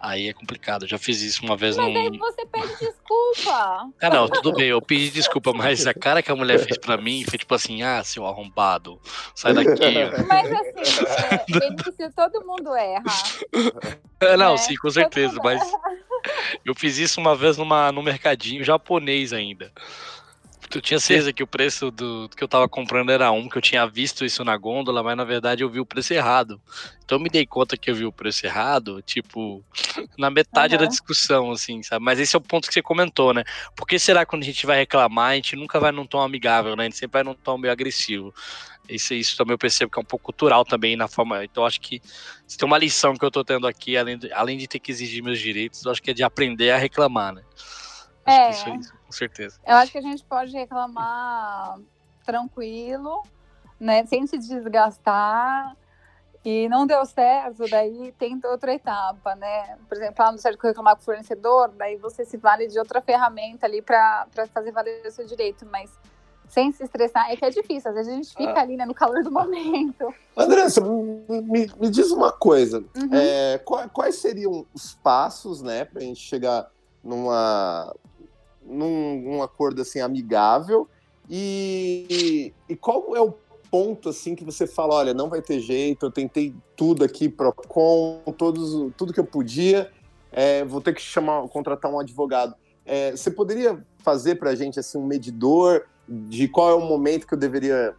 Aí 0.00 0.28
é 0.28 0.32
complicado. 0.32 0.84
Eu 0.84 0.88
já 0.88 0.98
fiz 0.98 1.20
isso 1.20 1.44
uma 1.44 1.56
vez. 1.56 1.76
Mas 1.76 1.92
num... 1.92 2.00
aí 2.00 2.18
você 2.18 2.46
pede 2.46 2.68
desculpa. 2.78 3.90
Ah, 4.00 4.10
não, 4.10 4.28
tudo 4.28 4.54
bem, 4.54 4.68
eu 4.68 4.80
pedi 4.80 5.10
desculpa, 5.10 5.52
mas 5.52 5.86
a 5.86 5.92
cara 5.92 6.22
que 6.22 6.32
a 6.32 6.36
mulher 6.36 6.58
fez 6.58 6.78
pra 6.78 6.96
mim 6.96 7.22
foi 7.28 7.38
tipo 7.38 7.54
assim: 7.54 7.82
ah, 7.82 8.02
seu 8.02 8.26
arrombado, 8.26 8.98
sai 9.34 9.52
daqui. 9.52 9.70
Mas 10.26 10.52
assim, 10.52 12.02
é, 12.02 12.10
todo 12.10 12.46
mundo 12.46 12.74
erra. 12.74 13.04
É, 14.20 14.36
não, 14.36 14.54
é, 14.54 14.56
sim, 14.56 14.74
com 14.76 14.90
certeza, 14.90 15.38
mas 15.42 15.62
eu 16.64 16.74
fiz 16.74 16.98
isso 16.98 17.20
uma 17.20 17.36
vez 17.36 17.56
numa, 17.56 17.92
num 17.92 18.02
mercadinho 18.02 18.64
japonês 18.64 19.32
ainda. 19.32 19.72
Eu 20.72 20.80
tinha 20.80 21.00
certeza 21.00 21.32
que 21.32 21.42
o 21.42 21.48
preço 21.48 21.90
do, 21.90 22.28
do, 22.28 22.36
que 22.36 22.44
eu 22.44 22.46
tava 22.46 22.68
comprando 22.68 23.10
era 23.10 23.32
um, 23.32 23.48
que 23.48 23.58
eu 23.58 23.62
tinha 23.62 23.84
visto 23.88 24.24
isso 24.24 24.44
na 24.44 24.56
gôndola, 24.56 25.02
mas 25.02 25.16
na 25.16 25.24
verdade 25.24 25.64
eu 25.64 25.68
vi 25.68 25.80
o 25.80 25.86
preço 25.86 26.14
errado. 26.14 26.60
Então 27.04 27.18
eu 27.18 27.22
me 27.22 27.28
dei 27.28 27.44
conta 27.44 27.76
que 27.76 27.90
eu 27.90 27.94
vi 27.94 28.04
o 28.04 28.12
preço 28.12 28.46
errado, 28.46 29.02
tipo, 29.02 29.64
na 30.16 30.30
metade 30.30 30.76
uhum. 30.76 30.80
da 30.80 30.86
discussão, 30.86 31.50
assim, 31.50 31.82
sabe? 31.82 32.04
Mas 32.04 32.20
esse 32.20 32.36
é 32.36 32.38
o 32.38 32.42
ponto 32.42 32.68
que 32.68 32.74
você 32.74 32.80
comentou, 32.80 33.34
né? 33.34 33.42
Por 33.74 33.84
que 33.84 33.98
será 33.98 34.24
que 34.24 34.30
quando 34.30 34.42
a 34.42 34.46
gente 34.46 34.64
vai 34.64 34.78
reclamar, 34.78 35.30
a 35.30 35.34
gente 35.34 35.56
nunca 35.56 35.80
vai 35.80 35.90
num 35.90 36.06
tom 36.06 36.20
amigável, 36.20 36.76
né? 36.76 36.84
A 36.84 36.86
gente 36.86 36.98
sempre 36.98 37.14
vai 37.14 37.24
num 37.24 37.34
tom 37.34 37.58
meio 37.58 37.72
agressivo. 37.72 38.32
Isso, 38.88 39.12
isso 39.12 39.36
também 39.36 39.54
eu 39.54 39.58
percebo 39.58 39.90
que 39.90 39.98
é 39.98 40.02
um 40.02 40.04
pouco 40.04 40.26
cultural 40.26 40.64
também 40.64 40.94
na 40.94 41.08
forma. 41.08 41.44
Então, 41.44 41.66
acho 41.66 41.80
que 41.80 42.00
se 42.46 42.56
tem 42.56 42.66
uma 42.66 42.78
lição 42.78 43.16
que 43.16 43.24
eu 43.24 43.30
tô 43.30 43.42
tendo 43.42 43.66
aqui, 43.66 43.96
além 43.96 44.18
de, 44.18 44.32
além 44.32 44.56
de 44.56 44.68
ter 44.68 44.78
que 44.78 44.92
exigir 44.92 45.20
meus 45.20 45.40
direitos, 45.40 45.84
eu 45.84 45.90
acho 45.90 46.00
que 46.00 46.12
é 46.12 46.14
de 46.14 46.22
aprender 46.22 46.70
a 46.70 46.78
reclamar, 46.78 47.34
né? 47.34 47.42
Acho 48.24 48.38
é. 48.38 48.50
isso 48.50 48.68
é 48.68 48.76
isso 48.76 48.99
com 49.10 49.16
certeza. 49.16 49.58
Eu 49.66 49.74
acho 49.74 49.90
que 49.90 49.98
a 49.98 50.02
gente 50.02 50.22
pode 50.24 50.52
reclamar 50.52 51.80
tranquilo, 52.24 53.24
né? 53.78 54.06
Sem 54.06 54.24
se 54.24 54.38
desgastar. 54.38 55.76
E 56.44 56.68
não 56.70 56.86
deu 56.86 57.04
certo, 57.04 57.68
daí 57.68 58.14
tenta 58.18 58.48
outra 58.48 58.72
etapa, 58.72 59.34
né? 59.34 59.76
Por 59.86 59.98
exemplo, 59.98 60.24
ah, 60.24 60.30
não 60.30 60.38
serve 60.38 60.58
reclamar 60.62 60.94
com 60.94 61.02
o 61.02 61.04
fornecedor, 61.04 61.68
daí 61.76 61.96
você 61.96 62.24
se 62.24 62.38
vale 62.38 62.66
de 62.66 62.78
outra 62.78 63.02
ferramenta 63.02 63.66
ali 63.66 63.82
para 63.82 64.26
fazer 64.54 64.70
valer 64.70 65.04
o 65.04 65.10
seu 65.10 65.26
direito, 65.26 65.66
mas 65.70 65.90
sem 66.48 66.72
se 66.72 66.82
estressar, 66.82 67.30
é 67.30 67.36
que 67.36 67.44
é 67.44 67.50
difícil, 67.50 67.90
às 67.90 67.94
vezes 67.94 68.10
a 68.10 68.16
gente 68.16 68.34
fica 68.34 68.54
ah. 68.54 68.62
ali 68.62 68.76
né, 68.76 68.86
no 68.86 68.94
calor 68.94 69.22
do 69.22 69.30
momento. 69.30 70.14
Andressa, 70.34 70.80
me, 70.80 71.70
me 71.78 71.90
diz 71.90 72.10
uma 72.10 72.32
coisa, 72.32 72.82
uhum. 72.96 73.10
é, 73.12 73.58
quais, 73.58 73.90
quais 73.92 74.14
seriam 74.16 74.66
os 74.72 74.94
passos, 74.94 75.60
né, 75.60 75.84
para 75.84 76.00
a 76.00 76.04
gente 76.04 76.20
chegar 76.20 76.70
numa, 77.04 77.94
num, 78.64 79.20
num 79.22 79.42
acordo 79.42 79.82
assim 79.82 80.00
amigável 80.00 80.88
e, 81.28 82.52
e 82.68 82.76
qual 82.76 83.14
é 83.14 83.20
o 83.20 83.34
ponto 83.70 84.08
assim 84.08 84.34
que 84.34 84.44
você 84.44 84.66
fala, 84.66 84.96
olha, 84.96 85.14
não 85.14 85.28
vai 85.28 85.40
ter 85.40 85.60
jeito, 85.60 86.06
eu 86.06 86.10
tentei 86.10 86.52
tudo 86.76 87.04
aqui 87.04 87.28
pro 87.28 87.52
com 87.52 88.20
todos 88.36 88.92
tudo 88.96 89.12
que 89.12 89.20
eu 89.20 89.24
podia, 89.24 89.90
é, 90.32 90.64
vou 90.64 90.80
ter 90.80 90.92
que 90.92 91.00
chamar, 91.00 91.46
contratar 91.48 91.90
um 91.90 92.00
advogado. 92.00 92.54
É, 92.84 93.12
você 93.12 93.30
poderia 93.30 93.84
fazer 93.98 94.36
para 94.36 94.50
a 94.50 94.54
gente 94.54 94.80
assim 94.80 94.98
um 94.98 95.06
medidor 95.06 95.86
de 96.08 96.48
qual 96.48 96.70
é 96.70 96.74
o 96.74 96.80
momento 96.80 97.26
que 97.26 97.34
eu 97.34 97.38
deveria 97.38 97.94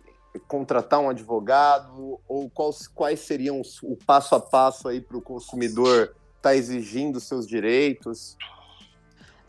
contratar 0.47 0.99
um 0.99 1.09
advogado 1.09 2.19
ou 2.27 2.49
quais, 2.49 2.87
quais 2.87 3.19
seriam 3.21 3.61
os, 3.61 3.81
o 3.83 3.97
passo 4.05 4.35
a 4.35 4.39
passo 4.39 4.89
aí 4.89 4.99
para 4.99 5.17
o 5.17 5.21
consumidor 5.21 6.15
estar 6.37 6.49
tá 6.49 6.55
exigindo 6.55 7.19
seus 7.21 7.47
direitos? 7.47 8.37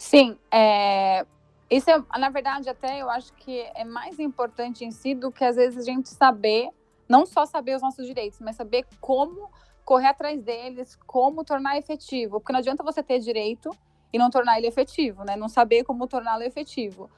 Sim, 0.04 0.36
é, 0.50 1.24
isso 1.70 1.88
é, 1.88 2.02
na 2.18 2.28
verdade, 2.28 2.68
até 2.68 3.00
eu 3.00 3.08
acho 3.08 3.32
que 3.34 3.60
é 3.72 3.84
mais 3.84 4.18
importante 4.18 4.84
em 4.84 4.90
si 4.90 5.14
do 5.14 5.30
que 5.30 5.44
às 5.44 5.54
vezes 5.54 5.78
a 5.78 5.84
gente 5.84 6.08
saber, 6.08 6.70
não 7.08 7.24
só 7.24 7.46
saber 7.46 7.76
os 7.76 7.82
nossos 7.82 8.04
direitos, 8.04 8.40
mas 8.40 8.56
saber 8.56 8.84
como 9.00 9.48
correr 9.84 10.08
atrás 10.08 10.42
deles, 10.42 10.98
como 11.06 11.44
tornar 11.44 11.78
efetivo. 11.78 12.40
Porque 12.40 12.52
não 12.52 12.58
adianta 12.58 12.82
você 12.82 13.00
ter 13.00 13.20
direito 13.20 13.70
e 14.12 14.18
não 14.18 14.28
tornar 14.28 14.58
ele 14.58 14.66
efetivo, 14.66 15.22
né? 15.22 15.36
Não 15.36 15.48
saber 15.48 15.84
como 15.84 16.08
torná-lo 16.08 16.42
efetivo. 16.42 17.08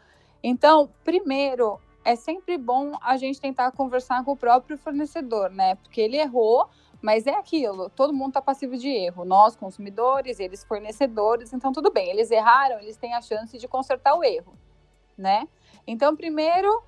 Então, 0.42 0.90
primeiro, 1.02 1.80
é 2.04 2.14
sempre 2.14 2.58
bom 2.58 2.92
a 3.00 3.16
gente 3.16 3.40
tentar 3.40 3.72
conversar 3.72 4.22
com 4.24 4.32
o 4.32 4.36
próprio 4.36 4.76
fornecedor, 4.76 5.48
né? 5.48 5.76
Porque 5.76 6.02
ele 6.02 6.18
errou, 6.18 6.68
mas 7.04 7.26
é 7.26 7.34
aquilo, 7.34 7.90
todo 7.90 8.14
mundo 8.14 8.28
está 8.28 8.40
passivo 8.40 8.78
de 8.78 8.88
erro. 8.88 9.26
Nós, 9.26 9.54
consumidores, 9.54 10.40
eles 10.40 10.64
fornecedores, 10.64 11.52
então 11.52 11.70
tudo 11.70 11.92
bem. 11.92 12.08
Eles 12.08 12.30
erraram, 12.30 12.80
eles 12.80 12.96
têm 12.96 13.12
a 13.12 13.20
chance 13.20 13.58
de 13.58 13.68
consertar 13.68 14.14
o 14.14 14.24
erro, 14.24 14.54
né? 15.14 15.46
Então, 15.86 16.16
primeiro, 16.16 16.82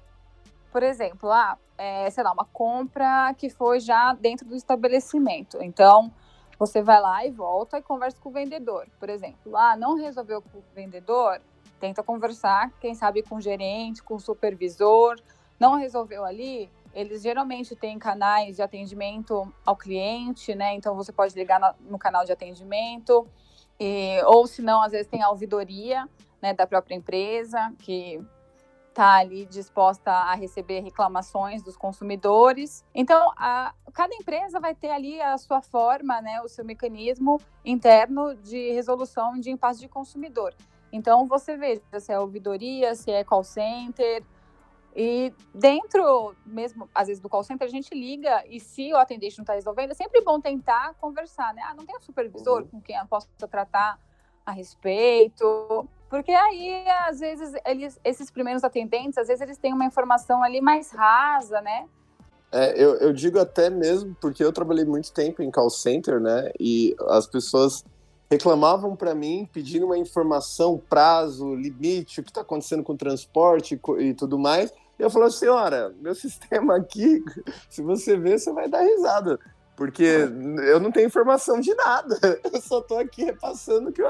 por 0.73 0.83
exemplo, 0.83 1.31
ah, 1.31 1.59
é, 1.77 2.09
sei 2.09 2.25
lá, 2.25 2.33
uma 2.33 2.47
compra 2.47 3.35
que 3.37 3.51
foi 3.51 3.79
já 3.79 4.15
dentro 4.15 4.47
do 4.47 4.57
estabelecimento. 4.57 5.59
Então, 5.61 6.11
você 6.59 6.81
vai 6.81 6.99
lá 6.99 7.27
e 7.27 7.31
volta 7.31 7.77
e 7.77 7.83
conversa 7.83 8.17
com 8.19 8.31
o 8.31 8.33
vendedor. 8.33 8.89
Por 8.99 9.11
exemplo, 9.11 9.55
ah, 9.55 9.77
não 9.77 9.97
resolveu 9.97 10.41
com 10.41 10.61
o 10.61 10.65
vendedor, 10.75 11.43
tenta 11.79 12.03
conversar, 12.03 12.73
quem 12.81 12.95
sabe 12.95 13.23
com 13.23 13.37
o 13.37 13.41
gerente, 13.43 14.03
com 14.03 14.15
o 14.15 14.21
supervisor. 14.21 15.21
Não 15.61 15.75
resolveu 15.75 16.25
ali, 16.25 16.71
eles 16.97 17.23
geralmente 17.23 17.77
têm 17.77 17.99
canais 17.99 18.57
de 18.57 18.63
atendimento 18.63 19.53
ao 19.67 19.77
cliente, 19.77 20.55
né? 20.55 20.75
Então 20.75 20.97
você 20.97 21.13
pode 21.13 21.35
ligar 21.35 21.77
no 21.81 21.99
canal 21.99 22.25
de 22.25 22.33
atendimento, 22.33 23.29
e, 23.79 24.19
ou 24.25 24.47
se 24.47 24.63
não, 24.63 24.81
às 24.81 24.93
vezes 24.93 25.07
tem 25.07 25.23
a 25.23 25.29
ouvidoria 25.29 26.09
né, 26.41 26.55
da 26.55 26.67
própria 26.67 26.95
empresa, 26.95 27.71
que 27.81 28.19
está 28.89 29.17
ali 29.17 29.45
disposta 29.45 30.11
a 30.11 30.35
receber 30.35 30.81
reclamações 30.81 31.63
dos 31.63 31.77
consumidores. 31.77 32.83
Então, 32.95 33.31
a, 33.37 33.75
cada 33.93 34.15
empresa 34.15 34.59
vai 34.59 34.75
ter 34.75 34.89
ali 34.89 35.21
a 35.21 35.37
sua 35.37 35.61
forma, 35.61 36.23
né, 36.23 36.41
o 36.41 36.49
seu 36.49 36.65
mecanismo 36.65 37.39
interno 37.63 38.35
de 38.37 38.73
resolução 38.73 39.39
de 39.39 39.51
impasse 39.51 39.81
de 39.81 39.89
consumidor. 39.89 40.55
Então, 40.91 41.27
você 41.27 41.59
veja 41.59 41.83
se 42.01 42.11
é 42.11 42.19
ouvidoria, 42.19 42.95
se 42.95 43.11
é 43.11 43.23
call 43.23 43.45
center, 43.45 44.25
e 44.97 45.31
dentro 45.55 46.35
mesmo, 46.47 46.89
às 46.95 47.09
vezes, 47.09 47.23
do 47.23 47.29
call 47.29 47.45
center, 47.45 47.69
a 47.69 47.71
gente 47.71 47.95
liga 47.95 48.43
e 48.49 48.59
se 48.59 48.91
o 48.95 48.97
atendente 48.97 49.37
não 49.37 49.43
está 49.43 49.53
resolvendo, 49.53 49.91
é 49.91 49.95
sempre 49.95 50.23
bom 50.23 50.41
tentar 50.41 50.95
conversar, 50.95 51.53
né? 51.53 51.61
Ah, 51.69 51.75
não 51.75 51.85
tem 51.85 51.95
um 51.95 52.01
supervisor 52.01 52.63
uhum. 52.63 52.69
com 52.69 52.81
quem 52.81 52.97
eu 52.97 53.07
possa 53.07 53.29
tratar 53.47 54.01
a 54.47 54.53
respeito. 54.53 55.87
Porque 56.09 56.33
aí, 56.33 56.89
às 57.07 57.21
vezes, 57.21 57.53
eles, 57.67 58.01
esses 58.03 58.31
primeiros 58.31 58.65
atendentes, 58.65 59.19
às 59.19 59.29
vezes 59.29 59.43
eles 59.43 59.59
têm 59.59 59.75
uma 59.75 59.85
informação 59.85 60.43
ali 60.43 60.63
mais 60.63 60.91
rasa, 60.91 61.61
né? 61.61 61.87
É, 62.51 62.83
eu, 62.83 62.95
eu 62.95 63.13
digo 63.13 63.39
até 63.39 63.69
mesmo 63.69 64.17
porque 64.19 64.43
eu 64.43 64.51
trabalhei 64.51 64.87
muito 64.87 65.13
tempo 65.13 65.43
em 65.43 65.51
call 65.51 65.69
center, 65.69 66.19
né? 66.19 66.51
E 66.59 66.97
as 67.09 67.27
pessoas 67.27 67.85
reclamavam 68.31 68.97
para 68.97 69.15
mim 69.15 69.47
pedindo 69.53 69.85
uma 69.85 69.99
informação, 69.99 70.81
prazo, 70.89 71.55
limite, 71.55 72.21
o 72.21 72.25
que 72.25 72.31
está 72.31 72.41
acontecendo 72.41 72.83
com 72.83 72.95
o 72.95 72.97
transporte 72.97 73.79
e 73.99 74.15
tudo 74.15 74.39
mais. 74.39 74.73
Eu 74.99 75.11
falo, 75.11 75.31
senhora, 75.31 75.95
meu 76.01 76.15
sistema 76.17 76.77
aqui, 76.77 77.23
se 77.69 77.83
você 77.83 78.17
ver, 78.17 78.39
você 78.39 78.53
vai 78.53 78.69
dar 78.69 78.83
risada. 78.83 79.39
Porque 79.77 80.03
eu 80.03 80.81
não 80.81 80.91
tenho 80.91 81.07
informação 81.07 81.61
de 81.61 81.75
nada. 81.75 82.19
Eu 82.51 82.63
só 82.63 82.79
estou 82.79 82.99
aqui 82.99 83.25
repassando 83.25 83.91
o 83.91 83.93
que, 83.93 84.03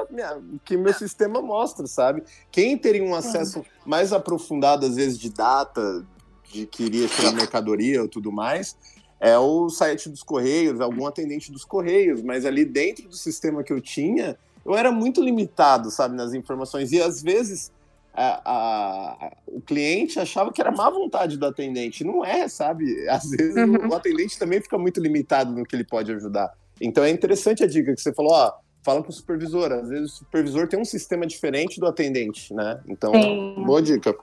que 0.63 0.77
meu 0.77 0.93
sistema 0.93 1.41
mostra, 1.41 1.85
sabe? 1.87 2.23
Quem 2.49 2.77
teria 2.77 3.03
um 3.03 3.13
acesso 3.13 3.65
mais 3.85 4.13
aprofundado, 4.13 4.85
às 4.85 4.95
vezes, 4.95 5.19
de 5.19 5.29
data, 5.29 6.05
de 6.49 6.65
que 6.65 6.85
iria 6.85 7.09
tirar 7.09 7.33
mercadoria 7.33 8.01
ou 8.01 8.07
tudo 8.07 8.31
mais, 8.31 8.77
é 9.19 9.37
o 9.37 9.69
site 9.69 10.07
dos 10.07 10.23
Correios, 10.23 10.79
algum 10.79 11.05
atendente 11.05 11.51
dos 11.51 11.65
Correios. 11.65 12.21
Mas 12.21 12.45
ali 12.45 12.63
dentro 12.63 13.09
do 13.09 13.15
sistema 13.17 13.61
que 13.61 13.73
eu 13.73 13.81
tinha, 13.81 14.39
eu 14.65 14.73
era 14.73 14.89
muito 14.89 15.21
limitado, 15.21 15.91
sabe, 15.91 16.15
nas 16.15 16.33
informações. 16.33 16.93
E 16.93 17.01
às 17.01 17.21
vezes 17.21 17.73
a, 18.17 18.41
a, 18.43 19.31
o 19.45 19.61
cliente 19.61 20.19
achava 20.19 20.51
que 20.51 20.59
era 20.59 20.71
má 20.71 20.89
vontade 20.89 21.37
do 21.37 21.45
atendente. 21.45 22.03
Não 22.03 22.25
é, 22.25 22.47
sabe? 22.47 23.07
Às 23.07 23.29
vezes 23.29 23.55
uhum. 23.55 23.75
o, 23.75 23.89
o, 23.89 23.93
atendente 23.93 24.39
também 24.39 24.59
fica 24.59 24.75
muito 24.75 24.99
limitado 24.99 25.51
no 25.51 25.63
que 25.63 25.75
ele 25.75 25.83
pode 25.83 26.11
ajudar. 26.11 26.51
Então 26.81 27.03
é 27.03 27.11
interessante 27.11 27.63
a 27.63 27.67
dica 27.67 27.93
que 27.93 28.01
você 28.01 28.11
falou, 28.11 28.33
ó, 28.33 28.53
fala 28.81 29.03
com 29.03 29.09
o 29.09 29.13
supervisor. 29.13 29.71
Às 29.71 29.89
vezes 29.89 30.13
o 30.13 30.15
supervisor 30.17 30.67
tem 30.67 30.79
um 30.79 30.85
sistema 30.85 31.27
diferente 31.27 31.79
do 31.79 31.85
atendente, 31.85 32.55
né? 32.55 32.81
Então, 32.87 33.13
Sim. 33.13 33.63
boa 33.63 33.83
dica. 33.83 34.17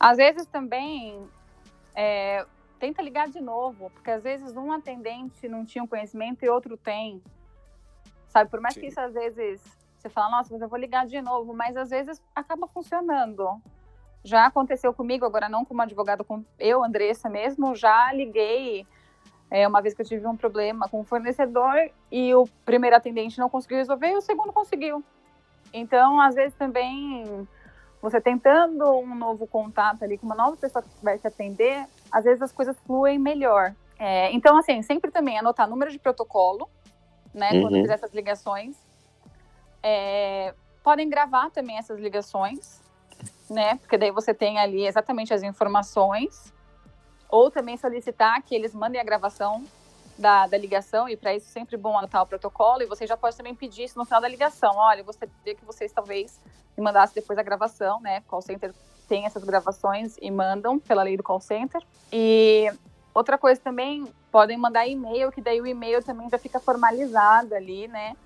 Às 0.00 0.16
vezes 0.16 0.44
também 0.46 1.16
é, 1.94 2.44
tenta 2.80 3.00
ligar 3.00 3.28
de 3.28 3.40
novo, 3.40 3.90
porque 3.90 4.10
às 4.10 4.24
vezes 4.24 4.56
um 4.56 4.72
atendente 4.72 5.48
não 5.48 5.64
tinha 5.64 5.84
o 5.84 5.88
conhecimento 5.88 6.44
e 6.44 6.48
outro 6.48 6.76
tem. 6.76 7.22
Sabe, 8.28 8.50
por 8.50 8.60
mais 8.60 8.74
Sim. 8.74 8.80
que 8.80 8.86
isso 8.88 8.98
às 8.98 9.14
vezes 9.14 9.60
você 10.06 10.08
fala, 10.10 10.30
nossa, 10.30 10.52
mas 10.52 10.62
eu 10.62 10.68
vou 10.68 10.78
ligar 10.78 11.06
de 11.06 11.20
novo, 11.20 11.52
mas 11.52 11.76
às 11.76 11.90
vezes 11.90 12.22
acaba 12.34 12.66
funcionando. 12.68 13.60
Já 14.22 14.46
aconteceu 14.46 14.92
comigo, 14.92 15.24
agora 15.24 15.48
não 15.48 15.64
como 15.64 15.82
advogado, 15.82 16.24
com 16.24 16.44
eu, 16.58 16.82
Andressa 16.82 17.28
mesmo, 17.28 17.74
já 17.74 18.12
liguei 18.12 18.86
é, 19.50 19.66
uma 19.66 19.80
vez 19.80 19.94
que 19.94 20.02
eu 20.02 20.06
tive 20.06 20.26
um 20.26 20.36
problema 20.36 20.88
com 20.88 21.00
o 21.00 21.04
fornecedor 21.04 21.90
e 22.10 22.34
o 22.34 22.46
primeiro 22.64 22.96
atendente 22.96 23.38
não 23.38 23.48
conseguiu 23.48 23.78
resolver 23.78 24.08
e 24.08 24.16
o 24.16 24.20
segundo 24.20 24.52
conseguiu. 24.52 25.04
Então, 25.72 26.20
às 26.20 26.34
vezes 26.34 26.54
também 26.54 27.46
você 28.00 28.20
tentando 28.20 28.84
um 28.98 29.14
novo 29.14 29.46
contato 29.46 30.04
ali 30.04 30.18
com 30.18 30.26
uma 30.26 30.34
nova 30.34 30.56
pessoa 30.56 30.82
que 30.82 30.88
vai 31.02 31.18
te 31.18 31.26
atender, 31.26 31.86
às 32.10 32.24
vezes 32.24 32.42
as 32.42 32.52
coisas 32.52 32.78
fluem 32.80 33.18
melhor. 33.18 33.74
É, 33.98 34.32
então, 34.32 34.56
assim, 34.56 34.82
sempre 34.82 35.10
também 35.10 35.38
anotar 35.38 35.68
número 35.68 35.90
de 35.90 35.98
protocolo, 35.98 36.68
né, 37.32 37.50
uhum. 37.52 37.62
quando 37.62 37.74
fizer 37.80 37.94
essas 37.94 38.12
ligações. 38.12 38.85
É, 39.82 40.54
podem 40.82 41.08
gravar 41.08 41.50
também 41.50 41.78
essas 41.78 41.98
ligações, 41.98 42.80
né, 43.48 43.76
porque 43.76 43.96
daí 43.96 44.10
você 44.10 44.34
tem 44.34 44.58
ali 44.58 44.86
exatamente 44.86 45.32
as 45.32 45.42
informações. 45.42 46.52
Ou 47.28 47.50
também 47.50 47.76
solicitar 47.76 48.40
que 48.42 48.54
eles 48.54 48.72
mandem 48.72 49.00
a 49.00 49.04
gravação 49.04 49.64
da, 50.16 50.46
da 50.46 50.56
ligação, 50.56 51.08
e 51.08 51.16
para 51.16 51.34
isso 51.34 51.48
sempre 51.48 51.74
é 51.74 51.78
bom 51.78 51.98
anotar 51.98 52.22
o 52.22 52.26
protocolo, 52.26 52.82
e 52.82 52.86
você 52.86 53.06
já 53.06 53.16
pode 53.16 53.36
também 53.36 53.54
pedir 53.54 53.84
isso 53.84 53.98
no 53.98 54.04
final 54.04 54.20
da 54.20 54.28
ligação. 54.28 54.72
Olha, 54.76 55.00
eu 55.00 55.04
gostaria 55.04 55.54
que 55.54 55.64
vocês 55.64 55.92
talvez 55.92 56.40
me 56.76 56.84
mandassem 56.84 57.14
depois 57.14 57.38
a 57.38 57.42
gravação, 57.42 58.00
né? 58.00 58.22
Call 58.28 58.40
center 58.40 58.72
tem 59.08 59.24
essas 59.24 59.44
gravações 59.44 60.16
e 60.20 60.30
mandam 60.30 60.78
pela 60.78 61.02
lei 61.02 61.16
do 61.16 61.22
call 61.22 61.40
center. 61.40 61.82
E 62.12 62.72
outra 63.14 63.36
coisa 63.36 63.60
também, 63.60 64.06
podem 64.30 64.56
mandar 64.56 64.86
e-mail, 64.86 65.30
que 65.30 65.40
daí 65.40 65.60
o 65.60 65.66
e-mail 65.66 66.02
também 66.02 66.28
já 66.28 66.38
fica 66.38 66.60
formalizado 66.60 67.54
ali, 67.54 67.88
né? 67.88 68.16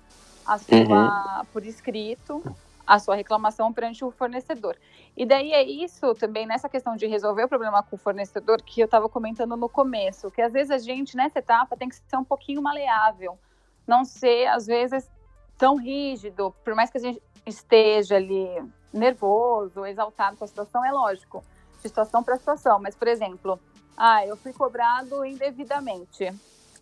A 0.45 0.57
sua, 0.57 0.77
uhum. 0.77 1.45
por 1.53 1.65
escrito, 1.65 2.43
a 2.85 2.99
sua 2.99 3.15
reclamação 3.15 3.71
perante 3.71 4.03
o 4.03 4.11
fornecedor. 4.11 4.75
E 5.15 5.25
daí 5.25 5.53
é 5.53 5.63
isso 5.63 6.13
também, 6.15 6.45
nessa 6.45 6.67
questão 6.67 6.95
de 6.95 7.05
resolver 7.05 7.43
o 7.43 7.49
problema 7.49 7.83
com 7.83 7.95
o 7.95 7.99
fornecedor, 7.99 8.61
que 8.61 8.81
eu 8.81 8.85
estava 8.85 9.07
comentando 9.07 9.55
no 9.55 9.69
começo, 9.69 10.31
que 10.31 10.41
às 10.41 10.51
vezes 10.51 10.71
a 10.71 10.77
gente, 10.77 11.15
nessa 11.15 11.39
etapa, 11.39 11.77
tem 11.77 11.89
que 11.89 11.95
ser 11.95 12.17
um 12.17 12.23
pouquinho 12.23 12.61
maleável, 12.61 13.37
não 13.85 14.03
ser, 14.03 14.47
às 14.47 14.65
vezes, 14.65 15.09
tão 15.57 15.75
rígido, 15.75 16.53
por 16.63 16.73
mais 16.75 16.89
que 16.89 16.97
a 16.97 17.01
gente 17.01 17.21
esteja 17.45 18.15
ali 18.15 18.47
nervoso, 18.93 19.85
exaltado 19.85 20.37
com 20.37 20.43
a 20.43 20.47
situação, 20.47 20.83
é 20.83 20.91
lógico, 20.91 21.43
de 21.77 21.87
situação 21.87 22.23
para 22.23 22.37
situação. 22.37 22.79
Mas, 22.79 22.95
por 22.95 23.07
exemplo, 23.07 23.59
ah, 23.97 24.25
eu 24.25 24.35
fui 24.37 24.53
cobrado 24.53 25.23
indevidamente. 25.25 26.33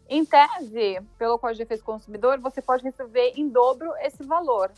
Em 0.09 0.25
tese, 0.25 0.99
pelo 1.19 1.37
Código 1.37 1.59
de 1.59 1.65
Defesa 1.65 1.83
do 1.83 1.85
Consumidor, 1.85 2.39
você 2.39 2.63
pode 2.63 2.83
receber 2.83 3.33
em 3.35 3.47
dobro 3.47 3.93
esse 4.01 4.23
valor. 4.23 4.71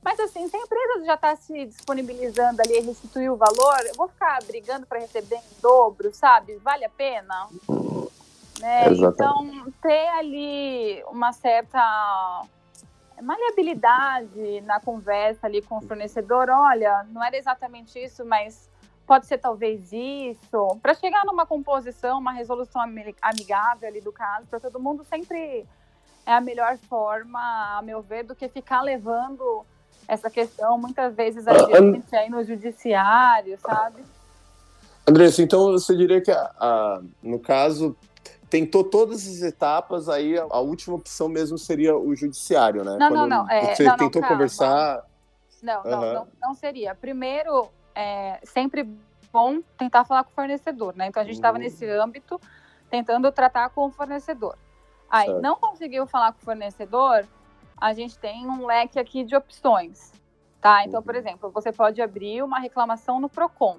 Mas 0.00 0.20
assim, 0.20 0.48
se 0.48 0.56
a 0.56 0.60
empresa 0.60 1.04
já 1.04 1.14
está 1.14 1.34
se 1.34 1.66
disponibilizando 1.66 2.62
ali 2.62 2.78
a 2.78 2.82
restituir 2.82 3.28
o 3.28 3.36
valor, 3.36 3.80
eu 3.86 3.94
vou 3.96 4.06
ficar 4.06 4.38
brigando 4.44 4.86
para 4.86 5.00
receber 5.00 5.36
em 5.36 5.60
dobro, 5.60 6.14
sabe? 6.14 6.56
Vale 6.58 6.84
a 6.84 6.90
pena? 6.90 7.48
Né? 8.60 8.84
Então, 8.92 9.72
ter 9.82 10.08
ali 10.10 11.02
uma 11.08 11.32
certa 11.32 12.44
maleabilidade 13.20 14.60
na 14.60 14.78
conversa 14.78 15.48
ali 15.48 15.60
com 15.60 15.78
o 15.78 15.82
fornecedor, 15.82 16.48
olha, 16.48 17.04
não 17.10 17.22
era 17.22 17.36
exatamente 17.36 17.98
isso, 17.98 18.24
mas 18.24 18.70
pode 19.08 19.26
ser 19.26 19.38
talvez 19.38 19.90
isso, 19.90 20.78
para 20.82 20.92
chegar 20.92 21.24
numa 21.24 21.46
composição, 21.46 22.18
uma 22.18 22.32
resolução 22.32 22.82
amigável 23.22 23.88
ali 23.88 24.02
do 24.02 24.12
caso, 24.12 24.46
para 24.46 24.60
todo 24.60 24.78
mundo 24.78 25.02
sempre 25.02 25.66
é 26.26 26.34
a 26.34 26.42
melhor 26.42 26.76
forma, 26.76 27.78
a 27.78 27.80
meu 27.80 28.02
ver, 28.02 28.22
do 28.22 28.34
que 28.34 28.46
ficar 28.50 28.82
levando 28.82 29.64
essa 30.06 30.28
questão 30.28 30.76
muitas 30.76 31.14
vezes 31.14 31.48
a 31.48 31.54
gente 31.80 32.14
aí 32.14 32.28
no 32.28 32.44
judiciário, 32.44 33.58
sabe? 33.58 34.04
Andressa, 35.08 35.42
então 35.42 35.72
você 35.72 35.96
diria 35.96 36.20
que, 36.20 36.30
a, 36.30 36.52
a, 36.60 37.00
no 37.22 37.38
caso, 37.38 37.96
tentou 38.50 38.84
todas 38.84 39.26
as 39.26 39.40
etapas, 39.40 40.10
aí 40.10 40.38
a, 40.38 40.46
a, 40.50 40.60
última 40.60 40.96
opção 40.96 41.30
mesmo 41.30 41.56
seria 41.56 41.96
o 41.96 42.14
judiciário, 42.14 42.84
né? 42.84 42.98
Não, 42.98 43.08
Quando 43.08 43.26
não, 43.26 43.44
não. 43.44 43.50
É, 43.50 43.74
você 43.74 43.84
não, 43.84 43.96
tentou 43.96 44.20
não, 44.20 44.28
conversar. 44.28 45.02
Não, 45.62 45.82
uhum. 45.82 45.90
não, 45.90 46.14
não, 46.14 46.28
não, 46.42 46.54
seria. 46.54 46.94
Primeiro, 46.94 47.70
é 47.98 48.38
sempre 48.44 48.88
bom 49.32 49.60
tentar 49.76 50.04
falar 50.04 50.22
com 50.22 50.30
o 50.30 50.34
fornecedor, 50.34 50.94
né? 50.94 51.08
Então 51.08 51.20
a 51.20 51.26
gente 51.26 51.34
estava 51.34 51.58
uhum. 51.58 51.64
nesse 51.64 51.84
âmbito 51.84 52.40
tentando 52.88 53.30
tratar 53.32 53.70
com 53.70 53.86
o 53.86 53.90
fornecedor. 53.90 54.56
Aí 55.10 55.26
certo. 55.26 55.42
não 55.42 55.56
conseguiu 55.56 56.06
falar 56.06 56.32
com 56.32 56.38
o 56.40 56.44
fornecedor, 56.44 57.26
a 57.76 57.92
gente 57.92 58.16
tem 58.16 58.46
um 58.46 58.64
leque 58.64 59.00
aqui 59.00 59.24
de 59.24 59.34
opções, 59.34 60.12
tá? 60.60 60.84
Então, 60.84 61.02
por 61.02 61.14
uhum. 61.14 61.20
exemplo, 61.20 61.50
você 61.50 61.72
pode 61.72 62.00
abrir 62.00 62.40
uma 62.42 62.60
reclamação 62.60 63.18
no 63.18 63.28
Procon. 63.28 63.78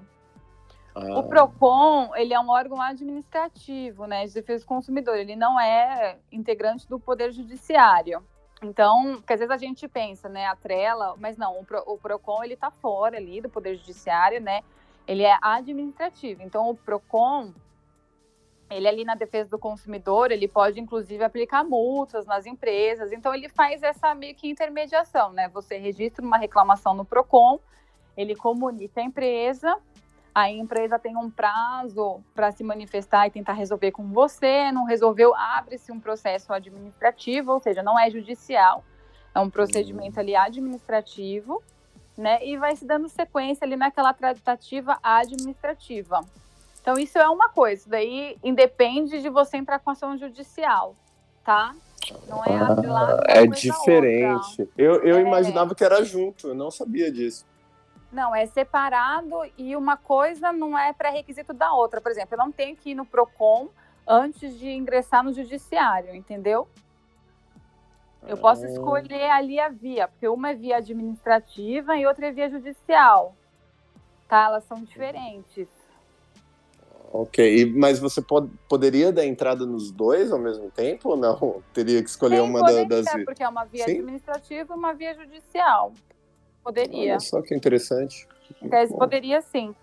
Ah. 0.94 1.18
O 1.18 1.22
Procon, 1.22 2.14
ele 2.14 2.34
é 2.34 2.40
um 2.40 2.50
órgão 2.50 2.80
administrativo, 2.80 4.06
né, 4.06 4.26
de 4.26 4.34
defesa 4.34 4.64
do 4.64 4.68
consumidor, 4.68 5.16
ele 5.16 5.34
não 5.34 5.58
é 5.58 6.18
integrante 6.30 6.86
do 6.86 7.00
Poder 7.00 7.32
Judiciário. 7.32 8.22
Então, 8.62 9.16
porque 9.16 9.32
às 9.32 9.40
vezes 9.40 9.54
a 9.54 9.56
gente 9.56 9.88
pensa, 9.88 10.28
né, 10.28 10.46
a 10.46 10.54
trela, 10.54 11.14
mas 11.18 11.36
não, 11.36 11.58
o, 11.58 11.64
Pro, 11.64 11.82
o 11.86 11.96
Procon, 11.96 12.44
ele 12.44 12.56
tá 12.56 12.70
fora 12.70 13.16
ali 13.16 13.40
do 13.40 13.48
Poder 13.48 13.76
Judiciário, 13.76 14.40
né, 14.40 14.62
ele 15.08 15.22
é 15.22 15.38
administrativo. 15.40 16.42
Então, 16.42 16.68
o 16.68 16.76
Procon, 16.76 17.54
ele 18.70 18.86
ali 18.86 19.04
na 19.04 19.14
defesa 19.14 19.50
do 19.50 19.58
consumidor, 19.58 20.30
ele 20.30 20.46
pode 20.46 20.78
inclusive 20.78 21.24
aplicar 21.24 21.64
multas 21.64 22.24
nas 22.26 22.46
empresas. 22.46 23.10
Então 23.10 23.34
ele 23.34 23.48
faz 23.48 23.82
essa 23.82 24.14
meio 24.14 24.34
que 24.34 24.48
intermediação, 24.48 25.32
né? 25.32 25.48
Você 25.48 25.76
registra 25.76 26.24
uma 26.24 26.38
reclamação 26.38 26.94
no 26.94 27.04
Procon, 27.04 27.58
ele 28.16 28.36
comunica 28.36 29.00
a 29.00 29.04
empresa, 29.04 29.76
a 30.34 30.50
empresa 30.50 30.98
tem 30.98 31.16
um 31.16 31.30
prazo 31.30 32.20
para 32.34 32.52
se 32.52 32.62
manifestar 32.62 33.26
e 33.26 33.30
tentar 33.30 33.52
resolver 33.52 33.90
com 33.90 34.12
você, 34.12 34.70
não 34.72 34.84
resolveu, 34.84 35.34
abre-se 35.34 35.90
um 35.90 36.00
processo 36.00 36.52
administrativo, 36.52 37.52
ou 37.52 37.60
seja, 37.60 37.82
não 37.82 37.98
é 37.98 38.10
judicial, 38.10 38.84
é 39.34 39.40
um 39.40 39.50
procedimento 39.50 40.20
ali 40.20 40.36
administrativo, 40.36 41.62
né? 42.16 42.44
E 42.44 42.56
vai 42.56 42.76
se 42.76 42.84
dando 42.84 43.08
sequência 43.08 43.64
ali 43.64 43.76
naquela 43.76 44.12
tratativa 44.12 44.98
administrativa. 45.02 46.20
Então, 46.80 46.98
isso 46.98 47.18
é 47.18 47.28
uma 47.28 47.48
coisa, 47.48 47.88
daí 47.88 48.38
independe 48.42 49.20
de 49.20 49.28
você 49.28 49.56
entrar 49.56 49.78
com 49.80 49.90
ação 49.90 50.16
judicial, 50.16 50.96
tá? 51.44 51.74
Não 52.28 52.44
é 52.44 52.56
ah, 52.56 53.20
É 53.26 53.46
diferente. 53.46 54.68
Eu, 54.76 55.02
eu 55.04 55.16
é... 55.16 55.20
imaginava 55.20 55.74
que 55.74 55.84
era 55.84 56.02
junto, 56.04 56.48
eu 56.48 56.54
não 56.54 56.70
sabia 56.70 57.12
disso. 57.12 57.44
Não, 58.12 58.34
é 58.34 58.44
separado 58.46 59.36
e 59.56 59.76
uma 59.76 59.96
coisa 59.96 60.52
não 60.52 60.76
é 60.76 60.92
pré-requisito 60.92 61.52
da 61.52 61.72
outra. 61.72 62.00
Por 62.00 62.10
exemplo, 62.10 62.34
eu 62.34 62.38
não 62.38 62.50
tenho 62.50 62.76
que 62.76 62.90
ir 62.90 62.94
no 62.94 63.06
PROCON 63.06 63.68
antes 64.06 64.58
de 64.58 64.68
ingressar 64.70 65.22
no 65.22 65.32
judiciário, 65.32 66.14
entendeu? 66.14 66.66
Eu 68.26 68.36
posso 68.36 68.64
ah. 68.64 68.68
escolher 68.68 69.30
ali 69.30 69.58
a 69.58 69.68
via, 69.68 70.08
porque 70.08 70.28
uma 70.28 70.50
é 70.50 70.54
via 70.54 70.76
administrativa 70.76 71.96
e 71.96 72.06
outra 72.06 72.26
é 72.26 72.32
via 72.32 72.50
judicial. 72.50 73.34
Tá? 74.28 74.46
Elas 74.46 74.64
são 74.64 74.82
diferentes. 74.82 75.68
Ok, 77.12 77.72
mas 77.74 77.98
você 77.98 78.22
pod 78.22 78.48
poderia 78.68 79.12
dar 79.12 79.26
entrada 79.26 79.66
nos 79.66 79.90
dois 79.90 80.30
ao 80.30 80.38
mesmo 80.38 80.70
tempo 80.70 81.10
ou 81.10 81.16
não? 81.16 81.62
Teria 81.74 82.02
que 82.02 82.08
escolher 82.08 82.36
Sim, 82.36 82.42
uma 82.42 82.60
poderia, 82.60 82.86
das. 82.86 83.24
Porque 83.24 83.42
é 83.42 83.48
uma 83.48 83.64
via 83.64 83.84
Sim? 83.84 83.98
administrativa 83.98 84.74
e 84.74 84.76
uma 84.76 84.94
via 84.94 85.14
judicial. 85.14 85.92
Poderia. 86.62 87.12
Olha 87.12 87.20
só 87.20 87.42
que 87.42 87.54
interessante. 87.54 88.28
Então, 88.62 88.88
poderia 88.98 89.40
sim. 89.40 89.74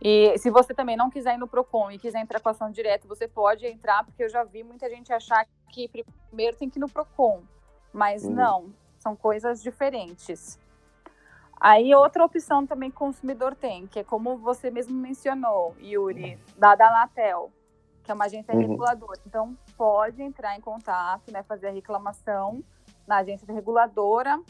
E 0.00 0.36
se 0.38 0.50
você 0.50 0.74
também 0.74 0.96
não 0.96 1.08
quiser 1.08 1.34
ir 1.34 1.38
no 1.38 1.46
PROCON 1.46 1.92
e 1.92 1.98
quiser 1.98 2.20
entrar 2.20 2.40
com 2.40 2.48
ação 2.48 2.70
direta, 2.70 3.06
você 3.06 3.28
pode 3.28 3.64
entrar, 3.66 4.04
porque 4.04 4.24
eu 4.24 4.28
já 4.28 4.42
vi 4.42 4.64
muita 4.64 4.88
gente 4.90 5.12
achar 5.12 5.46
que 5.70 5.88
primeiro 6.28 6.56
tem 6.56 6.68
que 6.68 6.78
ir 6.78 6.80
no 6.80 6.88
PROCON. 6.88 7.42
Mas 7.92 8.24
uhum. 8.24 8.32
não, 8.32 8.74
são 8.98 9.14
coisas 9.14 9.62
diferentes. 9.62 10.58
Aí 11.60 11.94
outra 11.94 12.24
opção 12.24 12.66
também 12.66 12.90
que 12.90 12.96
o 12.96 12.98
consumidor 12.98 13.54
tem, 13.54 13.86
que 13.86 14.00
é 14.00 14.04
como 14.04 14.36
você 14.36 14.72
mesmo 14.72 14.98
mencionou, 14.98 15.76
Yuri, 15.80 16.36
da 16.58 16.74
Danatel, 16.74 17.52
que 18.02 18.10
é 18.10 18.14
uma 18.14 18.24
agência 18.24 18.52
uhum. 18.52 18.60
reguladora. 18.60 19.20
Então 19.24 19.56
pode 19.76 20.20
entrar 20.20 20.56
em 20.56 20.60
contato, 20.60 21.30
né, 21.30 21.44
fazer 21.44 21.68
a 21.68 21.72
reclamação 21.72 22.64
na 23.06 23.18
agência 23.18 23.46
reguladora 23.52 24.40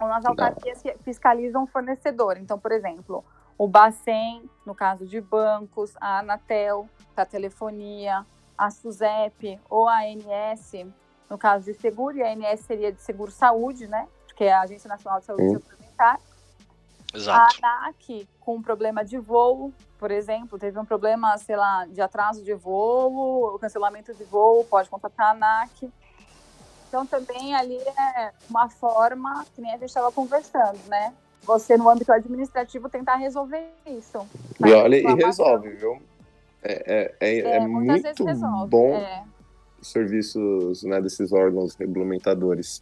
ou 0.00 0.08
nas 0.08 0.24
autarquias 0.24 0.82
que 0.82 0.96
fiscalizam 1.04 1.64
o 1.64 1.66
fornecedor. 1.66 2.36
Então, 2.36 2.58
por 2.58 2.72
exemplo, 2.72 3.24
o 3.56 3.68
Bacen, 3.68 4.48
no 4.66 4.74
caso 4.74 5.06
de 5.06 5.20
bancos, 5.20 5.94
a 6.00 6.18
Anatel, 6.18 6.88
para 7.14 7.24
telefonia, 7.24 8.26
a 8.56 8.70
SUSEP 8.70 9.60
ou 9.68 9.88
a 9.88 10.00
ANS, 10.00 10.72
no 11.28 11.38
caso 11.38 11.64
de 11.64 11.74
seguro, 11.74 12.16
e 12.16 12.22
a 12.22 12.32
ANS 12.32 12.60
seria 12.60 12.92
de 12.92 13.00
seguro 13.00 13.30
saúde, 13.30 13.86
né? 13.86 14.08
Que 14.36 14.44
é 14.44 14.52
a 14.52 14.62
Agência 14.62 14.88
Nacional 14.88 15.20
de 15.20 15.26
Saúde 15.26 15.52
Suplementar. 15.52 16.18
Exato. 17.14 17.64
A 17.64 17.68
ANAC 17.68 18.28
com 18.40 18.60
problema 18.60 19.04
de 19.04 19.18
voo, 19.18 19.72
por 19.98 20.10
exemplo, 20.10 20.58
teve 20.58 20.78
um 20.78 20.84
problema, 20.84 21.38
sei 21.38 21.56
lá, 21.56 21.86
de 21.86 22.00
atraso 22.00 22.42
de 22.42 22.52
voo, 22.54 23.56
cancelamento 23.60 24.12
de 24.12 24.24
voo, 24.24 24.64
pode 24.64 24.90
contatar 24.90 25.28
a 25.28 25.30
ANAC. 25.30 25.90
Então 26.94 27.04
também 27.04 27.52
ali 27.56 27.76
é 27.76 28.30
uma 28.48 28.70
forma, 28.70 29.44
que 29.52 29.60
nem 29.60 29.72
a 29.72 29.76
gente 29.76 29.88
estava 29.88 30.12
conversando, 30.12 30.78
né? 30.86 31.12
Você 31.42 31.76
no 31.76 31.90
âmbito 31.90 32.12
administrativo 32.12 32.88
tentar 32.88 33.16
resolver 33.16 33.68
isso. 33.84 34.24
E 34.64 34.72
olha, 34.72 34.96
e 34.96 35.14
resolve, 35.16 35.70
viu? 35.70 36.00
É, 36.62 36.94
é, 36.94 37.14
é, 37.18 37.38
é, 37.40 37.56
é 37.56 37.66
muito 37.66 38.68
bom 38.68 38.94
é. 38.94 39.24
os 39.80 39.88
serviços 39.88 40.84
né, 40.84 41.00
desses 41.00 41.32
órgãos 41.32 41.74
regulamentadores. 41.74 42.80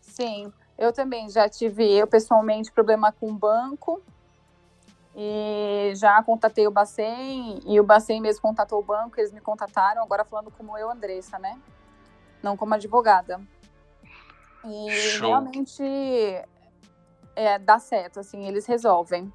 Sim, 0.00 0.52
eu 0.76 0.92
também 0.92 1.30
já 1.30 1.48
tive, 1.48 1.92
eu 1.92 2.08
pessoalmente, 2.08 2.72
problema 2.72 3.12
com 3.12 3.32
banco. 3.32 4.02
E 5.14 5.92
já 5.94 6.20
contatei 6.24 6.66
o 6.66 6.72
Bacen 6.72 7.60
e 7.66 7.78
o 7.78 7.84
Bacen 7.84 8.20
mesmo 8.20 8.42
contatou 8.42 8.80
o 8.80 8.82
banco, 8.82 9.20
eles 9.20 9.30
me 9.30 9.40
contataram, 9.40 10.02
agora 10.02 10.24
falando 10.24 10.50
como 10.50 10.76
eu, 10.76 10.90
Andressa, 10.90 11.38
né? 11.38 11.56
Não 12.42 12.56
como 12.56 12.74
advogada. 12.74 13.40
E 14.64 14.90
Show. 14.90 15.28
realmente 15.28 15.82
é, 17.34 17.58
dá 17.58 17.78
certo, 17.78 18.20
assim, 18.20 18.46
eles 18.46 18.66
resolvem. 18.66 19.32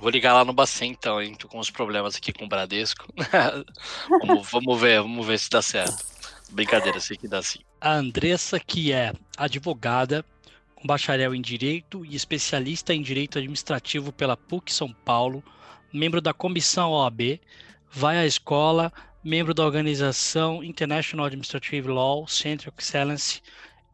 Vou 0.00 0.10
ligar 0.10 0.34
lá 0.34 0.44
no 0.44 0.52
Bacen 0.52 0.92
então, 0.92 1.20
hein? 1.20 1.34
Tô 1.34 1.48
com 1.48 1.58
uns 1.58 1.70
problemas 1.70 2.16
aqui 2.16 2.32
com 2.32 2.44
o 2.44 2.48
Bradesco. 2.48 3.06
vamos, 4.20 4.50
vamos 4.50 4.80
ver, 4.80 5.00
vamos 5.00 5.26
ver 5.26 5.38
se 5.38 5.50
dá 5.50 5.62
certo. 5.62 6.04
Brincadeira, 6.50 7.00
sei 7.00 7.16
que 7.16 7.26
dá 7.26 7.42
sim. 7.42 7.60
A 7.80 7.94
Andressa, 7.94 8.60
que 8.60 8.92
é 8.92 9.12
advogada, 9.36 10.24
com 10.74 10.86
bacharel 10.86 11.34
em 11.34 11.40
Direito 11.40 12.04
e 12.04 12.14
especialista 12.14 12.94
em 12.94 13.02
Direito 13.02 13.38
Administrativo 13.38 14.12
pela 14.12 14.36
PUC 14.36 14.72
São 14.72 14.92
Paulo, 14.92 15.42
membro 15.92 16.20
da 16.20 16.32
Comissão 16.32 16.92
OAB, 16.92 17.40
vai 17.90 18.18
à 18.18 18.26
escola, 18.26 18.92
membro 19.28 19.52
da 19.52 19.62
organização 19.62 20.64
International 20.64 21.26
Administrative 21.26 21.86
Law 21.86 22.26
Center 22.26 22.68
of 22.68 22.76
Excellence, 22.78 23.42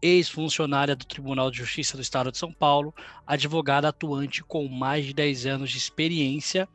ex-funcionária 0.01 0.95
do 0.95 1.05
Tribunal 1.05 1.51
de 1.51 1.59
Justiça 1.59 1.97
do 1.97 2.03
Estado 2.03 2.31
de 2.31 2.39
São 2.39 2.53
Paulo, 2.53 2.95
advogada 3.27 3.89
atuante 3.89 4.45
com 4.45 4.69
mais 4.69 5.05
de 5.05 5.13
10 5.13 5.47
anos 5.47 5.73
de 5.73 5.79
experiência 5.79 6.69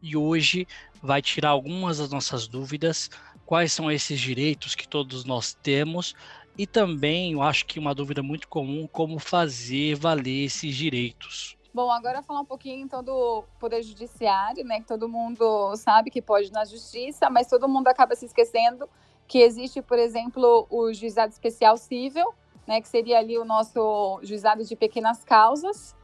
e 0.00 0.16
hoje 0.16 0.64
vai 1.02 1.20
tirar 1.20 1.48
algumas 1.48 1.98
das 1.98 2.10
nossas 2.10 2.46
dúvidas, 2.46 3.10
quais 3.44 3.72
são 3.72 3.90
esses 3.90 4.20
direitos 4.20 4.76
que 4.76 4.86
todos 4.86 5.24
nós 5.24 5.52
temos 5.52 6.14
e 6.56 6.68
também, 6.68 7.32
eu 7.32 7.42
acho 7.42 7.66
que 7.66 7.80
uma 7.80 7.96
dúvida 7.96 8.22
muito 8.22 8.46
comum, 8.46 8.86
como 8.86 9.18
fazer 9.18 9.96
valer 9.96 10.44
esses 10.44 10.76
direitos. 10.76 11.56
Bom, 11.74 11.90
agora 11.90 12.22
falar 12.22 12.40
um 12.40 12.44
pouquinho 12.44 12.84
então 12.84 13.02
do 13.02 13.42
Poder 13.58 13.82
Judiciário, 13.82 14.64
né? 14.64 14.78
Que 14.78 14.86
todo 14.86 15.08
mundo 15.08 15.74
sabe 15.74 16.08
que 16.08 16.22
pode 16.22 16.46
ir 16.46 16.52
na 16.52 16.64
justiça, 16.64 17.28
mas 17.28 17.48
todo 17.48 17.68
mundo 17.68 17.88
acaba 17.88 18.14
se 18.14 18.26
esquecendo 18.26 18.88
que 19.26 19.40
existe, 19.40 19.82
por 19.82 19.98
exemplo, 19.98 20.68
o 20.70 20.92
Juizado 20.92 21.32
Especial 21.32 21.76
Cível, 21.76 22.32
né? 22.64 22.80
Que 22.80 22.86
seria 22.86 23.18
ali 23.18 23.36
o 23.36 23.44
nosso 23.44 24.20
juizado 24.22 24.62
de 24.62 24.76
pequenas 24.76 25.24
causas. 25.24 25.96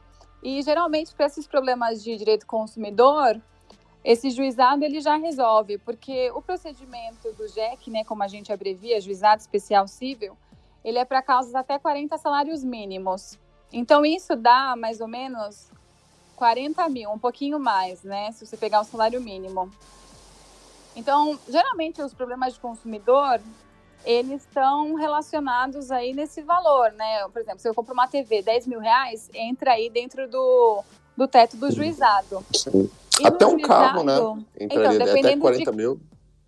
E 0.43 0.61
geralmente, 0.61 1.15
para 1.15 1.27
esses 1.27 1.47
problemas 1.47 2.03
de 2.03 2.17
direito 2.17 2.45
consumidor, 2.45 3.41
esse 4.03 4.29
juizado 4.29 4.83
ele 4.83 4.99
já 4.99 5.15
resolve, 5.15 5.77
porque 5.77 6.31
o 6.31 6.41
procedimento 6.41 7.31
do 7.31 7.47
JEC, 7.47 7.89
né, 7.89 8.03
como 8.03 8.23
a 8.23 8.27
gente 8.27 8.51
abrevia, 8.51 8.99
Juizado 8.99 9.39
Especial 9.39 9.87
Cível, 9.87 10.35
ele 10.83 10.97
é 10.97 11.05
para 11.05 11.21
causas 11.21 11.55
até 11.55 11.79
40 11.79 12.17
salários 12.17 12.61
mínimos. 12.61 13.39
Então, 13.71 14.05
isso 14.05 14.35
dá 14.35 14.75
mais 14.75 14.99
ou 14.99 15.07
menos 15.07 15.69
40 16.35 16.89
mil, 16.89 17.11
um 17.11 17.19
pouquinho 17.19 17.59
mais, 17.59 18.03
né, 18.03 18.31
se 18.31 18.45
você 18.45 18.57
pegar 18.57 18.81
o 18.81 18.83
salário 18.83 19.21
mínimo. 19.21 19.71
Então, 20.95 21.39
geralmente, 21.47 22.01
os 22.01 22.13
problemas 22.13 22.53
de 22.53 22.59
consumidor, 22.59 23.39
eles 24.03 24.41
estão 24.41 24.95
relacionados 24.95 25.91
aí 25.91 26.13
nesse 26.13 26.41
valor, 26.41 26.91
né? 26.93 27.27
Por 27.29 27.41
exemplo, 27.41 27.59
se 27.59 27.69
eu 27.69 27.73
compro 27.73 27.93
uma 27.93 28.07
TV 28.07 28.41
10 28.41 28.67
mil 28.67 28.79
reais, 28.79 29.29
entra 29.33 29.73
aí 29.73 29.89
dentro 29.89 30.27
do, 30.27 30.83
do 31.15 31.27
teto 31.27 31.55
do 31.55 31.71
juizado. 31.71 32.43
Sim. 32.53 32.89
Até 33.23 33.45
um 33.45 33.59
carro, 33.59 34.03
né? 34.03 34.15
Entraria 34.59 34.95
então, 34.95 35.19
até 35.19 35.37
40 35.37 35.71
de, 35.71 35.77
mil. 35.77 36.01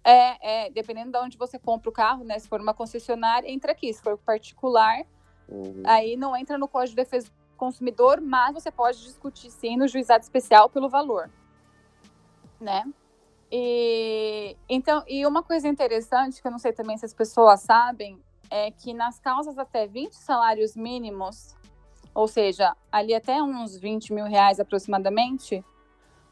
É, 0.03 0.65
é, 0.65 0.69
dependendo 0.71 1.11
de 1.11 1.17
onde 1.19 1.37
você 1.37 1.59
compra 1.59 1.89
o 1.89 1.93
carro, 1.93 2.23
né? 2.23 2.37
Se 2.39 2.47
for 2.47 2.59
uma 2.59 2.73
concessionária, 2.73 3.49
entra 3.49 3.71
aqui. 3.71 3.93
Se 3.93 4.01
for 4.01 4.17
particular, 4.17 5.05
uhum. 5.47 5.83
aí 5.85 6.15
não 6.15 6.35
entra 6.35 6.57
no 6.57 6.67
Código 6.67 6.91
de 6.91 6.95
Defesa 7.03 7.27
do 7.27 7.57
Consumidor, 7.57 8.21
mas 8.21 8.53
você 8.53 8.71
pode 8.71 9.01
discutir 9.01 9.49
sim 9.51 9.77
no 9.77 9.87
juizado 9.87 10.23
especial 10.23 10.69
pelo 10.69 10.89
valor, 10.89 11.29
né? 12.59 12.83
E 13.51 14.57
então, 14.67 15.03
e 15.07 15.25
uma 15.25 15.43
coisa 15.43 15.67
interessante 15.67 16.41
que 16.41 16.47
eu 16.47 16.51
não 16.51 16.59
sei 16.59 16.73
também 16.73 16.97
se 16.97 17.05
as 17.05 17.13
pessoas 17.13 17.61
sabem 17.61 18.19
é 18.49 18.71
que 18.71 18.93
nas 18.93 19.19
causas 19.19 19.57
até 19.57 19.87
20 19.87 20.13
salários 20.13 20.75
mínimos, 20.75 21.55
ou 22.13 22.27
seja, 22.27 22.75
ali 22.91 23.13
até 23.13 23.41
uns 23.41 23.77
20 23.77 24.13
mil 24.13 24.25
reais 24.25 24.59
aproximadamente, 24.59 25.63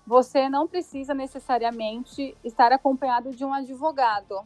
você 0.05 0.49
não 0.49 0.68
precisa 0.68 1.14
necessariamente 1.14 2.36
estar 2.43 2.72
acompanhado 2.72 3.32
de 3.32 3.45
um 3.45 3.53
advogado. 3.53 4.41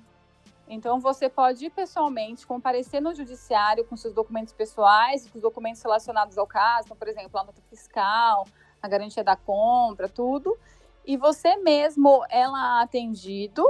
Então, 0.67 0.99
você 0.99 1.29
pode 1.29 1.65
ir 1.65 1.69
pessoalmente, 1.69 2.45
comparecer 2.45 3.01
no 3.01 3.13
judiciário 3.13 3.85
com 3.85 3.95
seus 3.95 4.13
documentos 4.13 4.51
pessoais, 4.51 5.29
com 5.29 5.37
os 5.37 5.41
documentos 5.41 5.81
relacionados 5.81 6.37
ao 6.37 6.47
caso, 6.47 6.87
então, 6.87 6.97
por 6.97 7.07
exemplo, 7.07 7.39
a 7.39 7.43
nota 7.43 7.61
fiscal, 7.69 8.47
a 8.81 8.87
garantia 8.87 9.23
da 9.23 9.35
compra, 9.35 10.09
tudo, 10.09 10.57
e 11.05 11.17
você 11.17 11.55
mesmo 11.57 12.25
é 12.29 12.47
lá 12.47 12.81
atendido 12.81 13.63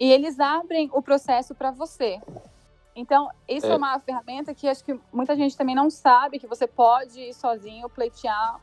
e 0.00 0.10
eles 0.10 0.40
abrem 0.40 0.88
o 0.92 1.02
processo 1.02 1.54
para 1.54 1.70
você. 1.70 2.20
Então, 2.96 3.28
isso 3.48 3.66
é. 3.66 3.70
é 3.70 3.76
uma 3.76 3.98
ferramenta 4.00 4.54
que 4.54 4.68
acho 4.68 4.84
que 4.84 4.98
muita 5.12 5.36
gente 5.36 5.56
também 5.56 5.74
não 5.74 5.90
sabe 5.90 6.38
que 6.38 6.46
você 6.46 6.66
pode 6.66 7.20
ir 7.20 7.34
sozinho 7.34 7.88
pleitear 7.90 8.60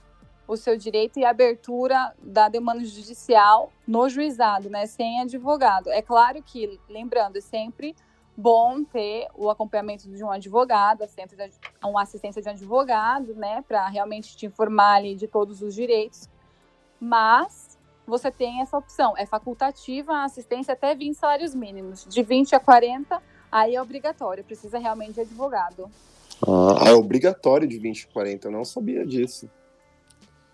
o 0.52 0.58
seu 0.58 0.76
direito 0.78 1.18
e 1.18 1.24
abertura 1.24 2.14
da 2.22 2.50
demanda 2.50 2.84
judicial 2.84 3.72
no 3.88 4.10
juizado, 4.10 4.70
né, 4.70 4.86
sem 4.86 5.22
advogado. 5.22 5.90
É 5.90 6.02
claro 6.02 6.44
que, 6.44 6.78
lembrando, 6.90 7.38
é 7.38 7.42
sempre 7.42 7.96
bom 8.36 8.84
ter 8.84 9.30
o 9.34 9.50
acompanhamento 9.50 10.10
de 10.10 10.22
um 10.22 10.30
advogado, 10.30 11.06
uma 11.82 12.02
assistência 12.02 12.42
de 12.42 12.50
um 12.50 12.52
advogado, 12.52 13.34
né, 13.34 13.64
para 13.66 13.88
realmente 13.88 14.36
te 14.36 14.46
informar 14.46 14.96
ali 14.96 15.16
de 15.16 15.26
todos 15.26 15.62
os 15.62 15.74
direitos. 15.74 16.28
Mas 17.00 17.80
você 18.06 18.30
tem 18.30 18.62
essa 18.62 18.78
opção, 18.78 19.14
é 19.18 19.26
facultativa 19.26 20.12
a 20.12 20.26
assistência 20.26 20.74
até 20.74 20.94
20 20.94 21.16
salários 21.16 21.56
mínimos, 21.56 22.06
de 22.10 22.22
20 22.22 22.56
a 22.56 22.60
40, 22.60 23.24
aí 23.50 23.76
é 23.76 23.82
obrigatório, 23.82 24.44
precisa 24.44 24.78
realmente 24.78 25.14
de 25.14 25.22
advogado. 25.22 25.90
Ah, 26.46 26.90
é 26.90 26.94
obrigatório 26.94 27.66
de 27.66 27.80
20 27.80 28.10
a 28.10 28.14
40, 28.14 28.48
eu 28.50 28.52
não 28.52 28.66
sabia 28.66 29.06
disso. 29.06 29.50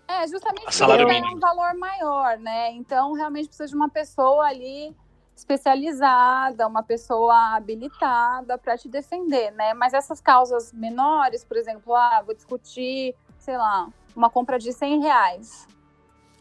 É, 0.08 0.26
justamente 0.26 0.64
porque 0.64 0.82
é 0.82 1.34
um 1.34 1.38
valor 1.38 1.74
maior, 1.74 2.38
né? 2.38 2.72
Então, 2.72 3.12
realmente 3.12 3.46
precisa 3.46 3.68
de 3.68 3.76
uma 3.76 3.90
pessoa 3.90 4.46
ali 4.46 4.96
especializada, 5.36 6.66
uma 6.66 6.82
pessoa 6.82 7.54
habilitada 7.54 8.56
para 8.56 8.76
te 8.76 8.88
defender, 8.88 9.52
né? 9.52 9.74
Mas 9.74 9.92
essas 9.92 10.20
causas 10.20 10.72
menores, 10.72 11.44
por 11.44 11.58
exemplo, 11.58 11.94
ah, 11.94 12.22
vou 12.24 12.34
discutir, 12.34 13.14
sei 13.38 13.56
lá, 13.58 13.88
uma 14.16 14.30
compra 14.30 14.58
de 14.58 14.72
100 14.72 15.00
reais. 15.00 15.68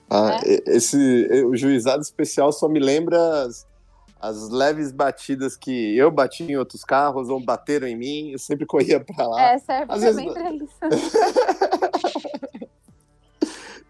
Ah, 0.10 0.30
né? 0.30 0.40
esse, 0.66 0.98
o 1.46 1.56
juizado 1.56 2.02
especial 2.02 2.54
só 2.54 2.70
me 2.70 2.80
lembra 2.80 3.44
as, 3.44 3.68
as, 4.20 4.50
leves 4.50 4.94
batidas 4.94 5.58
que 5.58 5.96
eu 5.98 6.10
bati 6.10 6.46
em 6.46 6.56
outros 6.56 6.86
carros 6.86 7.30
ou 7.30 7.44
bateram 7.44 7.86
em 7.86 7.98
mim, 7.98 8.32
eu 8.32 8.40
sempre 8.40 8.66
corria 8.66 9.04
para 9.04 9.28
lá. 9.28 9.42
É, 9.42 9.58
serve 9.60 9.94
Às 9.94 10.02
também 10.02 10.34
vezes... 10.34 10.74
para 10.80 10.90
isso. 10.90 11.08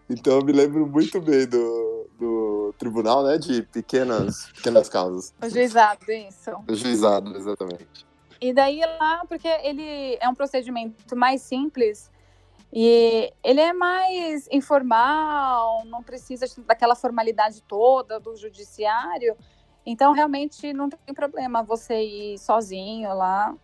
Então 0.08 0.38
eu 0.38 0.44
me 0.44 0.52
lembro 0.52 0.86
muito 0.86 1.20
bem 1.20 1.46
do, 1.46 2.08
do 2.18 2.74
tribunal, 2.78 3.24
né? 3.24 3.36
De 3.36 3.62
pequenas, 3.62 4.46
pequenas 4.52 4.88
causas. 4.88 5.34
O 5.42 5.48
juizado, 5.48 6.10
isso. 6.10 6.50
O 6.66 6.74
juizado, 6.74 7.36
exatamente. 7.36 8.06
E 8.40 8.52
daí 8.52 8.80
lá, 8.98 9.24
porque 9.28 9.48
ele 9.48 10.16
é 10.20 10.28
um 10.28 10.34
procedimento 10.34 11.14
mais 11.16 11.42
simples 11.42 12.10
e 12.72 13.32
ele 13.42 13.60
é 13.60 13.72
mais 13.72 14.48
informal, 14.50 15.84
não 15.86 16.02
precisa 16.02 16.46
daquela 16.66 16.94
formalidade 16.94 17.62
toda 17.62 18.20
do 18.20 18.36
judiciário. 18.36 19.36
Então, 19.84 20.12
realmente 20.12 20.72
não 20.72 20.88
tem 20.88 21.14
problema 21.14 21.62
você 21.62 22.02
ir 22.02 22.38
sozinho 22.38 23.12
lá 23.14 23.54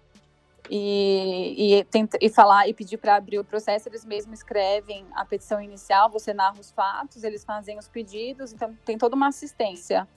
e, 0.71 1.77
e, 1.79 1.85
tenta, 1.85 2.19
e 2.21 2.31
falar 2.31 2.69
e 2.69 2.75
pedir 2.75 2.97
para 2.97 3.17
abrir 3.17 3.39
o 3.39 3.45
processo, 3.45 3.89
eles 3.89 4.05
mesmos 4.05 4.39
escrevem 4.39 5.07
a 5.15 5.25
petição 5.25 5.61
inicial, 5.61 6.11
você 6.11 6.33
narra 6.33 6.59
os 6.59 6.71
fatos, 6.71 7.23
eles 7.23 7.45
fazem 7.45 7.79
os 7.79 7.89
pedidos, 7.89 8.53
então 8.53 8.77
tem 8.85 8.97
toda 8.97 9.15
uma 9.15 9.29
assistência. 9.29 10.09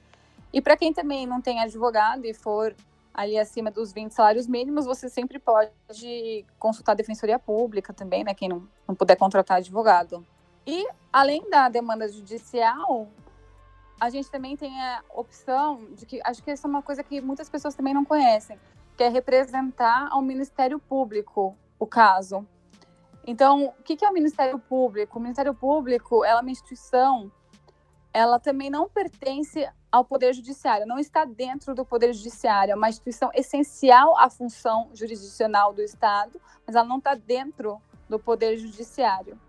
E 0.54 0.62
para 0.62 0.78
quem 0.78 0.93
também 0.93 1.26
não 1.26 1.41
tem 1.41 1.60
advogado 1.60 2.26
e 2.26 2.34
for 2.34 2.74
ali 3.14 3.38
acima 3.38 3.72
dos 3.72 3.91
20 3.91 4.12
salários 4.12 4.48
mínimos, 4.48 4.86
você 4.86 5.10
sempre 5.10 5.39
pode 5.39 6.45
consultar 6.60 6.91
a 6.91 6.95
Defensoria 6.95 7.39
Pública 7.39 7.91
também, 7.91 8.24
né? 8.24 8.34
Quem 8.34 8.48
não, 8.48 8.68
não 8.88 8.93
puder 8.95 9.16
contratar 9.16 9.58
advogado. 9.58 10.26
E, 10.66 10.88
além 11.12 11.50
da 11.50 11.68
demanda 11.68 12.08
judicial, 12.08 13.08
a 14.00 14.10
gente 14.10 14.30
também 14.30 14.56
tem 14.56 14.80
a 14.80 15.02
opção 15.16 15.88
de 15.95 16.06
que, 16.06 16.22
acho 16.24 16.43
que 16.43 16.52
essa 16.52 16.68
é 16.68 16.70
uma 16.70 16.84
coisa 16.84 17.04
que 17.04 17.20
muitas 17.20 17.50
pessoas 17.50 17.74
também 17.74 17.93
não 17.93 18.06
conhecem, 18.06 18.60
que 18.98 19.04
é 19.04 19.10
representar 19.10 20.08
ao 20.12 20.24
Ministério 20.24 20.80
Público 20.80 21.56
o 21.78 21.86
caso. 21.86 22.45
Então, 23.26 23.74
o 23.80 23.84
que 23.84 24.04
é 24.04 24.10
o 24.10 24.14
Ministério 24.14 24.58
Público? 24.58 25.20
O 25.20 25.22
Ministério 25.22 25.54
Público 25.54 26.26
é 26.26 26.34
uma 26.34 26.50
instituição, 26.50 27.32
ela 28.12 28.39
também 28.39 28.70
não 28.72 28.89
pertence 28.89 29.70
ao 29.91 30.04
Poder 30.04 30.34
Judiciário, 30.34 30.88
não 30.88 30.98
está 30.98 31.26
dentro 31.26 31.76
do 31.76 31.86
Poder 31.86 32.12
Judiciário, 32.12 32.72
é 32.72 32.76
uma 32.76 32.89
instituição 32.89 33.30
essencial 33.36 34.18
à 34.18 34.30
função 34.30 34.89
jurisdicional 34.93 35.74
do 35.74 35.82
Estado, 35.82 36.41
mas 36.66 36.76
ela 36.76 36.88
não 36.88 36.98
está 36.98 37.14
dentro 37.14 37.80
do 38.10 38.18
Poder 38.18 38.58
Judiciário. 38.58 39.39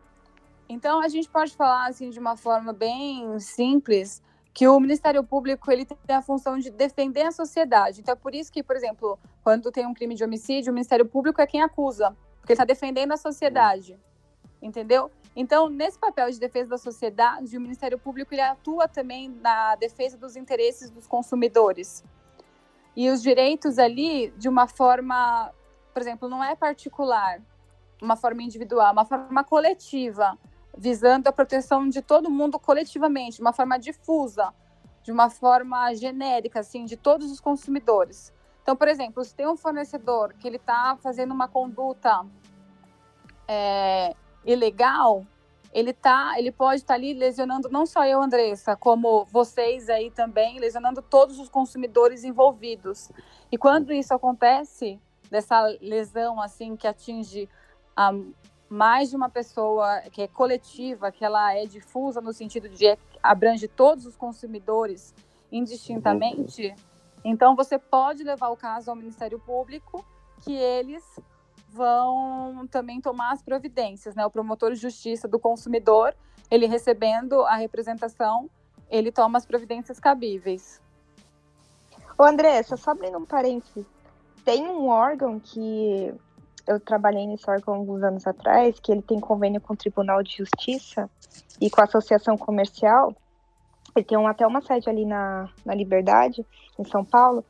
Então, 0.69 1.01
a 1.01 1.09
gente 1.09 1.29
pode 1.29 1.57
falar 1.57 1.87
assim 1.87 2.11
de 2.11 2.19
uma 2.19 2.37
forma 2.37 2.75
bem 2.75 3.39
simples 3.39 4.23
que 4.59 4.67
o 4.67 4.81
Ministério 4.81 5.23
Público 5.23 5.71
ele 5.71 5.85
tem 5.85 6.17
a 6.17 6.21
função 6.21 6.59
de 6.59 6.69
defender 6.69 7.23
a 7.23 7.31
sociedade. 7.31 8.01
Então, 8.01 8.13
é 8.13 8.17
por 8.17 8.35
isso 8.35 8.51
que, 8.51 8.61
por 8.61 8.75
exemplo, 8.75 9.17
quando 9.45 9.71
tem 9.71 9.87
um 9.87 9.95
crime 9.95 10.17
de 10.17 10.25
homicídio, 10.25 10.73
o 10.73 10.75
Ministério 10.75 11.07
Público 11.07 11.41
é 11.41 11.47
quem 11.47 11.63
acusa, 11.63 12.11
porque 12.41 12.55
ele 12.55 12.55
está 12.55 12.65
defendendo 12.65 13.13
a 13.13 13.17
sociedade, 13.17 13.97
entendeu? 14.61 15.13
Então, 15.37 15.69
nesse 15.69 15.97
papel 15.97 16.29
de 16.29 16.41
defesa 16.41 16.71
da 16.71 16.77
sociedade, 16.77 17.57
o 17.57 17.61
Ministério 17.61 18.01
Público 18.01 18.35
ele 18.35 18.41
atua 18.41 18.89
também 18.89 19.29
na 19.29 19.77
defesa 19.77 20.19
dos 20.19 20.35
interesses 20.35 20.91
dos 20.91 21.07
consumidores. 21.07 22.03
E 22.97 23.09
os 23.11 23.23
direitos 23.23 23.79
ali, 23.79 24.35
de 24.37 24.49
uma 24.49 24.67
forma, 24.67 25.53
por 25.95 26.03
exemplo, 26.03 26.29
não 26.29 26.43
é 26.43 26.57
particular, 26.57 27.41
uma 28.03 28.17
forma 28.17 28.43
individual, 28.43 28.93
uma 28.93 29.05
forma 29.05 29.45
coletiva 29.45 30.37
visando 30.79 31.27
a 31.27 31.33
proteção 31.33 31.89
de 31.89 32.01
todo 32.01 32.31
mundo 32.31 32.57
coletivamente, 32.59 33.37
de 33.37 33.43
uma 33.43 33.53
forma 33.53 33.77
difusa, 33.77 34.55
de 35.03 35.11
uma 35.11 35.29
forma 35.29 35.93
genérica, 35.95 36.61
assim, 36.61 36.85
de 36.85 36.97
todos 36.97 37.33
os 37.33 37.41
consumidores. 37.41 38.33
Então, 38.63 38.77
por 38.77 38.87
exemplo, 38.87 39.25
se 39.25 39.35
tem 39.35 39.49
um 39.49 39.57
fornecedor 39.57 40.33
que 40.35 40.47
ele 40.47 40.57
está 40.57 40.97
fazendo 41.03 41.35
uma 41.35 41.49
conduta 41.49 42.25
é, 43.49 44.15
ilegal, 44.45 45.27
ele 45.73 45.93
tá, 45.93 46.35
ele 46.39 46.53
pode 46.53 46.83
estar 46.83 46.95
tá 46.95 46.99
ali 46.99 47.13
lesionando 47.13 47.69
não 47.69 47.85
só 47.85 48.07
eu, 48.07 48.23
Andressa, 48.23 48.77
como 48.77 49.25
vocês 49.25 49.89
aí 49.89 50.11
também, 50.13 50.61
lesionando 50.61 51.03
todos 51.03 51.41
os 51.41 51.49
consumidores 51.49 52.23
envolvidos. 52.23 53.11
E 53.51 53.59
quando 53.59 53.93
isso 53.93 54.15
acontece, 54.15 55.01
dessa 55.29 55.61
lesão 55.81 56.41
assim 56.41 56.77
que 56.77 56.87
atinge 56.87 57.49
a 57.97 58.13
mais 58.69 59.11
de 59.11 59.17
uma 59.17 59.29
pessoa 59.29 60.03
que 60.13 60.23
é 60.23 60.29
coletiva, 60.29 61.11
que 61.11 61.25
ela 61.25 61.55
é 61.55 61.65
difusa 61.65 62.21
no 62.21 62.33
sentido 62.33 62.69
de 62.69 62.99
abrange 63.23 63.67
todos 63.67 64.05
os 64.07 64.17
consumidores 64.17 65.15
indistintamente, 65.51 66.75
então 67.25 67.57
você 67.57 67.79
pode 67.79 68.23
levar 68.23 68.49
o 68.49 68.57
caso 68.57 68.91
ao 68.91 68.97
Ministério 68.97 69.39
Público, 69.39 70.05
que 70.43 70.55
eles 70.55 71.05
vão 71.71 72.67
também 72.69 73.01
tomar 73.01 73.33
as 73.33 73.43
providências, 73.43 74.15
né? 74.15 74.25
O 74.25 74.31
promotor 74.31 74.73
de 74.73 74.81
justiça 74.81 75.27
do 75.27 75.39
consumidor, 75.39 76.15
ele 76.51 76.67
recebendo 76.67 77.43
a 77.43 77.57
representação, 77.57 78.49
ele 78.89 79.13
toma 79.13 79.39
as 79.39 79.45
providências 79.45 79.99
cabíveis. 79.99 80.81
Ô 82.17 82.25
Andressa, 82.25 82.77
só 82.77 82.93
abrindo 82.93 83.19
um 83.19 83.27
parênteses, 83.27 83.87
tem 84.45 84.67
um 84.67 84.89
órgão 84.89 85.39
que 85.39 86.15
eu 86.69 86.79
trabalhei 86.79 87.27
nesse 87.27 87.49
órgão 87.51 87.75
alguns 87.75 88.03
anos 88.03 88.27
atrás, 88.27 88.79
que 88.79 88.93
ele 88.93 89.01
tem 89.01 89.19
convênio 89.19 89.61
com 89.61 89.73
o 89.73 89.77
Tribunal 89.77 90.23
de 90.23 90.37
Justiça 90.37 91.09
e 91.59 91.71
com 91.71 91.81
a 91.81 91.85
Associação 91.85 92.37
Comercial. 92.37 93.15
Ele 93.97 94.05
tem 94.05 94.19
um, 94.19 94.29
até 94.29 94.47
uma 94.47 94.61
sede 94.61 94.89
ali 94.89 95.07
na, 95.07 95.49
na 95.65 95.75
Liberdade, 95.75 96.45
em 96.79 96.85
São 96.85 97.03
Paulo, 97.03 97.43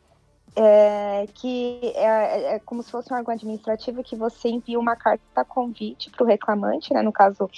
é, 0.55 1.27
que 1.35 1.81
é, 1.97 2.05
é, 2.05 2.55
é, 2.55 2.59
como 2.61 2.81
se 2.83 2.93
fosse 2.93 3.12
um 3.12 3.16
órgão 3.16 3.35
administrativo 3.35 4.05
que 4.05 4.14
você 4.14 4.49
envia 4.49 4.79
uma 4.79 4.95
carta 4.95 5.45
convite 5.45 6.11
para 6.11 6.25
o 6.25 6.27
reclamante, 6.27 6.95
né, 6.95 7.03
no 7.03 7.12
caso 7.12 7.51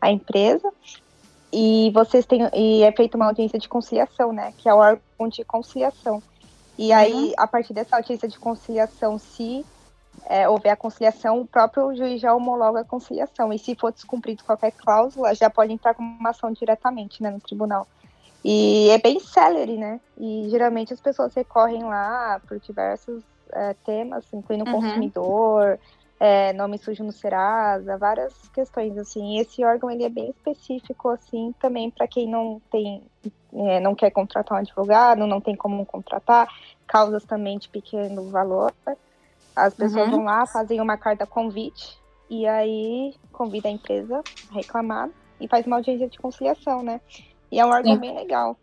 a 0.00 0.10
empresa, 0.10 0.70
e 1.52 1.92
vocês 1.94 2.26
têm 2.26 2.48
e 2.52 2.82
é 2.82 2.90
feita 2.90 3.16
uma 3.16 3.26
audiência 3.26 3.58
de 3.58 3.68
conciliação, 3.68 4.32
né, 4.32 4.52
que 4.58 4.68
é 4.68 4.74
o 4.74 4.78
órgão 4.78 5.28
de 5.28 5.44
conciliação. 5.44 6.20
E 6.76 6.92
aí, 6.92 7.28
uhum. 7.28 7.34
a 7.38 7.46
partir 7.46 7.72
dessa 7.72 7.96
audiência 7.96 8.28
de 8.28 8.36
conciliação, 8.36 9.16
se 9.16 9.64
é, 10.26 10.48
houver 10.48 10.70
a 10.70 10.76
conciliação, 10.76 11.40
o 11.40 11.46
próprio 11.46 11.94
juiz 11.94 12.20
já 12.20 12.34
homologa 12.34 12.80
a 12.80 12.84
conciliação. 12.84 13.52
E 13.52 13.58
se 13.58 13.74
for 13.74 13.92
descumprido 13.92 14.44
qualquer 14.44 14.72
cláusula, 14.72 15.34
já 15.34 15.50
pode 15.50 15.72
entrar 15.72 15.94
com 15.94 16.02
uma 16.02 16.30
ação 16.30 16.52
diretamente 16.52 17.22
né, 17.22 17.30
no 17.30 17.40
tribunal. 17.40 17.86
E 18.44 18.90
é 18.90 18.98
bem 18.98 19.18
celery, 19.20 19.78
né? 19.78 20.00
E 20.18 20.48
geralmente 20.50 20.92
as 20.92 21.00
pessoas 21.00 21.34
recorrem 21.34 21.82
lá 21.82 22.40
por 22.46 22.58
diversos 22.58 23.22
é, 23.50 23.74
temas, 23.84 24.24
incluindo 24.32 24.66
uhum. 24.66 24.80
consumidor, 24.80 25.78
é, 26.20 26.52
nome 26.52 26.78
sujo 26.78 27.02
no 27.04 27.12
Serasa, 27.12 27.96
várias 27.96 28.34
questões 28.48 28.96
assim. 28.98 29.36
E 29.36 29.40
esse 29.40 29.64
órgão 29.64 29.90
ele 29.90 30.04
é 30.04 30.08
bem 30.10 30.30
específico 30.30 31.08
assim 31.08 31.54
também 31.58 31.90
para 31.90 32.06
quem 32.06 32.28
não 32.28 32.60
tem, 32.70 33.02
é, 33.54 33.80
não 33.80 33.94
quer 33.94 34.10
contratar 34.10 34.58
um 34.58 34.60
advogado, 34.60 35.26
não 35.26 35.40
tem 35.40 35.56
como 35.56 35.84
contratar, 35.86 36.48
causas 36.86 37.24
também 37.24 37.58
de 37.58 37.68
pequeno 37.68 38.28
valor. 38.30 38.72
As 39.54 39.74
pessoas 39.74 40.06
uhum. 40.06 40.16
vão 40.16 40.24
lá, 40.24 40.46
fazem 40.46 40.80
uma 40.80 40.96
carta 40.96 41.26
convite 41.26 41.98
e 42.28 42.46
aí 42.46 43.14
convida 43.32 43.68
a 43.68 43.72
empresa 43.72 44.22
a 44.50 44.54
reclamar 44.54 45.08
e 45.40 45.48
faz 45.48 45.66
uma 45.66 45.76
audiência 45.76 46.08
de 46.08 46.18
conciliação, 46.18 46.82
né? 46.82 47.00
E 47.52 47.60
é 47.60 47.64
um 47.64 47.70
órgão 47.70 47.94
Sim. 47.94 48.00
bem 48.00 48.14
legal. 48.14 48.56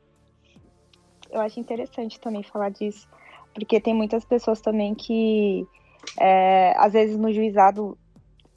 Eu 1.29 1.39
acho 1.39 1.59
interessante 1.59 2.19
também 2.19 2.43
falar 2.43 2.69
disso, 2.69 3.07
porque 3.53 3.79
tem 3.79 3.93
muitas 3.93 4.25
pessoas 4.25 4.59
também 4.59 4.93
que 4.93 5.65
é, 6.19 6.73
às 6.77 6.91
vezes 6.91 7.17
no 7.17 7.31
juizado 7.31 7.97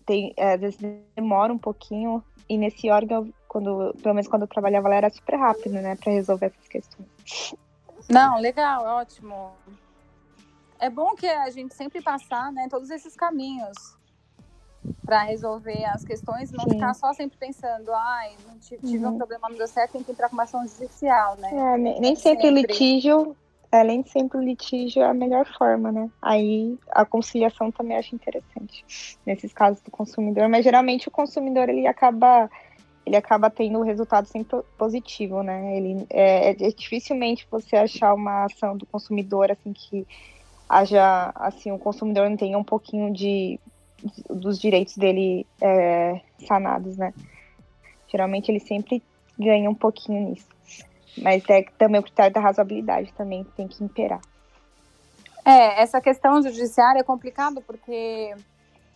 tem, 0.05 0.35
é, 0.37 0.55
às 0.55 0.61
vezes 0.61 0.79
demora 1.15 1.53
um 1.53 1.59
pouquinho 1.59 2.23
e 2.49 2.59
nesse 2.59 2.91
órgão, 2.91 3.33
quando, 3.47 3.95
pelo 4.03 4.15
menos 4.15 4.29
quando 4.29 4.43
eu 4.43 4.49
trabalhava 4.49 4.89
lá, 4.89 4.97
era 4.97 5.11
super 5.11 5.37
rápido, 5.37 5.75
né, 5.75 5.97
para 5.97 6.13
resolver 6.13 6.47
essas 6.47 6.69
questões. 6.69 7.09
Não, 8.11 8.39
legal, 8.39 8.85
ótimo 8.85 9.53
é 10.85 10.91
bom 10.91 11.15
que 11.15 11.27
a 11.27 11.49
gente 11.51 11.75
sempre 11.75 12.03
passar, 12.03 12.53
né, 12.53 12.69
todos 12.69 12.91
esses 12.91 13.17
caminhos 13.17 13.97
para 15.07 15.23
resolver 15.23 15.83
as 15.87 16.05
questões, 16.05 16.53
não 16.53 16.65
Sim. 16.65 16.75
ficar 16.75 16.93
só 16.93 17.13
sempre 17.15 17.39
pensando, 17.39 17.91
ai, 17.91 18.33
não 18.47 18.59
tive, 18.59 18.99
uhum. 18.99 19.15
um 19.15 19.17
problema, 19.17 19.49
não 19.49 19.57
deu 19.57 19.67
certo, 19.67 19.93
tem 19.93 20.03
que 20.03 20.13
entrar 20.13 20.29
com 20.29 20.35
uma 20.35 20.43
ação 20.43 20.67
judicial, 20.67 21.37
né? 21.39 21.51
É, 21.51 21.79
nem, 21.79 22.01
nem 22.01 22.15
sempre, 22.15 22.43
sempre 22.43 22.63
litígio, 22.63 23.35
é, 23.73 23.83
nem 23.83 24.05
sempre 24.05 24.37
o 24.37 24.43
litígio 24.43 25.03
é 25.03 25.07
a 25.07 25.15
melhor 25.15 25.47
forma, 25.57 25.91
né? 25.91 26.11
Aí 26.21 26.79
a 26.91 27.05
conciliação 27.07 27.71
também 27.73 27.97
acho 27.97 28.15
interessante 28.15 28.85
nesses 29.25 29.55
casos 29.55 29.81
do 29.81 29.91
consumidor, 29.91 30.51
mas 30.51 30.65
geralmente 30.65 31.09
o 31.09 31.11
consumidor 31.11 31.71
ele 31.71 31.87
acaba 31.87 32.51
ele 33.07 33.17
acaba 33.17 33.51
tendo 33.51 33.79
o 33.79 33.83
resultado 33.83 34.27
sempre 34.27 34.63
positivo, 34.79 35.43
né? 35.43 35.77
Ele 35.77 36.07
é, 36.11 36.51
é 36.51 36.71
dificilmente 36.71 37.47
você 37.51 37.77
achar 37.77 38.15
uma 38.15 38.45
ação 38.45 38.77
do 38.77 38.87
consumidor 38.87 39.51
assim 39.51 39.73
que 39.73 40.07
haja 40.69 41.33
assim 41.35 41.71
o 41.73 41.79
consumidor 41.79 42.29
não 42.29 42.37
tenha 42.37 42.59
um 42.59 42.65
pouquinho 42.65 43.13
de, 43.13 43.61
dos 44.29 44.59
direitos 44.59 44.97
dele 44.97 45.47
é, 45.61 46.21
sanados, 46.47 46.97
né? 46.97 47.13
Geralmente 48.09 48.51
ele 48.51 48.61
sempre 48.61 49.03
ganha 49.39 49.69
um 49.69 49.75
pouquinho 49.75 50.31
nisso, 50.31 50.49
mas 51.19 51.43
é 51.49 51.63
também 51.79 52.01
o 52.01 52.05
critério 52.05 52.33
da 52.33 52.41
razoabilidade 52.41 53.13
também 53.15 53.45
tem 53.57 53.67
que 53.67 53.83
imperar. 53.83 54.21
É, 55.45 55.83
essa 55.83 56.01
questão 56.01 56.41
judiciária 56.43 57.01
é 57.01 57.03
complicado 57.05 57.61
porque 57.63 58.35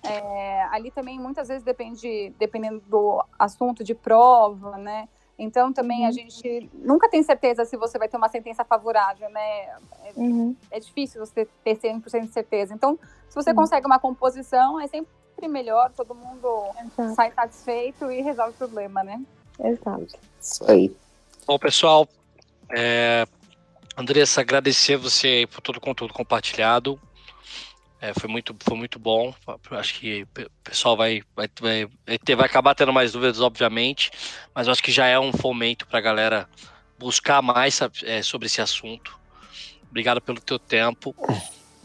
é, 0.03 0.63
ali 0.71 0.91
também 0.91 1.19
muitas 1.19 1.49
vezes 1.49 1.63
depende, 1.63 2.33
dependendo 2.39 2.81
do 2.87 3.23
assunto 3.39 3.85
de 3.85 3.95
prova, 3.95 4.79
né? 4.79 5.09
Então, 5.39 5.73
também 5.73 6.01
uhum. 6.01 6.09
a 6.09 6.11
gente 6.11 6.69
nunca 6.75 7.09
tem 7.09 7.23
certeza 7.23 7.65
se 7.65 7.77
você 7.77 7.97
vai 7.97 8.09
ter 8.09 8.17
uma 8.17 8.29
sentença 8.29 8.65
favorável, 8.65 9.31
né? 9.31 9.61
É, 9.61 10.13
uhum. 10.17 10.57
é 10.71 10.81
difícil 10.81 11.25
você 11.25 11.47
ter 11.63 11.77
100% 11.77 12.27
de 12.27 12.33
certeza. 12.33 12.75
Então, 12.75 12.99
se 13.29 13.35
você 13.35 13.51
uhum. 13.51 13.57
consegue 13.57 13.87
uma 13.87 14.01
composição, 14.01 14.81
é 14.81 14.89
sempre 14.89 15.09
melhor, 15.49 15.93
todo 15.93 16.15
mundo 16.15 16.65
Exato. 16.81 17.15
sai 17.15 17.31
satisfeito 17.31 18.11
e 18.11 18.21
resolve 18.21 18.53
o 18.55 18.59
problema, 18.59 19.05
né? 19.05 19.23
Exato. 19.61 20.19
Isso 20.41 20.69
aí. 20.69 20.95
Bom, 21.47 21.59
pessoal, 21.59 22.09
é... 22.77 23.25
Andressa, 23.97 24.41
agradecer 24.41 24.97
você 24.97 25.49
por 25.51 25.61
todo 25.61 25.77
o 25.77 25.81
conteúdo 25.81 26.15
compartilhado. 26.15 27.01
É, 28.01 28.13
foi, 28.15 28.31
muito, 28.31 28.55
foi 28.61 28.77
muito 28.77 28.99
bom. 28.99 29.35
Acho 29.73 29.95
que 29.95 30.23
o 30.23 30.51
pessoal 30.63 30.97
vai, 30.97 31.23
vai, 31.35 31.49
vai, 31.61 32.19
ter, 32.19 32.37
vai 32.37 32.47
acabar 32.47 32.75
tendo 32.75 32.93
mais 32.93 33.13
dúvidas, 33.13 33.41
obviamente, 33.41 34.11
mas 34.55 34.69
acho 34.69 34.83
que 34.83 34.93
já 34.93 35.07
é 35.07 35.19
um 35.19 35.33
fomento 35.33 35.87
para 35.87 35.99
a 35.99 36.03
galera 36.03 36.49
buscar 36.99 37.43
mais 37.43 37.81
é, 38.05 38.23
sobre 38.23 38.47
esse 38.47 38.61
assunto. 38.61 39.19
Obrigado 39.91 40.21
pelo 40.21 40.41
teu 40.41 40.59
tempo. 40.59 41.15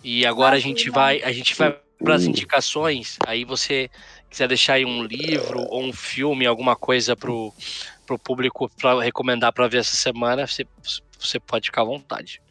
E 0.03 0.26
agora 0.26 0.55
a 0.55 0.59
gente 0.59 0.89
vai, 0.89 1.22
a 1.24 1.32
gente 1.32 1.55
vai 1.55 1.80
para 1.97 2.16
as 2.16 2.26
indicações, 2.26 3.18
aí 3.26 3.45
você 3.45 3.89
quiser 4.30 4.47
deixar 4.49 4.74
aí 4.74 4.86
um 4.86 5.03
livro 5.03 5.61
ou 5.70 5.82
um 5.82 5.93
filme, 5.93 6.45
alguma 6.45 6.76
coisa 6.76 7.16
pro, 7.16 7.53
pro 8.05 8.20
público 8.20 8.70
para 8.70 9.01
recomendar 9.01 9.53
para 9.53 9.68
ver 9.70 9.78
essa 9.78 9.95
semana, 9.95 10.45
você, 10.45 10.68
você 11.18 11.39
pode 11.39 11.68
ficar 11.68 11.84
à 11.84 11.86
vontade. 11.86 12.41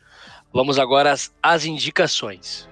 Vamos 0.53 0.79
agora 0.79 1.13
às, 1.13 1.35
às 1.43 1.67
indicações. 1.67 2.67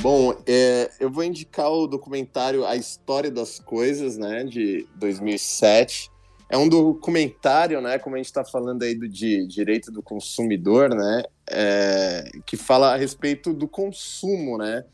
Bom, 0.00 0.34
é, 0.44 0.90
eu 0.98 1.08
vou 1.08 1.22
indicar 1.22 1.70
o 1.70 1.86
documentário 1.86 2.66
A 2.66 2.74
História 2.74 3.30
das 3.30 3.60
Coisas, 3.60 4.18
né, 4.18 4.42
de 4.42 4.84
2007. 4.96 6.10
É 6.50 6.58
um 6.58 6.68
documentário, 6.68 7.80
né, 7.80 7.98
como 8.00 8.16
a 8.16 8.18
gente 8.18 8.26
está 8.26 8.44
falando 8.44 8.82
aí 8.82 8.96
do 8.96 9.08
de 9.08 9.46
direito 9.46 9.92
do 9.92 10.02
consumidor, 10.02 10.92
né, 10.92 11.22
é, 11.48 12.24
que 12.44 12.56
fala 12.56 12.94
a 12.94 12.96
respeito 12.96 13.54
do 13.54 13.68
consumo, 13.68 14.58
né. 14.58 14.84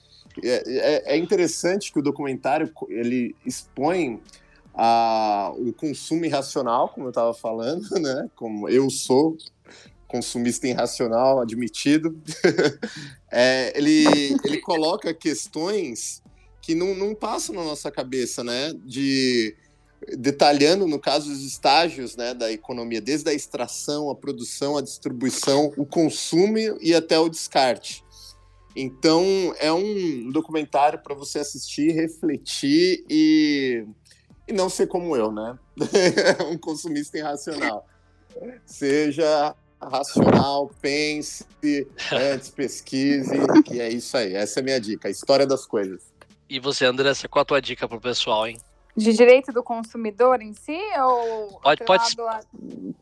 É, 0.45 0.63
é, 0.67 1.15
é 1.15 1.17
interessante 1.17 1.91
que 1.91 1.99
o 1.99 2.03
documentário 2.03 2.71
ele 2.91 3.35
expõe 3.47 4.21
a, 4.81 5.53
o 5.57 5.72
consumo 5.72 6.24
irracional, 6.24 6.89
como 6.91 7.07
eu 7.07 7.11
estava 7.11 7.35
falando, 7.35 7.91
né, 7.99 8.31
como 8.37 8.68
eu 8.68 8.89
sou 8.89 9.37
consumista 10.07 10.68
irracional 10.68 11.41
admitido, 11.41 12.16
é, 13.31 13.76
ele, 13.76 14.07
ele 14.45 14.59
coloca 14.61 15.12
questões 15.12 16.22
que 16.62 16.74
não, 16.74 16.95
não 16.95 17.14
passam 17.14 17.55
na 17.55 17.64
nossa 17.64 17.91
cabeça, 17.91 18.45
né? 18.45 18.72
De 18.85 19.55
detalhando, 20.16 20.87
no 20.87 20.99
caso, 20.99 21.31
os 21.31 21.43
estágios 21.43 22.16
né, 22.16 22.33
da 22.33 22.53
economia, 22.53 23.01
desde 23.01 23.29
a 23.29 23.35
extração, 23.35 24.09
a 24.09 24.14
produção, 24.14 24.76
a 24.76 24.81
distribuição, 24.81 25.72
o 25.76 25.85
consumo 25.85 26.57
e 26.81 26.95
até 26.95 27.18
o 27.18 27.29
descarte. 27.29 28.05
Então, 28.76 29.53
é 29.59 29.72
um 29.72 30.31
documentário 30.31 31.01
para 31.03 31.14
você 31.14 31.41
assistir, 31.41 31.91
refletir 31.91 33.05
e, 33.11 33.85
e 34.49 34.53
não 34.53 34.68
ser 34.70 34.86
como 34.86 35.14
eu, 35.14 35.30
né? 35.30 35.59
um 36.51 36.57
consumista 36.57 37.18
irracional. 37.18 37.86
Seja 38.64 39.55
racional, 39.80 40.70
pense 40.80 41.46
antes, 42.12 42.51
pesquise, 42.51 43.34
e 43.70 43.80
é 43.80 43.88
isso 43.88 44.16
aí. 44.16 44.34
Essa 44.34 44.61
é 44.61 44.62
a 44.62 44.64
minha 44.64 44.80
dica, 44.80 45.09
a 45.09 45.11
história 45.11 45.46
das 45.46 45.66
coisas. 45.66 46.03
E 46.49 46.59
você, 46.59 46.86
Andressa, 46.86 47.28
qual 47.28 47.42
a 47.42 47.44
tua 47.44 47.61
dica 47.61 47.86
pro 47.86 48.01
pessoal, 48.01 48.46
hein? 48.46 48.59
De 48.96 49.12
direito 49.12 49.53
do 49.53 49.62
consumidor 49.62 50.40
em 50.40 50.55
si? 50.55 50.80
Ou 50.99 51.61
pode, 51.61 51.84
pode, 51.84 52.20
a... 52.20 52.40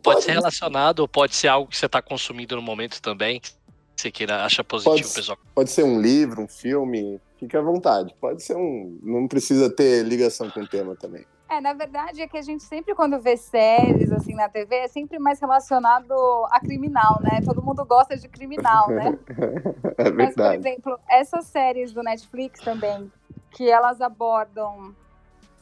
pode 0.02 0.24
ser 0.24 0.32
relacionado 0.32 1.00
ou 1.00 1.08
pode 1.08 1.34
ser 1.34 1.48
algo 1.48 1.70
que 1.70 1.76
você 1.76 1.86
está 1.86 2.02
consumindo 2.02 2.56
no 2.56 2.60
momento 2.60 3.00
também, 3.00 3.40
que 3.40 3.52
você 3.96 4.10
queira 4.10 4.44
achar 4.44 4.64
positivo, 4.64 4.96
pode, 4.96 5.14
pessoal. 5.14 5.38
Pode 5.54 5.70
ser 5.70 5.84
um 5.84 6.00
livro, 6.00 6.42
um 6.42 6.48
filme, 6.48 7.18
fique 7.38 7.56
à 7.56 7.62
vontade. 7.62 8.14
Pode 8.20 8.42
ser 8.42 8.56
um. 8.56 8.98
Não 9.02 9.26
precisa 9.26 9.70
ter 9.70 10.04
ligação 10.04 10.50
com 10.50 10.60
o 10.60 10.68
tema 10.68 10.94
também. 10.96 11.24
É, 11.48 11.60
na 11.60 11.72
verdade 11.72 12.20
é 12.20 12.26
que 12.26 12.36
a 12.36 12.42
gente 12.42 12.64
sempre 12.64 12.94
quando 12.94 13.20
vê 13.20 13.36
séries 13.36 14.10
assim 14.10 14.34
na 14.34 14.48
TV 14.48 14.74
é 14.76 14.88
sempre 14.88 15.18
mais 15.18 15.38
relacionado 15.38 16.12
a 16.50 16.58
criminal, 16.58 17.20
né? 17.22 17.40
Todo 17.44 17.62
mundo 17.62 17.84
gosta 17.84 18.16
de 18.16 18.28
criminal, 18.28 18.88
né? 18.88 19.16
é 19.96 20.10
verdade. 20.10 20.14
Mas, 20.14 20.34
por 20.34 20.54
exemplo, 20.54 21.00
essas 21.08 21.46
séries 21.46 21.92
do 21.92 22.02
Netflix 22.02 22.60
também, 22.60 23.10
que 23.52 23.70
elas 23.70 24.00
abordam 24.00 24.94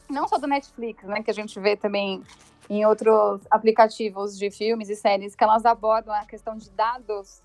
não 0.09 0.27
só 0.27 0.37
do 0.37 0.47
Netflix, 0.47 1.03
né, 1.03 1.21
que 1.23 1.31
a 1.31 1.33
gente 1.33 1.59
vê 1.59 1.75
também 1.75 2.23
em 2.69 2.85
outros 2.85 3.41
aplicativos 3.49 4.37
de 4.37 4.49
filmes 4.49 4.89
e 4.89 4.95
séries, 4.95 5.35
que 5.35 5.43
elas 5.43 5.65
abordam 5.65 6.13
a 6.13 6.25
questão 6.25 6.57
de 6.57 6.69
dados, 6.71 7.41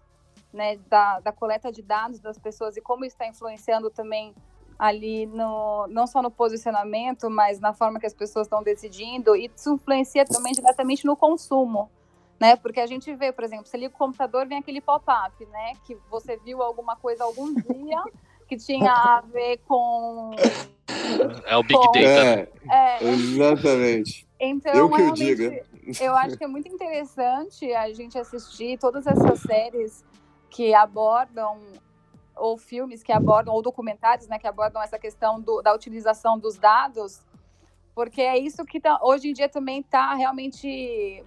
né, 0.52 0.78
da, 0.88 1.20
da 1.20 1.32
coleta 1.32 1.70
de 1.70 1.82
dados 1.82 2.20
das 2.20 2.38
pessoas 2.38 2.76
e 2.76 2.80
como 2.80 3.04
está 3.04 3.26
influenciando 3.26 3.90
também 3.90 4.34
ali 4.80 5.26
no 5.26 5.86
não 5.88 6.06
só 6.06 6.22
no 6.22 6.30
posicionamento, 6.30 7.28
mas 7.28 7.60
na 7.60 7.74
forma 7.74 8.00
que 8.00 8.06
as 8.06 8.14
pessoas 8.14 8.46
estão 8.46 8.62
decidindo 8.62 9.36
e 9.36 9.50
isso 9.54 9.74
influencia 9.74 10.24
também 10.24 10.54
diretamente 10.54 11.04
no 11.04 11.14
consumo, 11.14 11.90
né? 12.40 12.56
Porque 12.56 12.80
a 12.80 12.86
gente 12.86 13.14
vê, 13.14 13.30
por 13.30 13.44
exemplo, 13.44 13.66
você 13.66 13.76
liga 13.76 13.94
o 13.94 13.98
computador, 13.98 14.46
vem 14.46 14.56
aquele 14.56 14.80
pop-up, 14.80 15.44
né? 15.44 15.74
Que 15.84 15.98
você 16.10 16.38
viu 16.38 16.62
alguma 16.62 16.96
coisa 16.96 17.24
algum 17.24 17.52
dia 17.52 18.02
que 18.48 18.56
tinha 18.56 18.90
a 18.90 19.20
ver 19.20 19.58
com 19.68 20.30
é 21.44 21.56
o 21.58 21.62
Big 21.62 21.74
com... 21.74 21.92
Data. 21.92 22.00
É, 22.00 22.48
é, 22.70 23.04
exatamente. 23.04 24.26
Então, 24.40 24.72
eu 24.72 24.88
que 24.88 25.02
eu 25.02 25.12
diga. 25.12 25.62
Eu 26.00 26.16
acho 26.16 26.38
que 26.38 26.44
é 26.44 26.48
muito 26.48 26.68
interessante 26.68 27.70
a 27.74 27.92
gente 27.92 28.16
assistir 28.16 28.78
todas 28.78 29.06
essas 29.06 29.40
séries 29.40 30.02
que 30.48 30.72
abordam 30.72 31.58
ou 32.40 32.56
filmes 32.56 33.02
que 33.02 33.12
abordam, 33.12 33.54
ou 33.54 33.62
documentários, 33.62 34.26
né, 34.26 34.38
que 34.38 34.46
abordam 34.46 34.82
essa 34.82 34.98
questão 34.98 35.40
do, 35.40 35.62
da 35.62 35.74
utilização 35.74 36.38
dos 36.38 36.58
dados, 36.58 37.20
porque 37.94 38.22
é 38.22 38.38
isso 38.38 38.64
que 38.64 38.80
tá, 38.80 38.98
hoje 39.02 39.28
em 39.28 39.32
dia 39.32 39.48
também 39.48 39.80
está 39.80 40.14
realmente 40.14 41.24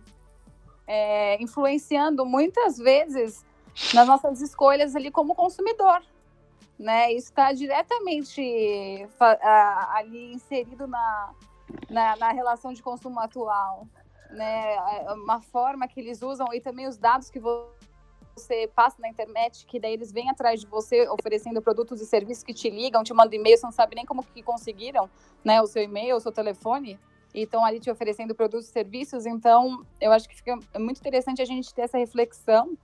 é, 0.88 1.41
influenciando 1.41 2.26
muitas 2.26 2.78
vezes 2.78 3.45
nas 3.93 4.07
nossas 4.07 4.41
escolhas 4.41 4.95
ali 4.95 5.11
como 5.11 5.36
consumidor, 5.36 6.01
né? 6.78 7.11
Isso 7.11 7.30
está 7.30 7.53
diretamente 7.53 8.41
ali 9.91 10.34
inserido 10.34 10.88
na, 10.88 11.34
na, 11.89 12.16
na 12.18 12.32
relação 12.32 12.74
de 12.74 12.82
consumo 12.82 13.20
atual, 13.20 13.88
né? 14.30 14.76
É 14.76 15.14
uma 15.14 15.41
forma 15.41 15.88
que 15.88 15.99
eles 15.99 16.22
usam 16.22 16.53
e 16.53 16.61
também 16.61 16.88
os 16.88 16.97
dados 16.97 17.30
que 17.30 17.39
você 17.39 17.83
passa 18.76 18.98
na 19.00 19.10
internet, 19.10 19.66
que 19.66 19.80
daí 19.80 19.94
eles 19.94 20.12
vêm 20.12 20.30
atrás 20.30 20.60
de 20.60 20.68
você 20.68 21.08
oferecendo 21.10 21.62
produtos 21.62 22.02
e 22.02 22.06
serviços 22.06 22.44
que 22.44 22.54
te 22.54 22.70
ligam, 22.70 23.04
te 23.04 23.14
mandam 23.14 23.40
e-mail, 23.40 23.58
você 23.58 23.66
não 23.66 23.72
sabe 23.72 23.96
nem 23.96 24.06
como 24.06 24.24
que 24.24 24.42
conseguiram, 24.42 25.10
né, 25.44 25.62
o 25.62 25.68
seu 25.68 25.84
e-mail, 25.84 26.16
o 26.16 26.20
seu 26.20 26.32
telefone, 26.32 27.00
e 27.34 27.44
estão 27.44 27.66
ali 27.66 27.80
te 27.80 27.90
oferecendo 27.90 28.36
produtos 28.36 28.68
e 28.68 28.72
serviços, 28.72 29.26
então 29.26 29.86
eu 30.00 30.12
acho 30.12 30.28
que 30.30 30.36
fica 30.36 30.58
muito 30.78 31.00
interessante 31.00 31.42
a 31.42 31.46
gente 31.46 31.74
ter 31.74 31.84
essa 31.84 31.98
reflexão, 31.98 32.78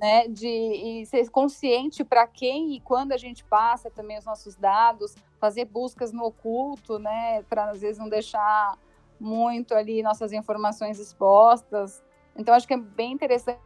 né, 0.00 0.26
de 0.28 1.04
ser 1.06 1.28
consciente 1.30 2.02
para 2.02 2.26
quem 2.26 2.74
e 2.74 2.80
quando 2.80 3.12
a 3.12 3.18
gente 3.18 3.44
passa 3.44 3.90
também 3.90 4.16
os 4.18 4.24
nossos 4.24 4.56
dados, 4.56 5.14
fazer 5.38 5.66
buscas 5.66 6.12
no 6.12 6.24
oculto, 6.24 6.98
né, 6.98 7.42
para 7.42 7.70
às 7.70 7.80
vezes 7.80 7.98
não 7.98 8.08
deixar 8.08 8.78
muito 9.20 9.74
ali 9.74 10.02
nossas 10.02 10.32
informações 10.32 10.98
expostas. 10.98 12.02
Então 12.36 12.54
acho 12.54 12.66
que 12.66 12.74
é 12.74 12.78
bem 12.78 13.12
interessante 13.12 13.58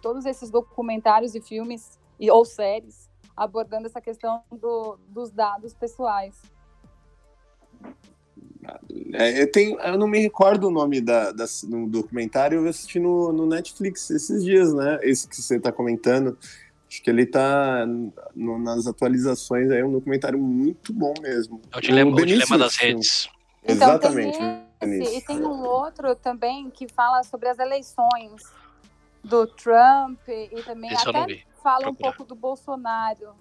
todos 0.00 0.26
esses 0.26 0.50
documentários 0.50 1.34
e 1.34 1.40
filmes 1.40 1.98
e, 2.18 2.30
ou 2.30 2.44
séries 2.44 3.08
abordando 3.38 3.86
essa 3.86 4.00
questão 4.00 4.42
do, 4.50 4.98
dos 5.08 5.30
dados 5.30 5.72
pessoais. 5.72 6.34
É, 9.14 9.42
eu, 9.42 9.50
tenho, 9.50 9.80
eu 9.80 9.96
não 9.96 10.08
me 10.08 10.18
recordo 10.18 10.66
o 10.66 10.70
nome 10.70 11.00
da, 11.00 11.30
da, 11.32 11.44
do 11.64 11.86
documentário, 11.86 12.60
eu 12.60 12.68
assisti 12.68 12.98
no, 12.98 13.32
no 13.32 13.46
Netflix 13.46 14.10
esses 14.10 14.44
dias, 14.44 14.74
né? 14.74 14.98
Esse 15.02 15.26
que 15.26 15.40
você 15.40 15.56
está 15.56 15.72
comentando. 15.72 16.36
Acho 16.86 17.02
que 17.02 17.10
ele 17.10 17.22
está 17.22 17.86
nas 18.34 18.86
atualizações, 18.86 19.70
é 19.70 19.84
um 19.84 19.92
documentário 19.92 20.38
muito 20.38 20.92
bom 20.92 21.14
mesmo. 21.20 21.60
É 21.70 21.78
o 21.78 21.80
dilema, 21.80 22.10
o, 22.10 22.14
o 22.14 22.26
dilema 22.26 22.58
das 22.58 22.76
redes. 22.76 23.28
Então, 23.62 23.74
Exatamente. 23.74 24.38
Tem 24.38 25.02
esse, 25.02 25.16
e 25.16 25.20
tem 25.20 25.44
um 25.44 25.62
outro 25.64 26.14
também 26.14 26.70
que 26.70 26.88
fala 26.88 27.22
sobre 27.22 27.48
as 27.48 27.58
eleições 27.58 28.42
do 29.28 29.46
Trump 29.46 30.20
e 30.28 30.62
também 30.62 30.92
Isso 30.92 31.08
até 31.08 31.44
fala 31.62 31.88
um 31.88 31.94
pouco 31.94 32.24
do 32.24 32.34
Bolsonaro 32.34 33.34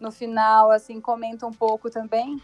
no 0.00 0.10
final, 0.10 0.70
assim, 0.70 1.00
comenta 1.00 1.46
um 1.46 1.52
pouco 1.52 1.90
também. 1.90 2.40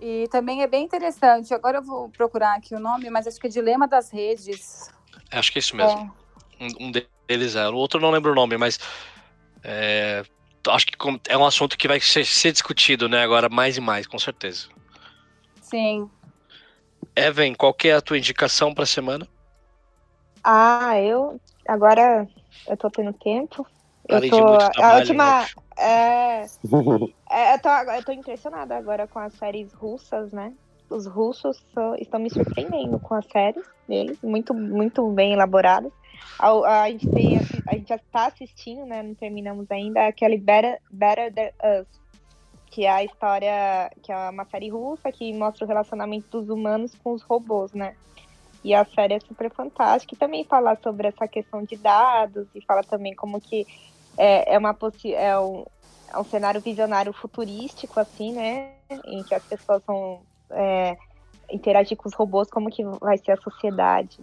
E 0.00 0.28
também 0.30 0.62
é 0.62 0.66
bem 0.66 0.84
interessante. 0.84 1.52
Agora 1.54 1.78
eu 1.78 1.82
vou 1.82 2.08
procurar 2.10 2.56
aqui 2.56 2.74
o 2.74 2.80
nome, 2.80 3.08
mas 3.10 3.26
acho 3.26 3.40
que 3.40 3.46
é 3.46 3.50
Dilema 3.50 3.88
das 3.88 4.10
Redes. 4.10 4.90
Acho 5.30 5.50
que 5.50 5.58
é 5.58 5.60
isso 5.60 5.74
mesmo. 5.74 6.14
É. 6.60 6.66
Um, 6.80 6.92
deles 7.26 7.56
é. 7.56 7.68
O 7.68 7.74
outro 7.74 8.00
não 8.00 8.10
lembro 8.10 8.32
o 8.32 8.34
nome, 8.34 8.56
mas 8.56 8.78
é, 9.64 10.22
acho 10.68 10.86
que 10.86 10.96
é 11.28 11.36
um 11.36 11.46
assunto 11.46 11.76
que 11.76 11.88
vai 11.88 12.00
ser, 12.00 12.24
ser 12.24 12.52
discutido, 12.52 13.08
né? 13.08 13.22
Agora 13.22 13.48
mais 13.48 13.76
e 13.76 13.80
mais, 13.80 14.06
com 14.06 14.18
certeza. 14.18 14.68
Sim. 15.60 16.08
Evan, 17.14 17.54
qual 17.54 17.72
que 17.74 17.88
é 17.88 17.94
a 17.94 18.00
tua 18.00 18.18
indicação 18.18 18.74
para 18.74 18.84
a 18.84 18.86
semana? 18.86 19.26
Ah, 20.44 21.00
eu 21.00 21.40
agora 21.68 22.26
eu 22.68 22.76
tô 22.76 22.90
tendo 22.90 23.12
tempo. 23.12 23.66
Eu 24.08 24.28
tô. 24.28 24.58
A 24.82 24.96
última. 24.96 25.40
Né? 25.40 25.46
É, 25.78 26.46
é, 27.30 27.54
eu, 27.54 27.58
tô, 27.60 27.68
eu 27.68 28.04
tô 28.04 28.12
impressionada 28.12 28.76
agora 28.76 29.06
com 29.06 29.18
as 29.18 29.32
séries 29.34 29.72
russas, 29.72 30.32
né? 30.32 30.52
Os 30.88 31.06
russos 31.06 31.64
estão 31.98 32.20
me 32.20 32.30
surpreendendo 32.30 32.98
com 33.00 33.14
as 33.14 33.26
séries 33.26 33.64
deles, 33.88 34.18
muito, 34.22 34.54
muito 34.54 35.08
bem 35.10 35.32
elaboradas. 35.32 35.92
A, 36.38 36.82
a, 36.82 36.90
gente 36.90 37.08
tem, 37.10 37.38
a 37.66 37.74
gente 37.74 37.88
já 37.88 37.98
tá 37.98 38.26
assistindo, 38.26 38.86
né? 38.86 39.02
Não 39.02 39.14
terminamos 39.14 39.70
ainda, 39.70 40.06
aquele 40.06 40.38
Better, 40.38 40.80
Better 40.90 41.32
Than 41.34 41.80
Us, 41.80 41.86
que 42.66 42.84
é 42.84 42.90
a 42.90 43.04
história, 43.04 43.90
que 44.02 44.12
é 44.12 44.30
uma 44.30 44.44
série 44.44 44.68
russa 44.68 45.10
que 45.10 45.32
mostra 45.34 45.64
o 45.64 45.68
relacionamento 45.68 46.40
dos 46.40 46.48
humanos 46.48 46.94
com 47.02 47.12
os 47.12 47.22
robôs, 47.22 47.72
né? 47.72 47.96
E 48.66 48.74
a 48.74 48.84
série 48.84 49.14
é 49.14 49.20
super 49.20 49.48
fantástica. 49.54 50.12
E 50.12 50.18
também 50.18 50.44
fala 50.44 50.76
sobre 50.82 51.06
essa 51.06 51.28
questão 51.28 51.62
de 51.62 51.76
dados 51.76 52.48
e 52.52 52.60
fala 52.64 52.82
também 52.82 53.14
como 53.14 53.40
que 53.40 53.64
é, 54.18 54.54
é 54.54 54.58
uma 54.58 54.76
é 55.14 55.38
um, 55.38 55.64
é 56.12 56.18
um 56.18 56.24
cenário 56.24 56.60
visionário 56.60 57.12
futurístico, 57.12 58.00
assim, 58.00 58.32
né? 58.32 58.72
Em 59.04 59.22
que 59.22 59.36
as 59.36 59.44
pessoas 59.44 59.80
vão 59.86 60.20
é, 60.50 60.96
interagir 61.48 61.96
com 61.96 62.08
os 62.08 62.14
robôs, 62.16 62.50
como 62.50 62.68
que 62.68 62.82
vai 63.00 63.16
ser 63.18 63.32
a 63.32 63.36
sociedade 63.36 64.16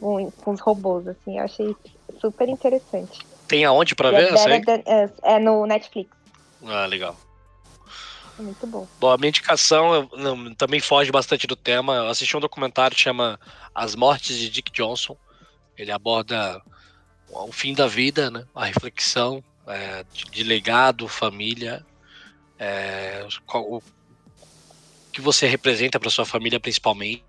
com, 0.00 0.30
com 0.30 0.52
os 0.52 0.62
robôs, 0.62 1.06
assim. 1.06 1.36
Eu 1.36 1.44
achei 1.44 1.76
super 2.22 2.48
interessante. 2.48 3.18
Tem 3.46 3.66
aonde 3.66 3.94
pra 3.94 4.12
ver? 4.12 4.32
É, 4.32 4.60
than, 4.60 4.82
é, 5.22 5.38
no 5.38 5.66
Netflix. 5.66 6.10
Ah, 6.64 6.86
legal. 6.86 7.14
Muito 8.38 8.66
bom. 8.66 8.88
Bom, 8.98 9.10
a 9.10 9.16
minha 9.16 9.28
indicação 9.28 10.08
também 10.56 10.80
foge 10.80 11.10
bastante 11.12 11.46
do 11.46 11.54
tema. 11.54 11.94
Eu 11.94 12.08
assisti 12.08 12.36
um 12.36 12.40
documentário 12.40 12.96
que 12.96 13.02
chama 13.02 13.38
As 13.74 13.94
Mortes 13.94 14.36
de 14.38 14.50
Dick 14.50 14.72
Johnson. 14.72 15.16
Ele 15.76 15.92
aborda 15.92 16.60
o 17.28 17.52
fim 17.52 17.74
da 17.74 17.86
vida, 17.86 18.30
né? 18.30 18.44
A 18.54 18.64
reflexão 18.64 19.42
é, 19.66 20.04
de, 20.12 20.24
de, 20.24 20.42
legado, 20.42 21.08
família, 21.08 21.84
é, 22.58 23.26
qual, 23.46 23.64
o 23.64 23.82
que 25.12 25.20
você 25.20 25.46
representa 25.46 26.00
para 26.00 26.10
sua 26.10 26.24
família 26.26 26.60
principalmente. 26.60 27.24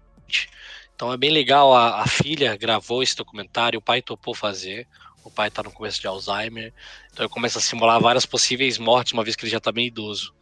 Então 0.96 1.14
é 1.14 1.18
bem 1.18 1.32
legal. 1.32 1.74
A, 1.74 2.02
a 2.02 2.08
filha 2.08 2.56
gravou 2.58 3.04
esse 3.04 3.16
documentário, 3.16 3.80
o 3.80 3.82
pai 3.82 4.02
topou 4.02 4.34
fazer. 4.34 4.88
O 5.26 5.32
pai 5.32 5.48
está 5.48 5.64
no 5.64 5.72
começo 5.72 6.00
de 6.00 6.08
Alzheimer, 6.08 6.72
então 7.12 7.26
ele 7.26 7.34
começa 7.34 7.60
a 7.60 7.62
simular 7.62 8.00
várias 8.00 8.26
possíveis 8.26 8.78
mortes, 8.78 9.12
uma 9.12 9.24
vez 9.24 9.36
que 9.36 9.44
ele 9.44 9.52
já 9.52 9.58
está 9.58 9.72
bem 9.72 9.88
idoso. 9.88 10.34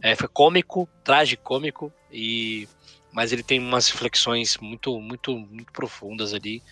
É, 0.00 0.14
foi 0.14 0.28
cômico, 0.28 0.88
tragicômico, 1.04 1.92
e 2.10 2.68
mas 3.12 3.32
ele 3.32 3.42
tem 3.42 3.58
umas 3.58 3.90
reflexões 3.90 4.56
muito, 4.58 4.98
muito, 4.98 5.36
muito 5.36 5.70
profundas 5.72 6.32
ali. 6.32 6.62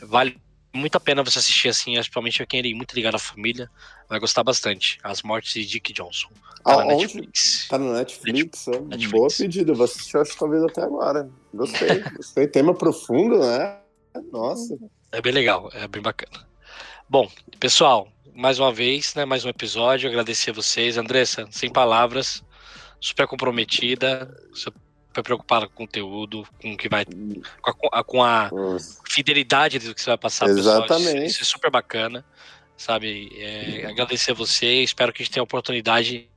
Vale 0.00 0.38
muito 0.72 0.96
a 0.96 1.00
pena 1.00 1.22
você 1.22 1.38
assistir 1.38 1.68
assim, 1.68 1.94
principalmente 1.94 2.44
quem 2.46 2.60
é 2.60 2.74
muito 2.74 2.94
ligado 2.94 3.14
à 3.14 3.18
família, 3.18 3.70
vai 4.08 4.18
gostar 4.20 4.44
bastante. 4.44 4.98
As 5.02 5.22
Mortes 5.22 5.52
de 5.52 5.66
Dick 5.66 5.92
Johnson. 5.92 6.28
Tá 6.62 6.76
na 6.76 6.84
Netflix. 6.84 7.66
Tá 7.68 7.78
no 7.78 7.92
Netflix, 7.92 8.66
Netflix. 8.66 9.04
É. 9.04 9.08
Boa 9.08 9.28
pedida, 9.28 9.74
vou 9.74 9.84
assistir 9.84 10.18
acho 10.18 10.36
talvez 10.36 10.62
até 10.62 10.82
agora. 10.82 11.30
Gostei, 11.54 12.00
gostei. 12.16 12.46
Tema 12.46 12.74
profundo, 12.74 13.38
né? 13.38 13.78
Nossa. 14.30 14.76
É 15.12 15.22
bem 15.22 15.32
legal, 15.32 15.70
é 15.72 15.88
bem 15.88 16.02
bacana. 16.02 16.46
Bom, 17.10 17.26
pessoal, 17.58 18.06
mais 18.34 18.58
uma 18.58 18.70
vez, 18.70 19.14
né, 19.14 19.24
mais 19.24 19.42
um 19.42 19.48
episódio, 19.48 20.10
agradecer 20.10 20.50
a 20.50 20.52
vocês. 20.52 20.98
Andressa, 20.98 21.48
sem 21.50 21.72
palavras, 21.72 22.44
super 23.00 23.26
comprometida, 23.26 24.30
super 24.52 25.22
preocupada 25.22 25.66
com 25.66 25.72
o 25.72 25.76
conteúdo, 25.76 26.46
com 26.60 26.74
o 26.74 26.76
que 26.76 26.86
vai. 26.86 27.06
com 27.62 27.88
a, 27.90 28.04
com 28.04 28.22
a 28.22 28.50
fidelidade 29.08 29.78
do 29.78 29.94
que 29.94 30.02
você 30.02 30.10
vai 30.10 30.18
passar 30.18 30.50
Exatamente. 30.50 31.24
Isso, 31.24 31.36
isso, 31.36 31.42
é 31.42 31.44
super 31.46 31.70
bacana, 31.70 32.22
sabe? 32.76 33.30
É, 33.40 33.86
agradecer 33.86 34.32
a 34.32 34.34
você, 34.34 34.82
espero 34.82 35.10
que 35.10 35.22
a 35.22 35.24
gente 35.24 35.32
tenha 35.32 35.42
a 35.42 35.44
oportunidade 35.44 36.28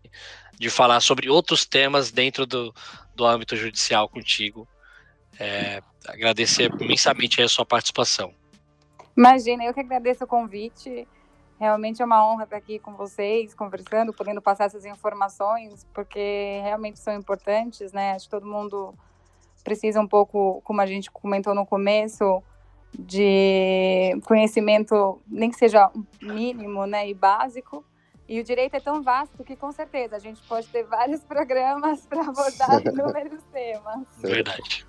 de 0.58 0.70
falar 0.70 1.02
sobre 1.02 1.30
outros 1.30 1.66
temas 1.66 2.12
dentro 2.12 2.46
do, 2.46 2.74
do 3.14 3.26
âmbito 3.26 3.58
judicial 3.58 4.08
contigo. 4.08 4.66
É, 5.38 5.82
agradecer 6.08 6.72
imensamente 6.80 7.42
a 7.42 7.50
sua 7.50 7.66
participação. 7.66 8.34
Imagina, 9.16 9.64
eu 9.64 9.74
que 9.74 9.80
agradeço 9.80 10.24
o 10.24 10.28
convite. 10.28 11.08
Realmente 11.60 12.02
é 12.02 12.06
uma 12.06 12.26
honra 12.26 12.46
estar 12.46 12.58
aqui 12.58 12.80
com 12.80 12.96
vocês, 12.96 13.54
conversando, 13.54 14.14
podendo 14.14 14.42
passar 14.42 14.66
essas 14.66 14.84
informações, 14.86 15.86
porque 15.94 16.60
realmente 16.64 17.00
são 17.00 17.14
importantes, 17.14 17.92
né? 17.92 18.14
Acho 18.14 18.26
que 18.26 18.32
todo 18.32 18.48
mundo 18.48 18.96
precisa 19.64 20.02
um 20.02 20.08
pouco, 20.08 20.62
como 20.64 20.82
a 20.82 20.86
gente 20.86 21.12
comentou 21.12 21.54
no 21.54 21.66
começo, 21.66 22.42
de 22.98 24.20
conhecimento, 24.26 25.22
nem 25.28 25.50
que 25.50 25.58
seja 25.58 25.90
mínimo, 26.22 26.86
né, 26.86 27.08
e 27.08 27.14
básico. 27.14 27.86
E 28.28 28.40
o 28.40 28.44
direito 28.44 28.76
é 28.76 28.80
tão 28.80 29.02
vasto 29.02 29.44
que, 29.44 29.56
com 29.56 29.72
certeza, 29.72 30.16
a 30.16 30.20
gente 30.20 30.42
pode 30.44 30.68
ter 30.68 30.84
vários 30.84 31.22
programas 31.26 32.06
para 32.06 32.22
abordar 32.22 32.82
inúmeros 32.88 33.44
temas. 33.52 34.08
Verdade. 34.20 34.86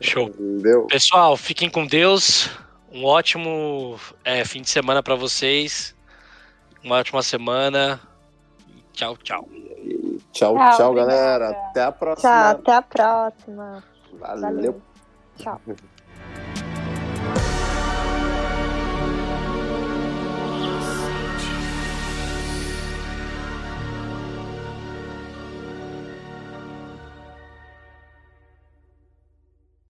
Show. 0.00 0.30
Deu. 0.60 0.86
Pessoal, 0.86 1.36
fiquem 1.36 1.70
com 1.70 1.86
Deus. 1.86 2.50
Um 2.96 3.04
ótimo 3.04 4.00
é, 4.24 4.42
fim 4.42 4.62
de 4.62 4.70
semana 4.70 5.02
para 5.02 5.14
vocês. 5.14 5.94
Uma 6.82 6.96
ótima 6.96 7.22
semana. 7.22 8.00
Tchau, 8.94 9.18
tchau. 9.18 9.46
Tchau, 10.32 10.54
tchau, 10.54 10.76
tchau 10.78 10.94
galera. 10.94 11.50
Até 11.50 11.82
a 11.82 11.92
próxima. 11.92 12.30
Tchau, 12.30 12.50
até 12.52 12.72
a 12.72 12.82
próxima. 12.82 13.84
Valeu. 14.18 14.40
Valeu. 14.40 14.82
Tchau. 15.36 15.60